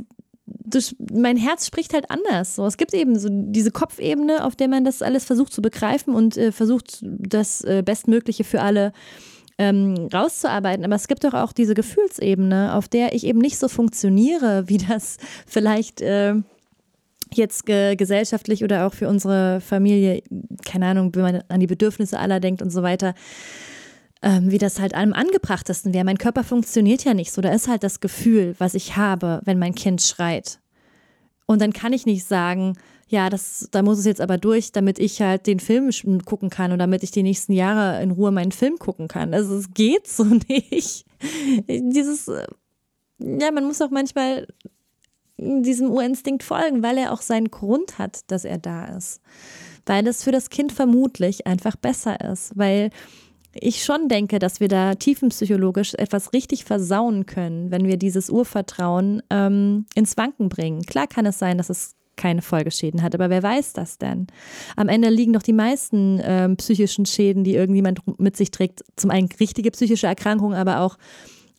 du, 0.46 0.80
mein 1.12 1.36
Herz 1.36 1.66
spricht 1.66 1.94
halt 1.94 2.10
anders. 2.10 2.56
So. 2.56 2.66
Es 2.66 2.76
gibt 2.76 2.94
eben 2.94 3.18
so 3.18 3.28
diese 3.30 3.70
Kopfebene, 3.70 4.44
auf 4.44 4.56
der 4.56 4.68
man 4.68 4.84
das 4.84 5.02
alles 5.02 5.24
versucht 5.24 5.52
zu 5.52 5.62
begreifen 5.62 6.14
und 6.14 6.36
äh, 6.36 6.52
versucht, 6.52 6.98
das 7.02 7.62
äh, 7.62 7.82
Bestmögliche 7.84 8.44
für 8.44 8.62
alle 8.62 8.92
ähm, 9.62 10.08
rauszuarbeiten. 10.12 10.84
Aber 10.84 10.96
es 10.96 11.06
gibt 11.06 11.22
doch 11.22 11.34
auch 11.34 11.52
diese 11.52 11.74
Gefühlsebene, 11.74 12.74
auf 12.74 12.88
der 12.88 13.14
ich 13.14 13.24
eben 13.24 13.38
nicht 13.38 13.58
so 13.58 13.68
funktioniere, 13.68 14.64
wie 14.68 14.78
das 14.78 15.18
vielleicht 15.46 16.00
äh, 16.00 16.34
jetzt 17.32 17.64
ge 17.64 17.94
gesellschaftlich 17.96 18.64
oder 18.64 18.86
auch 18.86 18.94
für 18.94 19.08
unsere 19.08 19.60
Familie, 19.60 20.22
keine 20.66 20.86
Ahnung, 20.86 21.14
wenn 21.14 21.22
man 21.22 21.44
an 21.48 21.60
die 21.60 21.66
Bedürfnisse 21.66 22.18
aller 22.18 22.40
denkt 22.40 22.60
und 22.60 22.70
so 22.70 22.82
weiter, 22.82 23.14
ähm, 24.20 24.50
wie 24.50 24.58
das 24.58 24.80
halt 24.80 24.94
am 24.94 25.12
angebrachtesten 25.12 25.94
wäre. 25.94 26.04
Mein 26.04 26.18
Körper 26.18 26.44
funktioniert 26.44 27.04
ja 27.04 27.14
nicht 27.14 27.32
so. 27.32 27.40
Da 27.40 27.50
ist 27.50 27.68
halt 27.68 27.84
das 27.84 28.00
Gefühl, 28.00 28.54
was 28.58 28.74
ich 28.74 28.96
habe, 28.96 29.40
wenn 29.44 29.58
mein 29.58 29.74
Kind 29.74 30.02
schreit. 30.02 30.58
Und 31.46 31.62
dann 31.62 31.72
kann 31.72 31.92
ich 31.92 32.04
nicht 32.04 32.24
sagen, 32.24 32.74
ja, 33.12 33.28
das, 33.28 33.68
da 33.70 33.82
muss 33.82 33.98
es 33.98 34.06
jetzt 34.06 34.22
aber 34.22 34.38
durch, 34.38 34.72
damit 34.72 34.98
ich 34.98 35.20
halt 35.20 35.46
den 35.46 35.60
Film 35.60 35.90
gucken 36.24 36.48
kann 36.48 36.72
und 36.72 36.78
damit 36.78 37.02
ich 37.02 37.10
die 37.10 37.22
nächsten 37.22 37.52
Jahre 37.52 38.02
in 38.02 38.10
Ruhe 38.10 38.32
meinen 38.32 38.52
Film 38.52 38.78
gucken 38.78 39.06
kann. 39.06 39.34
Also 39.34 39.54
es 39.54 39.74
geht 39.74 40.08
so 40.08 40.24
nicht. 40.48 41.04
Dieses, 41.68 42.28
äh, 42.28 42.46
ja, 43.18 43.50
man 43.52 43.66
muss 43.66 43.82
auch 43.82 43.90
manchmal 43.90 44.48
diesem 45.36 45.90
Urinstinkt 45.90 46.42
folgen, 46.42 46.82
weil 46.82 46.96
er 46.96 47.12
auch 47.12 47.20
seinen 47.20 47.50
Grund 47.50 47.98
hat, 47.98 48.30
dass 48.30 48.46
er 48.46 48.56
da 48.56 48.96
ist. 48.96 49.20
Weil 49.84 50.04
das 50.04 50.24
für 50.24 50.32
das 50.32 50.48
Kind 50.48 50.72
vermutlich 50.72 51.46
einfach 51.46 51.76
besser 51.76 52.18
ist, 52.32 52.56
weil 52.56 52.88
ich 53.52 53.84
schon 53.84 54.08
denke, 54.08 54.38
dass 54.38 54.60
wir 54.60 54.68
da 54.68 54.94
tiefenpsychologisch 54.94 55.92
etwas 55.94 56.32
richtig 56.32 56.64
versauen 56.64 57.26
können, 57.26 57.70
wenn 57.70 57.86
wir 57.86 57.98
dieses 57.98 58.30
Urvertrauen 58.30 59.22
ähm, 59.28 59.84
ins 59.94 60.16
Wanken 60.16 60.48
bringen. 60.48 60.80
Klar 60.86 61.08
kann 61.08 61.26
es 61.26 61.38
sein, 61.38 61.58
dass 61.58 61.68
es 61.68 61.94
keine 62.22 62.42
Folgeschäden 62.42 63.02
hat, 63.02 63.14
aber 63.14 63.30
wer 63.30 63.42
weiß 63.42 63.72
das 63.72 63.98
denn? 63.98 64.28
Am 64.76 64.88
Ende 64.88 65.08
liegen 65.08 65.32
doch 65.32 65.42
die 65.42 65.52
meisten 65.52 66.20
ähm, 66.22 66.56
psychischen 66.56 67.04
Schäden, 67.04 67.42
die 67.42 67.54
irgendjemand 67.54 68.00
mit 68.20 68.36
sich 68.36 68.52
trägt, 68.52 68.84
zum 68.96 69.10
einen 69.10 69.28
richtige 69.40 69.72
psychische 69.72 70.06
Erkrankungen, 70.06 70.56
aber 70.56 70.80
auch 70.80 70.96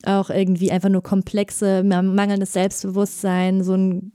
auch 0.06 0.30
irgendwie 0.30 0.70
einfach 0.70 0.90
nur 0.90 1.02
komplexe, 1.02 1.82
mangelndes 1.82 2.52
Selbstbewusstsein, 2.52 3.64
so 3.64 3.74
ein 3.76 4.12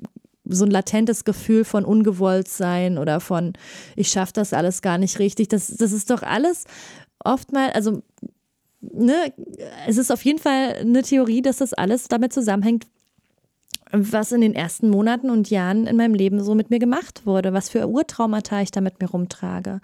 so 0.50 0.64
ein 0.64 0.70
latentes 0.70 1.24
Gefühl 1.24 1.64
von 1.64 1.84
Ungewolltsein 1.84 2.96
oder 2.96 3.20
von, 3.20 3.52
ich 3.96 4.08
schaffe 4.08 4.32
das 4.32 4.54
alles 4.54 4.80
gar 4.80 4.96
nicht 4.96 5.18
richtig. 5.18 5.48
Das, 5.48 5.66
das 5.66 5.92
ist 5.92 6.10
doch 6.10 6.22
alles 6.22 6.64
oftmals, 7.22 7.74
also, 7.74 8.02
ne, 8.80 9.32
es 9.86 9.98
ist 9.98 10.10
auf 10.10 10.24
jeden 10.24 10.38
Fall 10.38 10.76
eine 10.80 11.02
Theorie, 11.02 11.42
dass 11.42 11.58
das 11.58 11.74
alles 11.74 12.08
damit 12.08 12.32
zusammenhängt, 12.32 12.86
was 13.92 14.32
in 14.32 14.40
den 14.40 14.54
ersten 14.54 14.90
Monaten 14.90 15.30
und 15.30 15.50
Jahren 15.50 15.86
in 15.86 15.96
meinem 15.96 16.14
Leben 16.14 16.42
so 16.42 16.54
mit 16.54 16.70
mir 16.70 16.78
gemacht 16.78 17.26
wurde, 17.26 17.52
was 17.52 17.68
für 17.68 17.88
Urtraumata 17.88 18.60
ich 18.60 18.70
da 18.70 18.80
mit 18.80 19.00
mir 19.00 19.08
rumtrage. 19.08 19.80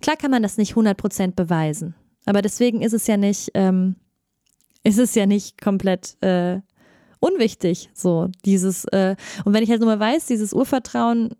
Klar 0.00 0.16
kann 0.16 0.30
man 0.30 0.42
das 0.42 0.56
nicht 0.56 0.74
100% 0.74 1.34
beweisen, 1.34 1.94
aber 2.24 2.42
deswegen 2.42 2.82
ist 2.82 2.92
es 2.92 3.06
ja 3.06 3.16
nicht, 3.16 3.50
ähm, 3.54 3.96
ist 4.82 4.98
es 4.98 5.14
ja 5.14 5.26
nicht 5.26 5.60
komplett 5.60 6.22
äh, 6.22 6.60
unwichtig, 7.20 7.90
so 7.94 8.28
dieses, 8.44 8.84
äh, 8.86 9.16
und 9.44 9.54
wenn 9.54 9.62
ich 9.62 9.70
halt 9.70 9.80
nur 9.80 9.96
mal 9.96 10.00
weiß, 10.00 10.26
dieses 10.26 10.52
Urvertrauen 10.52 11.34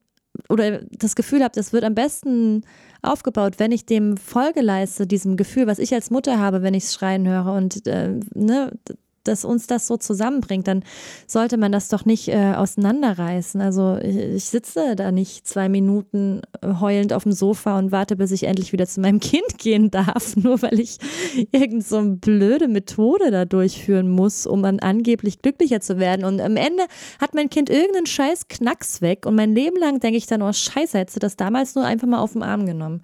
oder 0.48 0.80
das 0.90 1.16
Gefühl 1.16 1.42
habe, 1.42 1.54
das 1.54 1.72
wird 1.72 1.84
am 1.84 1.94
besten 1.94 2.62
aufgebaut, 3.02 3.54
wenn 3.58 3.72
ich 3.72 3.86
dem 3.86 4.16
Folge 4.16 4.60
leiste, 4.60 5.06
diesem 5.06 5.36
Gefühl, 5.36 5.66
was 5.66 5.78
ich 5.78 5.94
als 5.94 6.10
Mutter 6.10 6.38
habe, 6.38 6.62
wenn 6.62 6.74
ich 6.74 6.84
es 6.84 6.94
schreien 6.94 7.26
höre 7.26 7.52
und 7.52 7.86
äh, 7.86 8.18
ne, 8.34 8.72
dass 9.28 9.44
uns 9.44 9.66
das 9.66 9.86
so 9.86 9.96
zusammenbringt, 9.96 10.68
dann 10.68 10.82
sollte 11.26 11.56
man 11.56 11.72
das 11.72 11.88
doch 11.88 12.04
nicht 12.04 12.28
äh, 12.28 12.54
auseinanderreißen. 12.54 13.60
Also 13.60 13.98
ich, 14.02 14.16
ich, 14.16 14.44
sitze 14.44 14.96
da 14.96 15.12
nicht 15.12 15.46
zwei 15.46 15.68
Minuten 15.68 16.42
äh, 16.60 16.74
heulend 16.80 17.12
auf 17.12 17.24
dem 17.24 17.32
Sofa 17.32 17.78
und 17.78 17.92
warte, 17.92 18.16
bis 18.16 18.30
ich 18.30 18.44
endlich 18.44 18.72
wieder 18.72 18.86
zu 18.86 19.00
meinem 19.00 19.20
Kind 19.26 19.58
gehen 19.58 19.90
darf, 19.90 20.36
nur 20.36 20.62
weil 20.62 20.80
ich 20.80 20.98
irgend 21.52 21.86
so 21.86 22.02
blöde 22.02 22.68
Methode 22.68 23.30
da 23.30 23.44
durchführen 23.44 24.10
muss, 24.10 24.46
um 24.46 24.62
dann 24.62 24.80
angeblich 24.80 25.42
glücklicher 25.42 25.80
zu 25.80 25.98
werden. 25.98 26.24
Und 26.24 26.40
am 26.40 26.56
Ende 26.56 26.84
hat 27.20 27.34
mein 27.34 27.50
Kind 27.50 27.70
irgendeinen 27.70 28.06
scheiß 28.06 28.48
Knacks 28.48 29.00
weg 29.00 29.26
und 29.26 29.34
mein 29.34 29.54
Leben 29.54 29.76
lang 29.76 30.00
denke 30.00 30.16
ich 30.16 30.26
dann, 30.26 30.42
oh 30.42 30.52
scheiße, 30.52 30.98
hättest 30.98 31.16
du 31.16 31.20
das 31.20 31.36
damals 31.36 31.74
nur 31.74 31.84
einfach 31.84 32.06
mal 32.06 32.20
auf 32.20 32.32
den 32.32 32.42
Arm 32.42 32.66
genommen. 32.66 33.02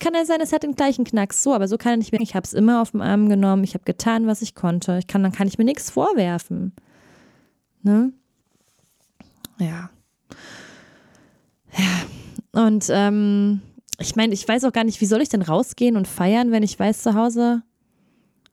Kann 0.00 0.14
ja 0.14 0.24
sein, 0.24 0.40
es 0.40 0.52
hat 0.52 0.62
den 0.62 0.74
gleichen 0.74 1.04
Knacks 1.04 1.42
so, 1.42 1.54
aber 1.54 1.68
so 1.68 1.76
kann 1.76 1.92
er 1.92 1.96
nicht 1.98 2.12
mehr. 2.12 2.20
Ich 2.20 2.34
habe 2.34 2.44
es 2.44 2.52
immer 2.52 2.82
auf 2.82 2.92
den 2.92 3.02
Arm 3.02 3.28
genommen, 3.28 3.64
ich 3.64 3.74
habe 3.74 3.84
getan, 3.84 4.26
was 4.26 4.42
ich 4.42 4.54
konnte. 4.54 4.98
Ich 4.98 5.06
kann, 5.06 5.22
dann 5.22 5.32
kann 5.32 5.48
ich 5.48 5.58
mir 5.58 5.63
mir 5.64 5.70
nichts 5.70 5.90
vorwerfen. 5.90 6.72
Ne? 7.82 8.12
Ja. 9.58 9.90
Ja. 11.76 12.62
Und 12.66 12.86
ähm, 12.90 13.60
ich 13.98 14.16
meine, 14.16 14.32
ich 14.32 14.46
weiß 14.46 14.64
auch 14.64 14.72
gar 14.72 14.84
nicht, 14.84 15.00
wie 15.00 15.06
soll 15.06 15.22
ich 15.22 15.28
denn 15.28 15.42
rausgehen 15.42 15.96
und 15.96 16.06
feiern, 16.06 16.52
wenn 16.52 16.62
ich 16.62 16.78
weiß, 16.78 17.02
zu 17.02 17.14
Hause 17.14 17.62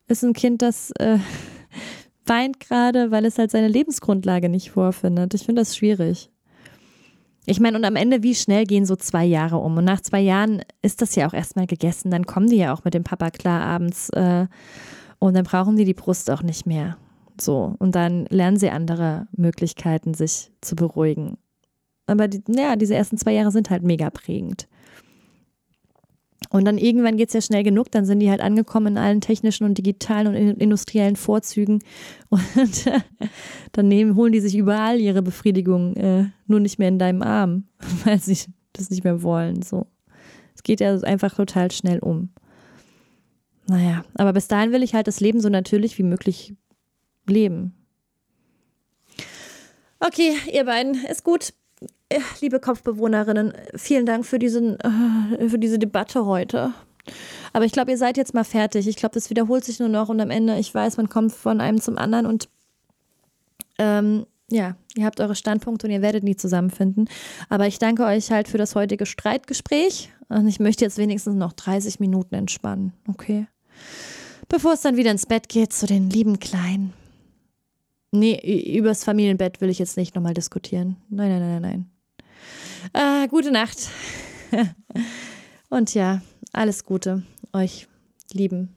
ist 0.08 0.24
ein 0.24 0.34
Kind, 0.34 0.62
das 0.62 0.92
äh, 1.00 1.20
weint 2.26 2.60
gerade, 2.60 3.12
weil 3.12 3.26
es 3.26 3.38
halt 3.38 3.52
seine 3.52 3.68
Lebensgrundlage 3.68 4.50
nicht 4.50 4.72
vorfindet. 4.72 5.34
Ich 5.34 5.46
finde 5.46 5.62
das 5.62 5.76
schwierig. 5.76 6.30
Ich 7.46 7.60
meine, 7.60 7.78
und 7.78 7.86
am 7.86 7.96
Ende, 7.96 8.22
wie 8.22 8.36
schnell 8.36 8.66
gehen 8.66 8.86
so 8.86 8.96
zwei 8.96 9.26
Jahre 9.26 9.58
um? 9.58 9.78
Und 9.78 9.86
nach 9.86 10.02
zwei 10.02 10.22
Jahren 10.22 10.62
ist 10.84 11.02
das 11.02 11.16
ja 11.16 11.28
auch 11.28 11.34
erstmal 11.34 11.66
gegessen. 11.66 12.12
Dann 12.12 12.28
kommen 12.28 12.48
die 12.48 12.58
ja 12.58 12.74
auch 12.74 12.84
mit 12.84 12.94
dem 12.94 13.04
Papa 13.04 13.32
klar 13.32 13.62
abends. 13.62 14.10
Äh, 14.10 14.46
und 15.22 15.36
dann 15.36 15.44
brauchen 15.44 15.78
die 15.78 15.86
die 15.86 15.94
Brust 15.94 16.32
auch 16.32 16.42
nicht 16.42 16.66
mehr. 16.66 16.98
So. 17.40 17.76
Und 17.78 17.94
dann 17.94 18.26
lernen 18.26 18.58
sie 18.58 18.72
andere 18.72 19.28
Möglichkeiten, 19.38 20.16
sich 20.16 20.52
zu 20.62 20.76
beruhigen. 20.76 21.38
Aber 22.08 22.28
die, 22.28 22.42
ja, 22.48 22.76
diese 22.76 22.96
ersten 22.96 23.18
zwei 23.18 23.34
Jahre 23.34 23.52
sind 23.52 23.70
halt 23.70 23.84
mega 23.84 24.10
prägend. 24.10 24.68
Und 26.50 26.66
dann 26.66 26.80
irgendwann 26.80 27.18
geht 27.18 27.28
es 27.28 27.34
ja 27.36 27.42
schnell 27.42 27.62
genug, 27.62 27.92
dann 27.92 28.04
sind 28.04 28.20
die 28.20 28.32
halt 28.32 28.42
angekommen 28.42 28.88
in 28.88 28.98
allen 28.98 29.22
technischen 29.22 29.64
und 29.64 29.78
digitalen 29.78 30.28
und 30.28 30.36
industriellen 30.60 31.16
Vorzügen. 31.16 31.84
Und 32.30 32.92
dann 33.74 33.88
nehmen, 33.88 34.16
holen 34.16 34.34
die 34.34 34.40
sich 34.40 34.58
überall 34.58 35.00
ihre 35.00 35.22
Befriedigung, 35.22 35.96
äh, 35.98 36.26
nur 36.48 36.60
nicht 36.60 36.80
mehr 36.80 36.88
in 36.88 37.00
deinem 37.00 37.22
Arm, 37.22 37.66
weil 38.06 38.20
sie 38.20 38.38
das 38.74 38.90
nicht 38.90 39.04
mehr 39.04 39.22
wollen. 39.22 39.62
So. 39.62 39.86
Es 40.56 40.64
geht 40.64 40.80
ja 40.80 41.00
einfach 41.02 41.36
total 41.36 41.70
schnell 41.70 42.00
um. 42.00 42.30
Naja, 43.72 44.04
aber 44.16 44.34
bis 44.34 44.50
dahin 44.50 44.74
will 44.74 44.84
ich 44.84 44.94
halt 44.94 45.08
das 45.08 45.22
Leben 45.22 45.40
so 45.40 45.48
natürlich 45.48 45.98
wie 45.98 46.04
möglich 46.04 46.54
leben. 47.26 47.74
Okay, 50.02 50.34
ihr 50.52 50.66
beiden, 50.66 50.96
ist 51.06 51.24
gut. 51.24 51.54
Äh, 52.10 52.20
liebe 52.42 52.60
Kopfbewohnerinnen, 52.60 53.54
vielen 53.76 54.06
Dank 54.06 54.26
für, 54.26 54.40
diesen, 54.40 54.78
äh, 54.82 55.48
für 55.48 55.58
diese 55.58 55.80
Debatte 55.80 56.26
heute. 56.26 56.74
Aber 57.54 57.64
ich 57.64 57.72
glaube, 57.72 57.92
ihr 57.92 57.98
seid 57.98 58.18
jetzt 58.18 58.34
mal 58.34 58.44
fertig. 58.44 58.90
Ich 58.90 58.98
glaube, 58.98 59.14
das 59.14 59.30
wiederholt 59.30 59.64
sich 59.64 59.80
nur 59.80 59.88
noch 59.88 60.10
und 60.10 60.20
am 60.20 60.32
Ende, 60.32 60.60
ich 60.60 60.76
weiß, 60.76 60.98
man 60.98 61.08
kommt 61.08 61.32
von 61.32 61.62
einem 61.62 61.80
zum 61.80 61.98
anderen 61.98 62.26
und 62.26 62.50
ähm, 63.80 64.26
ja, 64.50 64.76
ihr 64.96 65.06
habt 65.06 65.22
eure 65.22 65.36
Standpunkte 65.36 65.88
und 65.88 65.94
ihr 65.94 66.02
werdet 66.02 66.26
nie 66.26 66.36
zusammenfinden. 66.36 67.08
Aber 67.48 67.68
ich 67.68 67.80
danke 67.80 68.04
euch 68.04 68.32
halt 68.32 68.50
für 68.50 68.58
das 68.58 68.76
heutige 68.76 69.06
Streitgespräch 69.06 70.12
und 70.28 70.46
ich 70.46 70.60
möchte 70.60 70.84
jetzt 70.84 70.98
wenigstens 70.98 71.36
noch 71.36 71.54
30 71.54 72.02
Minuten 72.02 72.36
entspannen, 72.36 72.92
okay? 73.08 73.48
Bevor 74.50 74.74
es 74.74 74.82
dann 74.82 74.98
wieder 74.98 75.12
ins 75.12 75.26
Bett 75.26 75.50
geht 75.50 75.74
zu 75.74 75.86
den 75.86 76.10
lieben 76.10 76.40
Kleinen. 76.40 76.94
Nee, 78.12 78.76
übers 78.78 79.04
Familienbett 79.04 79.62
will 79.62 79.70
ich 79.70 79.80
jetzt 79.80 79.96
nicht 79.96 80.16
nochmal 80.16 80.34
diskutieren. 80.34 80.98
Nein, 81.10 81.30
nein, 81.30 81.62
nein, 81.62 81.62
nein. 82.94 83.24
Äh, 83.24 83.28
gute 83.30 83.52
Nacht. 83.52 83.90
Und 85.70 85.94
ja, 85.94 86.22
alles 86.52 86.84
Gute 86.84 87.24
euch 87.54 87.88
lieben 88.34 88.76